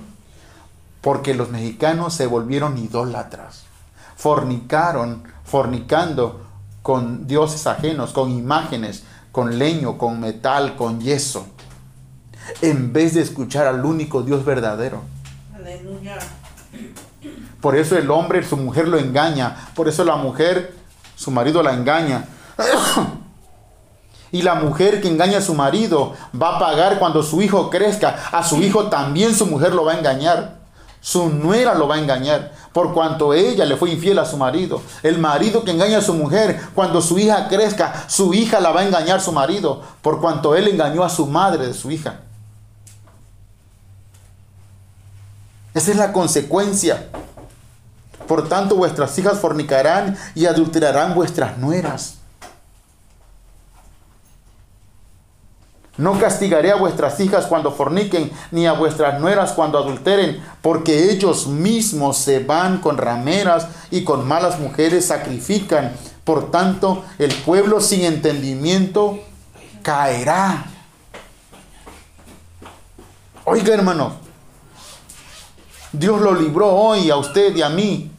Porque 1.03 1.34
los 1.34 1.51
mexicanos 1.51 2.14
se 2.14 2.26
volvieron 2.26 2.78
idólatras 2.78 3.64
fornicaron, 4.16 5.24
fornicando 5.44 6.46
con 6.80 7.26
dioses 7.26 7.66
ajenos, 7.66 8.12
con 8.12 8.30
imágenes, 8.30 9.03
con 9.32 9.59
leño, 9.59 9.98
con 9.98 10.18
metal, 10.18 10.76
con 10.76 11.03
yeso, 11.03 11.46
en 12.62 12.92
vez 12.92 13.14
de 13.14 13.22
escuchar 13.22 13.66
al 13.66 13.84
único 13.84 14.22
Dios 14.22 14.44
verdadero. 14.44 15.03
Aleluya. 15.55 16.18
Por 17.61 17.76
eso 17.76 17.98
el 17.98 18.11
hombre, 18.11 18.42
su 18.42 18.57
mujer 18.57 18.88
lo 18.88 18.98
engaña, 18.98 19.68
por 19.74 19.88
eso 19.88 20.05
la 20.05 20.16
mujer, 20.16 20.74
su 21.16 21.30
marido 21.30 21.62
la 21.62 21.74
engaña. 21.74 22.24
Y 24.32 24.42
la 24.42 24.55
mujer 24.55 25.01
que 25.01 25.09
engaña 25.09 25.38
a 25.38 25.42
su 25.42 25.55
marido 25.55 26.14
va 26.40 26.55
a 26.55 26.59
pagar 26.61 27.01
cuando 27.01 27.20
su 27.20 27.42
hijo 27.42 27.68
crezca. 27.68 28.28
A 28.30 28.44
su 28.44 28.62
hijo 28.62 28.84
también 28.84 29.34
su 29.34 29.44
mujer 29.44 29.74
lo 29.74 29.84
va 29.84 29.94
a 29.94 29.98
engañar. 29.98 30.61
Su 31.01 31.30
nuera 31.30 31.74
lo 31.74 31.88
va 31.88 31.96
a 31.96 31.98
engañar 31.98 32.53
por 32.72 32.94
cuanto 32.94 33.34
ella 33.34 33.64
le 33.64 33.76
fue 33.76 33.90
infiel 33.90 34.18
a 34.18 34.26
su 34.26 34.36
marido. 34.36 34.80
El 35.03 35.18
marido 35.18 35.64
que 35.64 35.72
engaña 35.72 35.98
a 35.98 36.03
su 36.03 36.14
mujer, 36.14 36.61
cuando 36.74 37.01
su 37.01 37.18
hija 37.18 37.48
crezca, 37.48 38.05
su 38.09 38.32
hija 38.32 38.61
la 38.61 38.70
va 38.70 38.80
a 38.80 38.86
engañar 38.86 39.18
a 39.18 39.20
su 39.20 39.32
marido, 39.32 39.82
por 40.03 40.20
cuanto 40.20 40.55
él 40.55 40.68
engañó 40.68 41.03
a 41.03 41.09
su 41.09 41.26
madre 41.26 41.66
de 41.66 41.74
su 41.74 41.90
hija. 41.90 42.20
Esa 45.75 45.91
es 45.91 45.97
la 45.97 46.12
consecuencia. 46.12 47.09
Por 48.27 48.49
tanto, 48.49 48.77
vuestras 48.77 49.18
hijas 49.18 49.39
fornicarán 49.39 50.16
y 50.35 50.47
adulterarán 50.47 51.14
vuestras 51.14 51.59
nueras. 51.59 52.14
No 55.97 56.18
castigaré 56.18 56.73
a 56.73 56.77
vuestras 56.77 57.21
hijas 57.21 57.45
cuando 57.47 57.73
forniquen, 57.73 58.31
ni 58.53 58.66
a 58.66 58.73
vuestras 58.73 59.21
nueras 59.21 59.53
cuando 59.53 59.79
adulteren, 59.79 60.43
porque 60.62 61.11
ellos 61.11 61.47
mismos 61.47 62.16
se 62.16 62.43
van 62.43 62.79
con 62.79 62.97
rameras 62.97 63.66
y 63.91 64.03
con 64.03 64.27
malas 64.27 64.59
mujeres 64.59 65.09
sacrifican. 65.09 65.93
Por 66.25 66.51
tanto, 66.51 67.05
el 67.18 67.35
pueblo 67.35 67.81
sin 67.81 68.05
entendimiento 68.05 69.18
caerá. 69.83 70.64
Oiga, 73.45 73.75
hermano, 73.75 74.30
Dios 75.93 76.20
lo 76.20 76.34
libró 76.34 76.68
hoy 76.68 77.11
a 77.11 77.16
usted 77.16 77.55
y 77.57 77.62
a 77.62 77.68
mí. 77.68 78.11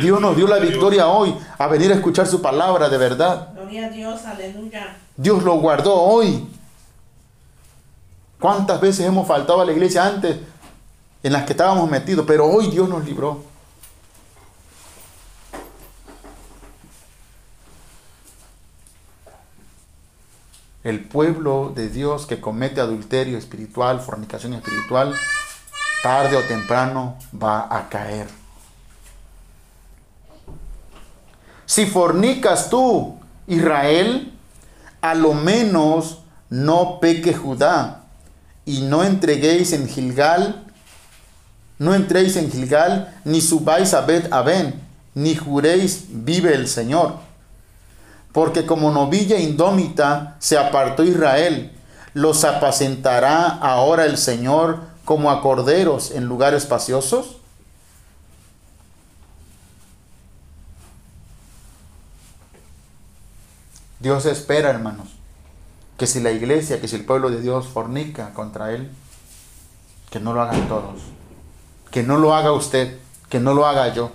Dios 0.00 0.20
nos 0.20 0.36
dio 0.36 0.46
la 0.46 0.58
victoria 0.58 1.08
hoy 1.08 1.34
a 1.56 1.66
venir 1.66 1.90
a 1.90 1.94
escuchar 1.94 2.26
su 2.26 2.42
palabra 2.42 2.88
de 2.88 2.98
verdad. 2.98 3.54
Gloria 3.54 3.86
a 3.86 3.90
Dios, 3.90 4.24
aleluya. 4.26 4.96
Dios 5.16 5.42
lo 5.42 5.54
guardó 5.54 5.94
hoy. 5.94 6.46
¿Cuántas 8.38 8.80
veces 8.80 9.06
hemos 9.06 9.26
faltado 9.26 9.60
a 9.60 9.64
la 9.64 9.72
iglesia 9.72 10.04
antes 10.04 10.36
en 11.22 11.32
las 11.32 11.44
que 11.44 11.52
estábamos 11.52 11.90
metidos? 11.90 12.24
Pero 12.26 12.46
hoy 12.46 12.68
Dios 12.70 12.88
nos 12.88 13.04
libró. 13.04 13.42
El 20.84 21.04
pueblo 21.04 21.72
de 21.74 21.88
Dios 21.88 22.26
que 22.26 22.40
comete 22.40 22.80
adulterio 22.80 23.36
espiritual, 23.36 24.00
fornicación 24.00 24.54
espiritual, 24.54 25.14
tarde 26.02 26.36
o 26.36 26.42
temprano 26.42 27.16
va 27.34 27.66
a 27.70 27.88
caer. 27.88 28.26
Si 31.66 31.86
fornicas 31.86 32.70
tú, 32.70 33.18
Israel, 33.46 34.32
a 35.00 35.14
lo 35.14 35.34
menos 35.34 36.20
no 36.50 36.98
peque 37.00 37.34
Judá 37.34 38.04
y 38.64 38.82
no 38.82 39.04
entreguéis 39.04 39.72
en 39.72 39.88
Gilgal, 39.88 40.64
no 41.78 41.94
entréis 41.94 42.36
en 42.36 42.50
Gilgal, 42.50 43.14
ni 43.24 43.40
subáis 43.40 43.94
a 43.94 44.00
Bet 44.00 44.32
Aben, 44.32 44.80
ni 45.14 45.34
juréis, 45.34 46.06
vive 46.08 46.54
el 46.54 46.68
Señor. 46.68 47.16
Porque 48.32 48.66
como 48.66 48.90
novilla 48.90 49.38
indómita 49.38 50.36
se 50.38 50.58
apartó 50.58 51.04
Israel, 51.04 51.72
los 52.14 52.44
apacentará 52.44 53.46
ahora 53.46 54.06
el 54.06 54.16
Señor 54.18 54.80
como 55.08 55.30
a 55.30 55.40
corderos 55.40 56.10
en 56.10 56.26
lugares 56.26 56.64
espaciosos. 56.64 57.38
Dios 64.00 64.26
espera, 64.26 64.68
hermanos, 64.68 65.08
que 65.96 66.06
si 66.06 66.20
la 66.20 66.30
iglesia, 66.30 66.78
que 66.78 66.88
si 66.88 66.96
el 66.96 67.06
pueblo 67.06 67.30
de 67.30 67.40
Dios 67.40 67.68
fornica 67.68 68.34
contra 68.34 68.72
él, 68.72 68.90
que 70.10 70.20
no 70.20 70.34
lo 70.34 70.42
hagan 70.42 70.68
todos. 70.68 71.00
Que 71.90 72.02
no 72.02 72.18
lo 72.18 72.34
haga 72.34 72.52
usted, 72.52 72.98
que 73.30 73.40
no 73.40 73.54
lo 73.54 73.64
haga 73.64 73.94
yo. 73.94 74.12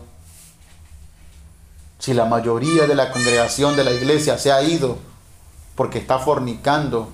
Si 1.97 2.13
la 2.13 2.25
mayoría 2.25 2.85
de 2.85 2.93
la 2.93 3.11
congregación 3.11 3.75
de 3.75 3.83
la 3.83 3.93
iglesia 3.93 4.37
se 4.37 4.51
ha 4.51 4.61
ido 4.61 4.99
porque 5.75 5.97
está 5.97 6.19
fornicando 6.19 7.09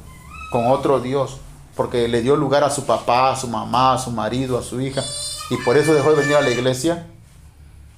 con 0.51 0.67
otro 0.67 0.99
Dios, 0.99 1.39
porque 1.80 2.09
le 2.09 2.21
dio 2.21 2.36
lugar 2.36 2.65
a 2.65 2.69
su 2.69 2.86
papá, 2.86 3.32
a 3.32 3.38
su 3.38 3.47
mamá, 3.47 3.93
a 3.93 3.97
su 3.97 4.11
marido, 4.11 4.57
a 4.57 4.61
su 4.61 4.82
hija, 4.82 5.01
y 5.49 5.55
por 5.63 5.77
eso 5.77 5.93
dejó 5.93 6.09
de 6.09 6.17
venir 6.17 6.36
a 6.36 6.41
la 6.41 6.49
iglesia, 6.49 7.05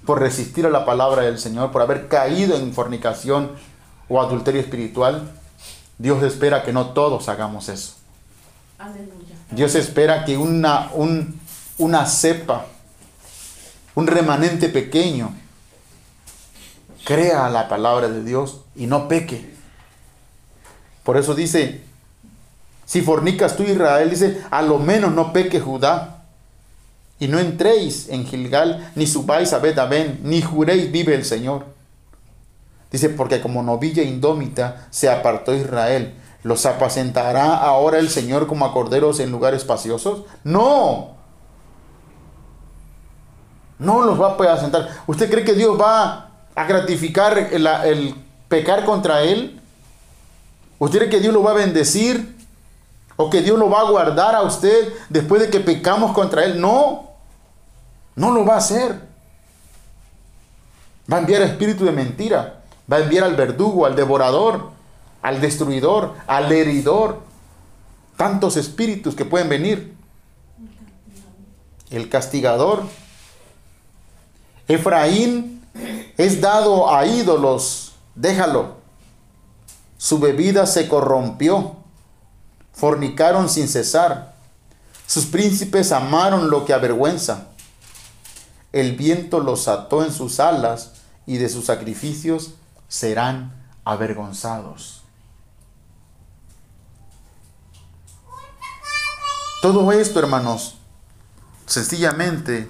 por 0.06 0.20
resistir 0.20 0.68
a 0.68 0.70
la 0.70 0.86
palabra 0.86 1.24
del 1.24 1.40
Señor, 1.40 1.72
por 1.72 1.82
haber 1.82 2.08
caído 2.08 2.56
en 2.56 2.74
fornicación 2.74 3.54
o 4.08 4.22
adulterio 4.22 4.62
espiritual, 4.62 5.32
Dios 5.98 6.22
espera 6.22 6.62
que 6.62 6.74
no 6.74 6.90
todos 6.92 7.28
hagamos 7.28 7.70
eso. 7.70 7.96
Dios 9.50 9.74
espera 9.74 10.26
que 10.26 10.38
una, 10.38 10.92
una 11.80 12.06
cepa, 12.06 12.68
un 13.96 14.06
remanente 14.06 14.70
pequeño, 14.70 15.34
crea 17.04 17.50
la 17.50 17.68
palabra 17.68 18.10
de 18.10 18.24
Dios 18.24 18.62
y 18.76 18.86
no 18.86 19.08
peque. 19.08 19.56
Por 21.02 21.18
eso 21.18 21.34
dice, 21.34 21.90
si 22.92 23.02
fornicas 23.02 23.56
tú 23.56 23.64
Israel, 23.64 24.10
dice, 24.10 24.42
a 24.52 24.62
lo 24.62 24.78
menos 24.78 25.14
no 25.14 25.32
peque 25.32 25.62
Judá. 25.62 26.26
Y 27.20 27.30
no 27.30 27.40
entréis 27.40 28.10
en 28.10 28.26
Gilgal, 28.26 28.92
ni 28.96 29.08
subáis 29.08 29.54
a 29.54 29.60
Bet-Aben, 29.60 30.20
ni 30.24 30.42
juréis 30.42 30.92
vive 30.92 31.16
el 31.16 31.24
Señor. 31.24 31.68
Dice, 32.92 33.08
porque 33.08 33.40
como 33.40 33.64
novilla 33.64 34.04
indómita 34.04 34.88
se 34.90 35.10
apartó 35.10 35.56
Israel. 35.56 36.16
¿Los 36.44 36.66
apacentará 36.66 37.56
ahora 37.56 37.98
el 37.98 38.10
Señor 38.10 38.46
como 38.46 38.66
a 38.66 38.74
corderos 38.74 39.22
en 39.22 39.32
lugares 39.32 39.62
espaciosos? 39.62 40.24
No. 40.44 41.12
No 43.80 44.02
los 44.02 44.20
va 44.20 44.32
a 44.32 44.34
apacentar. 44.34 44.90
¿Usted 45.08 45.32
cree 45.32 45.46
que 45.46 45.54
Dios 45.54 45.80
va 45.80 46.30
a 46.54 46.66
gratificar 46.66 47.38
el, 47.38 48.16
pecar 48.50 48.84
contra 48.84 49.24
Él? 49.24 49.62
¿Usted 50.78 51.00
cree 51.00 51.10
que 51.10 51.22
Dios 51.22 51.34
lo 51.34 51.42
va 51.42 51.52
a 51.52 51.54
bendecir? 51.54 52.41
¿O 53.22 53.30
que 53.30 53.42
Dios 53.42 53.60
lo 53.60 53.70
va 53.70 53.82
a 53.82 53.90
guardar 53.90 54.34
a 54.34 54.42
usted 54.42 54.94
después 55.10 55.40
de 55.44 55.52
que 55.52 55.60
pecamos 55.60 56.12
contra 56.12 56.44
Él? 56.44 56.60
No, 56.60 57.12
no 58.16 58.32
lo 58.32 58.44
va 58.44 58.56
a 58.56 58.58
hacer. 58.58 59.00
Va 61.12 61.18
a 61.18 61.20
enviar 61.20 61.44
espíritu 61.44 61.86
de 61.86 61.92
mentira. 61.92 62.64
Va 62.92 62.98
a 62.98 63.02
enviar 63.02 63.26
al 63.26 63.36
verdugo, 63.36 63.86
al 63.86 63.96
devorador, 63.96 64.72
al 65.22 65.40
destruidor, 65.40 66.16
al 66.26 66.52
heridor. 66.52 67.20
Tantos 68.18 68.58
espíritus 68.58 69.14
que 69.14 69.24
pueden 69.24 69.50
venir. 69.50 69.96
El 71.92 72.10
castigador. 72.10 72.82
Efraín 74.68 75.64
es 76.18 76.42
dado 76.42 76.92
a 76.92 77.06
ídolos. 77.06 77.94
Déjalo. 78.16 78.78
Su 80.00 80.18
bebida 80.18 80.66
se 80.66 80.88
corrompió. 80.88 81.81
Fornicaron 82.82 83.48
sin 83.48 83.68
cesar. 83.68 84.34
Sus 85.06 85.28
príncipes 85.28 85.92
amaron 85.92 86.50
lo 86.50 86.66
que 86.66 86.74
avergüenza. 86.74 87.50
El 88.72 88.96
viento 88.96 89.40
los 89.40 89.68
ató 89.68 90.04
en 90.04 90.12
sus 90.12 90.40
alas 90.40 90.94
y 91.28 91.38
de 91.38 91.48
sus 91.48 91.66
sacrificios 91.66 92.56
serán 92.88 93.54
avergonzados. 93.86 95.04
Todo 99.62 99.92
esto, 99.92 100.18
hermanos, 100.18 100.78
sencillamente 101.68 102.68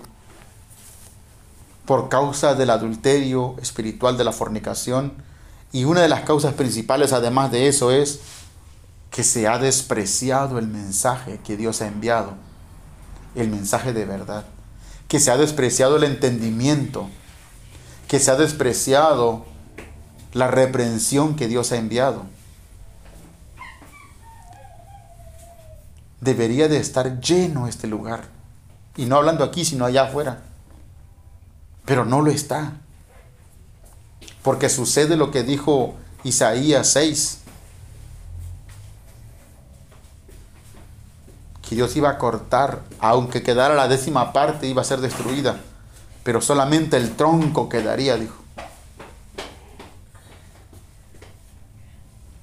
por 1.86 2.10
causa 2.10 2.54
del 2.54 2.72
adulterio 2.72 3.56
espiritual 3.62 4.18
de 4.18 4.26
la 4.26 4.34
fornicación 4.34 5.14
y 5.72 5.86
una 5.86 6.02
de 6.02 6.10
las 6.10 6.24
causas 6.24 6.54
principales 6.56 7.14
además 7.14 7.50
de 7.50 7.70
eso 7.70 7.92
es 7.92 8.20
que 9.12 9.24
se 9.24 9.48
ha 9.48 9.60
despreciado 9.60 10.58
el 10.58 10.68
mensaje 10.68 11.40
que 11.44 11.58
Dios 11.58 11.82
ha 11.82 11.88
enviado, 11.88 12.34
el 13.36 13.50
mensaje 13.50 13.92
de 13.94 14.06
verdad, 14.06 14.46
que 15.10 15.20
se 15.20 15.30
ha 15.32 15.38
despreciado 15.38 15.98
el 15.98 16.06
entendimiento, 16.06 17.10
que 18.08 18.20
se 18.20 18.32
ha 18.32 18.36
despreciado 18.36 19.46
la 20.32 20.48
reprensión 20.48 21.36
que 21.36 21.50
Dios 21.50 21.74
ha 21.74 21.78
enviado. 21.78 22.24
Debería 26.22 26.70
de 26.70 26.78
estar 26.78 27.20
lleno 27.20 27.68
este 27.68 27.88
lugar. 27.88 28.24
Y 28.96 29.06
no 29.06 29.18
hablando 29.18 29.44
aquí, 29.44 29.66
sino 29.66 29.86
allá 29.86 30.04
afuera. 30.04 30.42
Pero 31.84 32.06
no 32.06 32.22
lo 32.22 32.32
está. 32.32 32.74
Porque 34.44 34.70
sucede 34.70 35.18
lo 35.18 35.32
que 35.32 35.44
dijo 35.44 35.96
Isaías 36.24 36.92
6. 36.92 37.41
Que 41.72 41.76
Dios 41.76 41.96
iba 41.96 42.10
a 42.10 42.18
cortar, 42.18 42.82
aunque 43.00 43.44
quedara 43.44 43.76
la 43.76 43.88
décima 43.88 44.34
parte, 44.34 44.68
iba 44.68 44.82
a 44.82 44.84
ser 44.84 45.00
destruida. 45.00 45.56
Pero 46.22 46.42
solamente 46.42 46.98
el 46.98 47.16
tronco 47.16 47.70
quedaría, 47.70 48.18
dijo. 48.18 48.36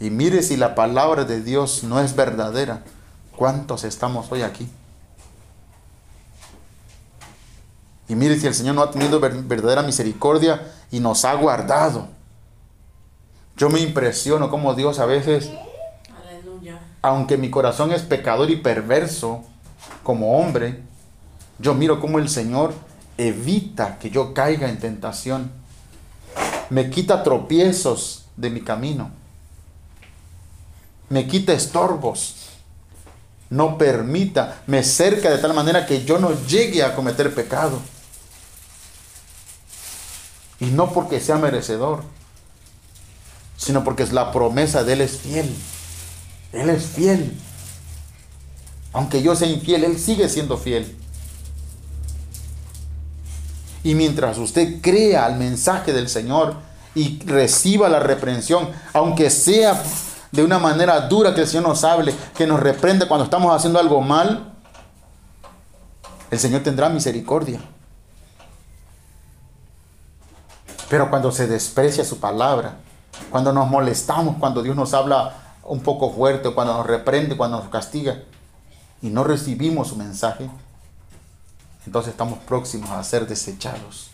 Y 0.00 0.08
mire 0.08 0.42
si 0.42 0.56
la 0.56 0.74
palabra 0.74 1.24
de 1.24 1.42
Dios 1.42 1.84
no 1.84 2.00
es 2.00 2.16
verdadera. 2.16 2.84
¿Cuántos 3.36 3.84
estamos 3.84 4.32
hoy 4.32 4.40
aquí? 4.40 4.66
Y 8.08 8.14
mire 8.14 8.40
si 8.40 8.46
el 8.46 8.54
Señor 8.54 8.76
no 8.76 8.82
ha 8.82 8.90
tenido 8.90 9.20
verdadera 9.20 9.82
misericordia 9.82 10.72
y 10.90 11.00
nos 11.00 11.26
ha 11.26 11.34
guardado. 11.34 12.08
Yo 13.58 13.68
me 13.68 13.80
impresiono 13.80 14.48
como 14.48 14.72
Dios 14.72 14.98
a 14.98 15.04
veces. 15.04 15.50
Aunque 17.02 17.36
mi 17.36 17.50
corazón 17.50 17.92
es 17.92 18.02
pecador 18.02 18.50
y 18.50 18.56
perverso 18.56 19.44
como 20.02 20.38
hombre, 20.38 20.82
yo 21.58 21.74
miro 21.74 22.00
como 22.00 22.18
el 22.18 22.28
Señor 22.28 22.74
evita 23.16 23.98
que 23.98 24.10
yo 24.10 24.34
caiga 24.34 24.68
en 24.68 24.78
tentación. 24.78 25.50
Me 26.70 26.90
quita 26.90 27.22
tropiezos 27.22 28.26
de 28.36 28.50
mi 28.50 28.60
camino 28.60 29.10
me 31.08 31.26
quita 31.26 31.52
estorbos, 31.52 32.34
no 33.50 33.78
permita, 33.78 34.62
me 34.66 34.82
cerca 34.82 35.30
de 35.30 35.38
tal 35.38 35.54
manera 35.54 35.86
que 35.86 36.04
yo 36.04 36.18
no 36.18 36.32
llegue 36.46 36.82
a 36.82 36.94
cometer 36.94 37.34
pecado. 37.34 37.80
Y 40.60 40.66
no 40.66 40.92
porque 40.92 41.20
sea 41.20 41.36
merecedor, 41.36 42.02
sino 43.56 43.84
porque 43.84 44.06
la 44.06 44.32
promesa 44.32 44.84
de 44.84 44.94
Él 44.94 45.00
es 45.00 45.18
fiel. 45.18 45.54
Él 46.52 46.70
es 46.70 46.86
fiel. 46.86 47.36
Aunque 48.92 49.22
yo 49.22 49.36
sea 49.36 49.48
infiel, 49.48 49.84
Él 49.84 49.98
sigue 49.98 50.28
siendo 50.28 50.56
fiel. 50.56 50.96
Y 53.82 53.94
mientras 53.94 54.38
usted 54.38 54.80
crea 54.80 55.26
al 55.26 55.36
mensaje 55.36 55.92
del 55.92 56.08
Señor 56.08 56.56
y 56.94 57.20
reciba 57.24 57.88
la 57.88 58.00
reprensión, 58.00 58.70
aunque 58.92 59.30
sea 59.30 59.82
de 60.32 60.42
una 60.42 60.58
manera 60.58 61.00
dura 61.02 61.34
que 61.34 61.42
el 61.42 61.46
Señor 61.46 61.68
nos 61.68 61.84
hable, 61.84 62.14
que 62.36 62.46
nos 62.46 62.60
reprende 62.60 63.06
cuando 63.06 63.24
estamos 63.24 63.54
haciendo 63.54 63.78
algo 63.78 64.00
mal, 64.00 64.52
el 66.30 66.38
Señor 66.38 66.62
tendrá 66.62 66.88
misericordia. 66.88 67.60
Pero 70.88 71.08
cuando 71.10 71.30
se 71.30 71.46
desprecia 71.46 72.04
su 72.04 72.18
palabra, 72.18 72.76
cuando 73.30 73.52
nos 73.52 73.68
molestamos, 73.68 74.36
cuando 74.38 74.62
Dios 74.62 74.74
nos 74.74 74.94
habla 74.94 75.47
un 75.68 75.80
poco 75.80 76.10
fuerte, 76.10 76.50
cuando 76.50 76.74
nos 76.74 76.86
reprende, 76.86 77.36
cuando 77.36 77.58
nos 77.58 77.68
castiga, 77.68 78.22
y 79.02 79.10
no 79.10 79.22
recibimos 79.22 79.88
su 79.88 79.96
mensaje, 79.96 80.50
entonces 81.86 82.12
estamos 82.12 82.38
próximos 82.40 82.90
a 82.90 83.02
ser 83.04 83.26
desechados. 83.26 84.10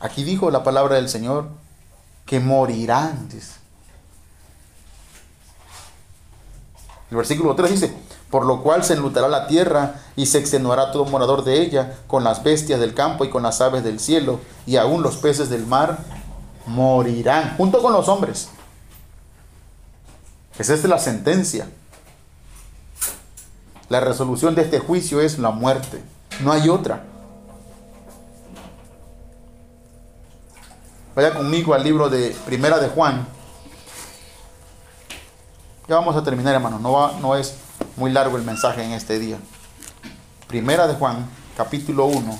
Aquí 0.00 0.24
dijo 0.24 0.50
la 0.50 0.64
palabra 0.64 0.96
del 0.96 1.08
Señor 1.08 1.48
que 2.26 2.40
morirán. 2.40 3.28
El 7.10 7.16
versículo 7.16 7.54
3 7.54 7.70
dice, 7.70 7.96
por 8.30 8.44
lo 8.44 8.62
cual 8.62 8.84
se 8.84 8.94
enlutará 8.94 9.28
la 9.28 9.46
tierra 9.46 9.94
y 10.16 10.26
se 10.26 10.38
extenuará 10.38 10.92
todo 10.92 11.06
morador 11.06 11.44
de 11.44 11.62
ella, 11.62 11.98
con 12.06 12.24
las 12.24 12.42
bestias 12.42 12.80
del 12.80 12.94
campo 12.94 13.24
y 13.24 13.30
con 13.30 13.42
las 13.42 13.60
aves 13.60 13.82
del 13.82 14.00
cielo, 14.00 14.40
y 14.66 14.76
aún 14.76 15.02
los 15.02 15.16
peces 15.16 15.48
del 15.48 15.66
mar 15.66 15.98
morirán, 16.66 17.56
junto 17.56 17.82
con 17.82 17.92
los 17.92 18.08
hombres. 18.08 18.50
Esa 20.58 20.74
es 20.74 20.84
la 20.84 20.98
sentencia. 20.98 21.68
La 23.88 24.00
resolución 24.00 24.54
de 24.54 24.62
este 24.62 24.80
juicio 24.80 25.20
es 25.20 25.38
la 25.38 25.50
muerte. 25.50 26.02
No 26.40 26.52
hay 26.52 26.68
otra. 26.68 27.04
Vaya 31.14 31.34
conmigo 31.34 31.74
al 31.74 31.82
libro 31.82 32.08
de 32.08 32.36
Primera 32.44 32.78
de 32.78 32.88
Juan, 32.88 33.26
ya 35.88 35.94
vamos 35.94 36.14
a 36.16 36.22
terminar, 36.22 36.54
hermano. 36.54 36.78
No, 36.78 36.92
va, 36.92 37.12
no 37.18 37.34
es 37.34 37.54
muy 37.96 38.12
largo 38.12 38.36
el 38.36 38.42
mensaje 38.42 38.84
en 38.84 38.92
este 38.92 39.18
día. 39.18 39.38
Primera 40.46 40.86
de 40.86 40.94
Juan, 40.94 41.26
capítulo 41.56 42.04
1. 42.04 42.38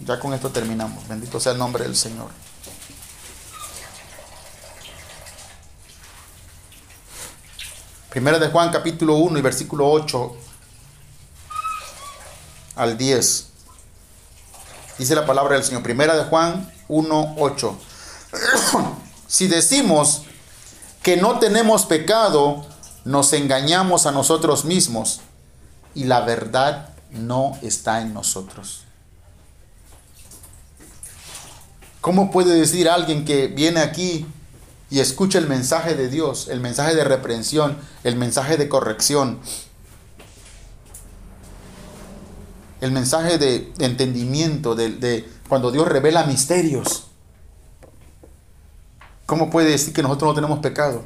Ya 0.00 0.20
con 0.20 0.34
esto 0.34 0.50
terminamos. 0.50 1.08
Bendito 1.08 1.40
sea 1.40 1.52
el 1.52 1.58
nombre 1.58 1.84
del 1.84 1.96
Señor. 1.96 2.28
Primera 8.12 8.38
de 8.38 8.48
Juan, 8.48 8.70
capítulo 8.70 9.16
1 9.16 9.38
y 9.38 9.40
versículo 9.40 9.90
8 9.90 10.36
al 12.76 12.98
10. 12.98 13.46
Dice 14.98 15.14
la 15.14 15.24
palabra 15.24 15.54
del 15.54 15.64
Señor. 15.64 15.82
Primera 15.82 16.14
de 16.14 16.24
Juan 16.24 16.70
1, 16.88 17.36
8. 17.38 17.78
si 19.26 19.46
decimos 19.48 20.24
que 21.02 21.16
no 21.16 21.38
tenemos 21.38 21.86
pecado, 21.86 22.66
nos 23.06 23.32
engañamos 23.32 24.04
a 24.04 24.12
nosotros 24.12 24.66
mismos 24.66 25.22
y 25.94 26.04
la 26.04 26.20
verdad 26.20 26.90
no 27.12 27.58
está 27.62 28.02
en 28.02 28.12
nosotros. 28.12 28.84
¿Cómo 32.02 32.30
puede 32.30 32.56
decir 32.56 32.90
alguien 32.90 33.24
que 33.24 33.46
viene 33.46 33.80
aquí 33.80 34.26
y 34.92 35.00
escucha 35.00 35.38
el 35.38 35.48
mensaje 35.48 35.94
de 35.94 36.10
Dios, 36.10 36.48
el 36.48 36.60
mensaje 36.60 36.94
de 36.94 37.02
reprensión, 37.02 37.78
el 38.04 38.14
mensaje 38.14 38.58
de 38.58 38.68
corrección, 38.68 39.40
el 42.82 42.92
mensaje 42.92 43.38
de 43.38 43.72
entendimiento, 43.78 44.74
de, 44.74 44.90
de 44.90 45.26
cuando 45.48 45.70
Dios 45.70 45.88
revela 45.88 46.24
misterios? 46.24 47.06
¿Cómo 49.24 49.48
puede 49.48 49.70
decir 49.70 49.94
que 49.94 50.02
nosotros 50.02 50.28
no 50.28 50.34
tenemos 50.34 50.58
pecado? 50.58 51.04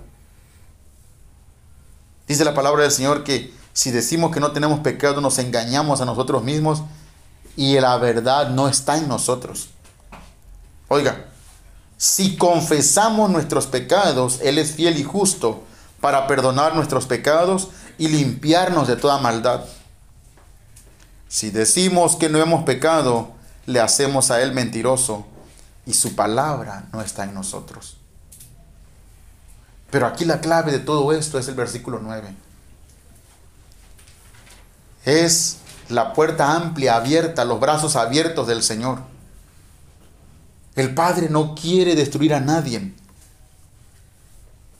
Dice 2.26 2.44
la 2.44 2.54
palabra 2.54 2.82
del 2.82 2.90
Señor 2.90 3.22
que 3.22 3.54
si 3.72 3.92
decimos 3.92 4.32
que 4.32 4.40
no 4.40 4.50
tenemos 4.50 4.80
pecado 4.80 5.20
nos 5.20 5.38
engañamos 5.38 6.00
a 6.00 6.06
nosotros 6.06 6.42
mismos 6.42 6.82
y 7.56 7.78
la 7.78 7.96
verdad 7.98 8.50
no 8.50 8.68
está 8.68 8.98
en 8.98 9.06
nosotros. 9.06 9.68
Oiga, 10.88 11.26
si 11.96 12.36
confesamos 12.36 13.30
nuestros 13.30 13.66
pecados, 13.66 14.40
Él 14.42 14.58
es 14.58 14.72
fiel 14.72 14.98
y 14.98 15.04
justo 15.04 15.62
para 16.00 16.26
perdonar 16.26 16.74
nuestros 16.74 17.06
pecados 17.06 17.68
y 17.98 18.08
limpiarnos 18.08 18.86
de 18.86 18.96
toda 18.96 19.18
maldad. 19.18 19.64
Si 21.28 21.50
decimos 21.50 22.16
que 22.16 22.28
no 22.28 22.38
hemos 22.38 22.64
pecado, 22.64 23.30
le 23.64 23.80
hacemos 23.80 24.30
a 24.30 24.42
Él 24.42 24.52
mentiroso 24.52 25.26
y 25.86 25.94
su 25.94 26.14
palabra 26.14 26.86
no 26.92 27.00
está 27.00 27.24
en 27.24 27.34
nosotros. 27.34 27.96
Pero 29.90 30.06
aquí 30.06 30.24
la 30.24 30.40
clave 30.40 30.72
de 30.72 30.80
todo 30.80 31.12
esto 31.12 31.38
es 31.38 31.48
el 31.48 31.54
versículo 31.54 32.00
9. 32.02 32.34
Es 35.04 35.58
la 35.88 36.12
puerta 36.12 36.52
amplia, 36.52 36.96
abierta, 36.96 37.44
los 37.44 37.60
brazos 37.60 37.96
abiertos 37.96 38.46
del 38.46 38.62
Señor. 38.62 39.15
El 40.76 40.94
Padre 40.94 41.28
no 41.30 41.54
quiere 41.54 41.94
destruir 41.94 42.34
a 42.34 42.40
nadie. 42.40 42.92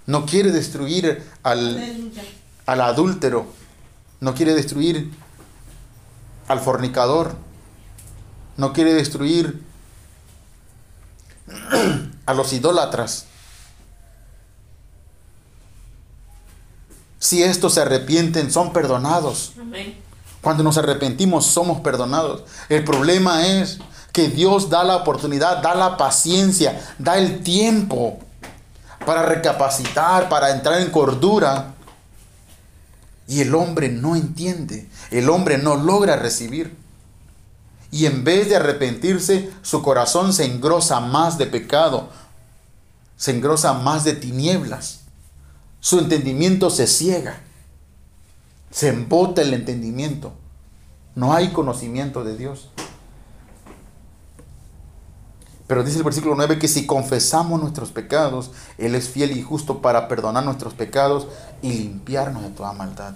No 0.05 0.27
quiere 0.27 0.53
destruir 0.53 1.27
al, 1.43 2.13
al 2.67 2.81
adúltero. 2.83 3.47
No 4.21 4.35
quiere 4.35 4.55
destruir 4.55 5.11
al 6.49 6.61
fornicador. 6.61 7.35
No 8.59 8.73
quiere 8.75 8.93
destruir 8.93 9.63
a 12.27 12.35
los 12.35 12.53
idólatras. 12.53 13.27
Si 17.19 17.43
estos 17.43 17.75
se 17.75 17.81
arrepienten, 17.81 18.53
son 18.53 18.73
perdonados. 18.73 19.55
Cuando 20.43 20.63
nos 20.63 20.77
arrepentimos, 20.79 21.47
somos 21.47 21.81
perdonados. 21.81 22.45
El 22.69 22.85
problema 22.85 23.47
es 23.47 23.79
que 24.17 24.31
Dios 24.31 24.71
da 24.71 24.83
la 24.83 24.97
oportunidad, 24.97 25.61
da 25.61 25.75
la 25.75 25.99
paciencia, 25.99 26.81
da 26.99 27.19
el 27.19 27.43
tiempo 27.43 28.19
para 29.05 29.21
recapacitar, 29.21 30.31
para 30.31 30.53
entrar 30.53 30.81
en 30.81 30.91
cordura. 30.91 31.75
Y 33.29 33.43
el 33.43 33.55
hombre 33.55 33.91
no 33.91 34.17
entiende, 34.17 34.89
el 35.11 35.29
hombre 35.29 35.59
no 35.59 35.77
logra 35.77 36.17
recibir. 36.17 36.75
Y 37.91 38.07
en 38.07 38.25
vez 38.25 38.49
de 38.49 38.57
arrepentirse, 38.57 39.51
su 39.61 39.83
corazón 39.83 40.33
se 40.33 40.47
engrosa 40.47 41.01
más 41.01 41.37
de 41.37 41.45
pecado, 41.45 42.09
se 43.19 43.33
engrosa 43.33 43.75
más 43.75 44.05
de 44.05 44.15
tinieblas. 44.15 45.01
Su 45.79 45.99
entendimiento 45.99 46.71
se 46.71 46.87
ciega, 46.87 47.43
se 48.71 48.89
embota 48.89 49.43
el 49.43 49.53
entendimiento. 49.53 50.33
No 51.15 51.35
hay 51.35 51.49
conocimiento 51.49 52.25
de 52.25 52.39
Dios. 52.39 52.71
Pero 55.67 55.83
dice 55.83 55.99
el 55.99 56.05
versículo 56.05 56.35
9 56.37 56.59
que 56.59 56.69
si 56.69 56.87
confesamos 56.87 57.61
nuestros 57.61 57.91
pecados, 57.91 58.53
Él 58.79 58.95
es 58.95 59.09
fiel 59.09 59.37
y 59.37 59.43
justo 59.43 59.83
para 59.83 60.07
perdonar 60.07 60.45
nuestros 60.45 60.75
pecados 60.75 61.27
y 61.61 61.73
limpiarnos 61.73 62.43
de 62.43 62.51
toda 62.51 62.73
maldad. 62.73 63.15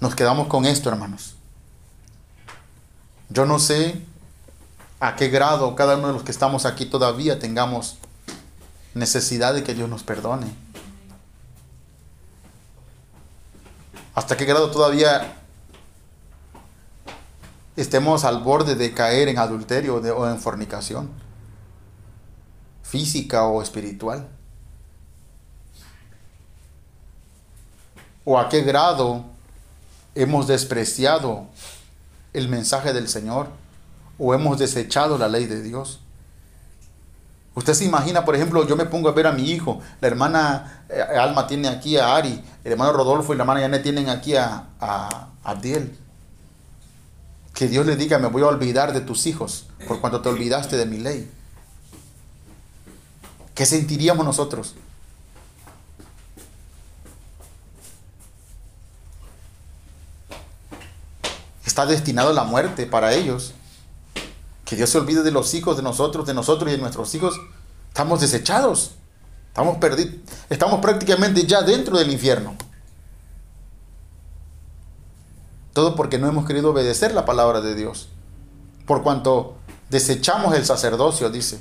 Nos 0.00 0.14
quedamos 0.14 0.48
con 0.48 0.64
esto, 0.64 0.90
hermanos. 0.90 1.34
Yo 3.30 3.46
no 3.46 3.58
sé 3.58 4.02
a 5.00 5.16
qué 5.16 5.28
grado 5.28 5.74
cada 5.74 5.96
uno 5.96 6.08
de 6.08 6.12
los 6.12 6.22
que 6.22 6.30
estamos 6.30 6.66
aquí 6.66 6.86
todavía 6.86 7.38
tengamos 7.38 7.96
necesidad 8.94 9.54
de 9.54 9.64
que 9.64 9.74
Dios 9.74 9.88
nos 9.88 10.04
perdone. 10.04 10.46
Hasta 14.14 14.36
qué 14.36 14.44
grado 14.44 14.70
todavía 14.70 15.43
estemos 17.76 18.24
al 18.24 18.42
borde 18.42 18.74
de 18.74 18.92
caer 18.92 19.28
en 19.28 19.38
adulterio 19.38 19.96
o 19.96 20.28
en 20.28 20.38
fornicación, 20.38 21.10
física 22.82 23.44
o 23.46 23.62
espiritual. 23.62 24.28
O 28.24 28.38
a 28.38 28.48
qué 28.48 28.62
grado 28.62 29.24
hemos 30.14 30.46
despreciado 30.46 31.46
el 32.32 32.48
mensaje 32.48 32.92
del 32.92 33.08
Señor 33.08 33.48
o 34.18 34.32
hemos 34.34 34.58
desechado 34.58 35.18
la 35.18 35.28
ley 35.28 35.46
de 35.46 35.62
Dios. 35.62 36.00
Usted 37.54 37.74
se 37.74 37.84
imagina, 37.84 38.24
por 38.24 38.34
ejemplo, 38.34 38.66
yo 38.66 38.76
me 38.76 38.86
pongo 38.86 39.08
a 39.08 39.12
ver 39.12 39.26
a 39.26 39.32
mi 39.32 39.50
hijo, 39.50 39.80
la 40.00 40.08
hermana 40.08 40.84
eh, 40.88 41.00
Alma 41.00 41.46
tiene 41.46 41.68
aquí 41.68 41.96
a 41.96 42.16
Ari, 42.16 42.42
el 42.64 42.72
hermano 42.72 42.92
Rodolfo 42.92 43.32
y 43.32 43.36
la 43.36 43.44
hermana 43.44 43.60
Yanet 43.60 43.82
tienen 43.82 44.08
aquí 44.08 44.34
a, 44.34 44.66
a 44.80 45.28
Abdiel. 45.44 46.03
Que 47.54 47.68
Dios 47.68 47.86
le 47.86 47.96
diga, 47.96 48.18
me 48.18 48.26
voy 48.26 48.42
a 48.42 48.48
olvidar 48.48 48.92
de 48.92 49.00
tus 49.00 49.26
hijos 49.26 49.66
por 49.86 50.00
cuanto 50.00 50.20
te 50.20 50.28
olvidaste 50.28 50.76
de 50.76 50.86
mi 50.86 50.98
ley. 50.98 51.30
¿Qué 53.54 53.64
sentiríamos 53.64 54.26
nosotros? 54.26 54.74
Está 61.64 61.86
destinado 61.86 62.32
la 62.32 62.44
muerte 62.44 62.86
para 62.86 63.14
ellos. 63.14 63.54
Que 64.64 64.76
Dios 64.76 64.90
se 64.90 64.98
olvide 64.98 65.22
de 65.22 65.30
los 65.30 65.54
hijos 65.54 65.76
de 65.76 65.82
nosotros, 65.82 66.26
de 66.26 66.34
nosotros 66.34 66.68
y 66.68 66.72
de 66.72 66.78
nuestros 66.80 67.14
hijos. 67.14 67.34
Estamos 67.88 68.20
desechados. 68.20 68.92
Estamos 69.48 69.78
perdidos. 69.78 70.14
Estamos 70.50 70.80
prácticamente 70.80 71.46
ya 71.46 71.62
dentro 71.62 71.96
del 71.98 72.10
infierno. 72.10 72.56
Todo 75.74 75.96
porque 75.96 76.18
no 76.18 76.28
hemos 76.28 76.46
querido 76.46 76.70
obedecer 76.70 77.12
la 77.12 77.24
palabra 77.26 77.60
de 77.60 77.74
Dios. 77.74 78.08
Por 78.86 79.02
cuanto 79.02 79.56
desechamos 79.90 80.54
el 80.54 80.64
sacerdocio, 80.64 81.30
dice. 81.30 81.60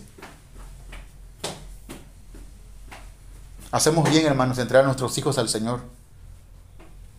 Hacemos 3.72 4.07
bien, 4.07 4.28
hermanos, 4.28 4.59
entregar 4.59 4.84
a 4.84 4.86
nuestros 4.86 5.18
hijos 5.18 5.39
al 5.39 5.49
Señor. 5.49 5.82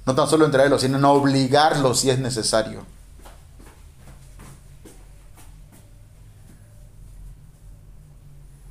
No 0.07 0.15
tan 0.15 0.29
solo 0.29 0.45
entregarlos, 0.45 0.83
sino 0.83 0.99
no 0.99 1.11
obligarlos 1.11 1.99
si 1.99 2.11
es 2.11 2.21
necesario. 2.21 2.87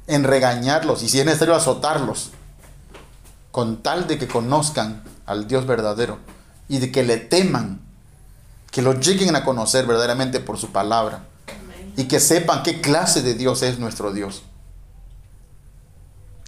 En 0.08 0.24
regañarlos 0.24 1.04
y 1.04 1.10
si 1.10 1.20
es 1.20 1.26
necesario 1.26 1.56
azotarlos. 1.56 2.32
Con 3.52 3.84
tal 3.84 4.08
de 4.08 4.18
que 4.18 4.30
conozcan 4.30 5.04
al 5.26 5.46
Dios 5.50 5.68
verdadero 5.68 6.20
y 6.70 6.80
de 6.80 6.90
que 6.90 7.04
le 7.04 7.18
teman 7.18 7.82
que 8.74 8.82
lo 8.82 9.00
lleguen 9.00 9.36
a 9.36 9.46
conocer 9.46 9.86
verdaderamente 9.86 10.40
por 10.40 10.58
su 10.58 10.72
palabra 10.72 11.26
y 11.96 12.06
que 12.06 12.20
sepan 12.20 12.64
qué 12.64 12.82
clase 12.82 13.22
de 13.22 13.36
Dios 13.36 13.62
es 13.62 13.78
nuestro 13.78 14.12
Dios. 14.12 14.42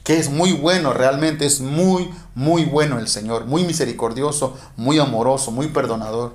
Que 0.03 0.17
es 0.17 0.32
muy 0.32 0.51
bueno, 0.51 0.91
realmente 0.91 1.45
es 1.45 1.61
muy, 1.61 2.09
muy 2.34 2.65
bueno 2.65 2.97
el 2.97 3.07
Señor, 3.07 3.45
muy 3.45 3.63
misericordioso, 3.63 4.57
muy 4.76 4.97
amoroso, 4.97 5.51
muy 5.51 5.67
perdonador, 5.67 6.34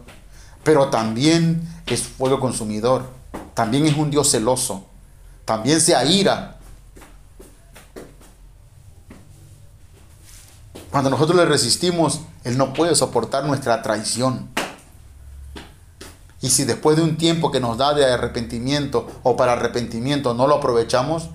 pero 0.63 0.91
también 0.91 1.69
es 1.87 2.03
fuego 2.03 2.39
consumidor, 2.39 3.07
también 3.55 3.85
es 3.85 3.97
un 3.97 4.13
Dios 4.13 4.31
celoso, 4.31 4.87
también 5.45 5.81
se 5.81 5.97
aira. 5.97 6.59
Cuando 10.93 11.11
nosotros 11.11 11.37
le 11.37 11.47
resistimos, 11.47 12.21
Él 12.45 12.57
no 12.57 12.75
puede 12.75 12.95
soportar 12.95 13.45
nuestra 13.45 13.83
traición. 13.83 14.60
Y 16.43 16.51
si 16.51 16.65
después 16.65 16.97
de 16.97 17.03
un 17.03 17.17
tiempo 17.17 17.51
que 17.51 17.61
nos 17.61 17.77
da 17.77 17.93
de 17.93 18.07
arrepentimiento 18.07 19.07
o 19.23 19.37
para 19.37 19.53
arrepentimiento 19.53 20.33
no 20.33 20.47
lo 20.47 20.57
aprovechamos, 20.57 21.29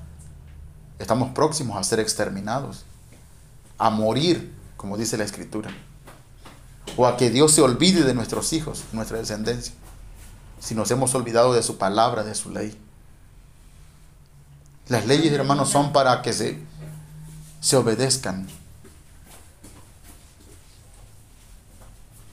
estamos 0.97 1.29
próximos 1.29 1.77
a 1.77 1.83
ser 1.83 1.99
exterminados, 1.99 2.85
a 3.77 3.91
morir, 3.91 4.53
como 4.77 4.97
dice 4.97 5.17
la 5.17 5.23
Escritura, 5.23 5.69
o 6.97 7.05
a 7.05 7.17
que 7.17 7.29
Dios 7.29 7.51
se 7.51 7.61
olvide 7.61 8.03
de 8.03 8.15
nuestros 8.15 8.51
hijos, 8.53 8.83
nuestra 8.93 9.19
descendencia, 9.19 9.75
si 10.59 10.73
nos 10.73 10.89
hemos 10.89 11.13
olvidado 11.13 11.53
de 11.53 11.61
su 11.61 11.77
palabra, 11.77 12.23
de 12.23 12.33
su 12.33 12.49
ley. 12.49 12.75
Las 14.87 15.05
leyes, 15.05 15.31
hermanos, 15.33 15.69
son 15.69 15.93
para 15.93 16.23
que 16.23 16.33
se, 16.33 16.59
se 17.59 17.75
obedezcan, 17.75 18.47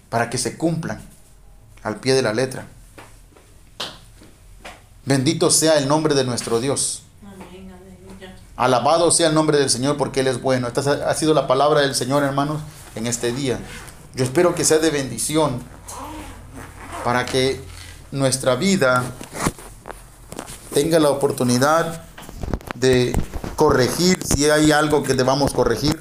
para 0.08 0.30
que 0.30 0.38
se 0.38 0.56
cumplan 0.56 1.11
al 1.83 1.97
pie 1.97 2.14
de 2.14 2.22
la 2.22 2.33
letra. 2.33 2.66
Bendito 5.05 5.51
sea 5.51 5.78
el 5.78 5.89
nombre 5.89 6.14
de 6.14 6.24
nuestro 6.24 6.61
Dios. 6.61 7.03
Alabado 8.57 9.11
sea 9.11 9.28
el 9.28 9.35
nombre 9.35 9.59
del 9.59 9.70
Señor 9.70 9.97
porque 9.97 10.20
Él 10.20 10.28
es 10.28 10.41
bueno. 10.41 10.68
Esta 10.68 11.09
ha 11.09 11.14
sido 11.14 11.35
la 11.35 11.47
palabra 11.47 11.80
del 11.80 11.95
Señor, 11.95 12.22
hermanos, 12.22 12.61
en 12.95 13.07
este 13.07 13.33
día. 13.33 13.59
Yo 14.14 14.24
espero 14.24 14.55
que 14.55 14.64
sea 14.64 14.78
de 14.78 14.91
bendición 14.91 15.61
para 17.03 17.26
que 17.26 17.61
nuestra 18.12 18.55
vida 18.55 19.05
tenga 20.72 21.01
la 21.01 21.11
oportunidad 21.11 22.05
de 22.74 23.16
corregir 23.57 24.22
si 24.24 24.49
hay 24.49 24.70
algo 24.70 25.03
que 25.03 25.14
debamos 25.14 25.53
corregir 25.53 25.99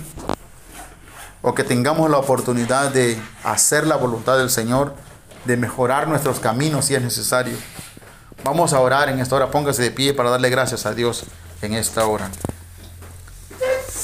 o 1.41 1.55
que 1.55 1.63
tengamos 1.63 2.09
la 2.09 2.17
oportunidad 2.17 2.91
de 2.91 3.19
hacer 3.43 3.87
la 3.87 3.95
voluntad 3.95 4.37
del 4.37 4.49
Señor 4.49 4.93
de 5.45 5.57
mejorar 5.57 6.07
nuestros 6.07 6.39
caminos 6.39 6.85
si 6.85 6.95
es 6.95 7.01
necesario. 7.01 7.55
Vamos 8.43 8.73
a 8.73 8.79
orar 8.79 9.09
en 9.09 9.19
esta 9.19 9.35
hora. 9.35 9.51
Póngase 9.51 9.83
de 9.83 9.91
pie 9.91 10.13
para 10.13 10.29
darle 10.29 10.49
gracias 10.49 10.85
a 10.85 10.93
Dios 10.93 11.25
en 11.61 11.73
esta 11.73 12.05
hora. 12.05 12.29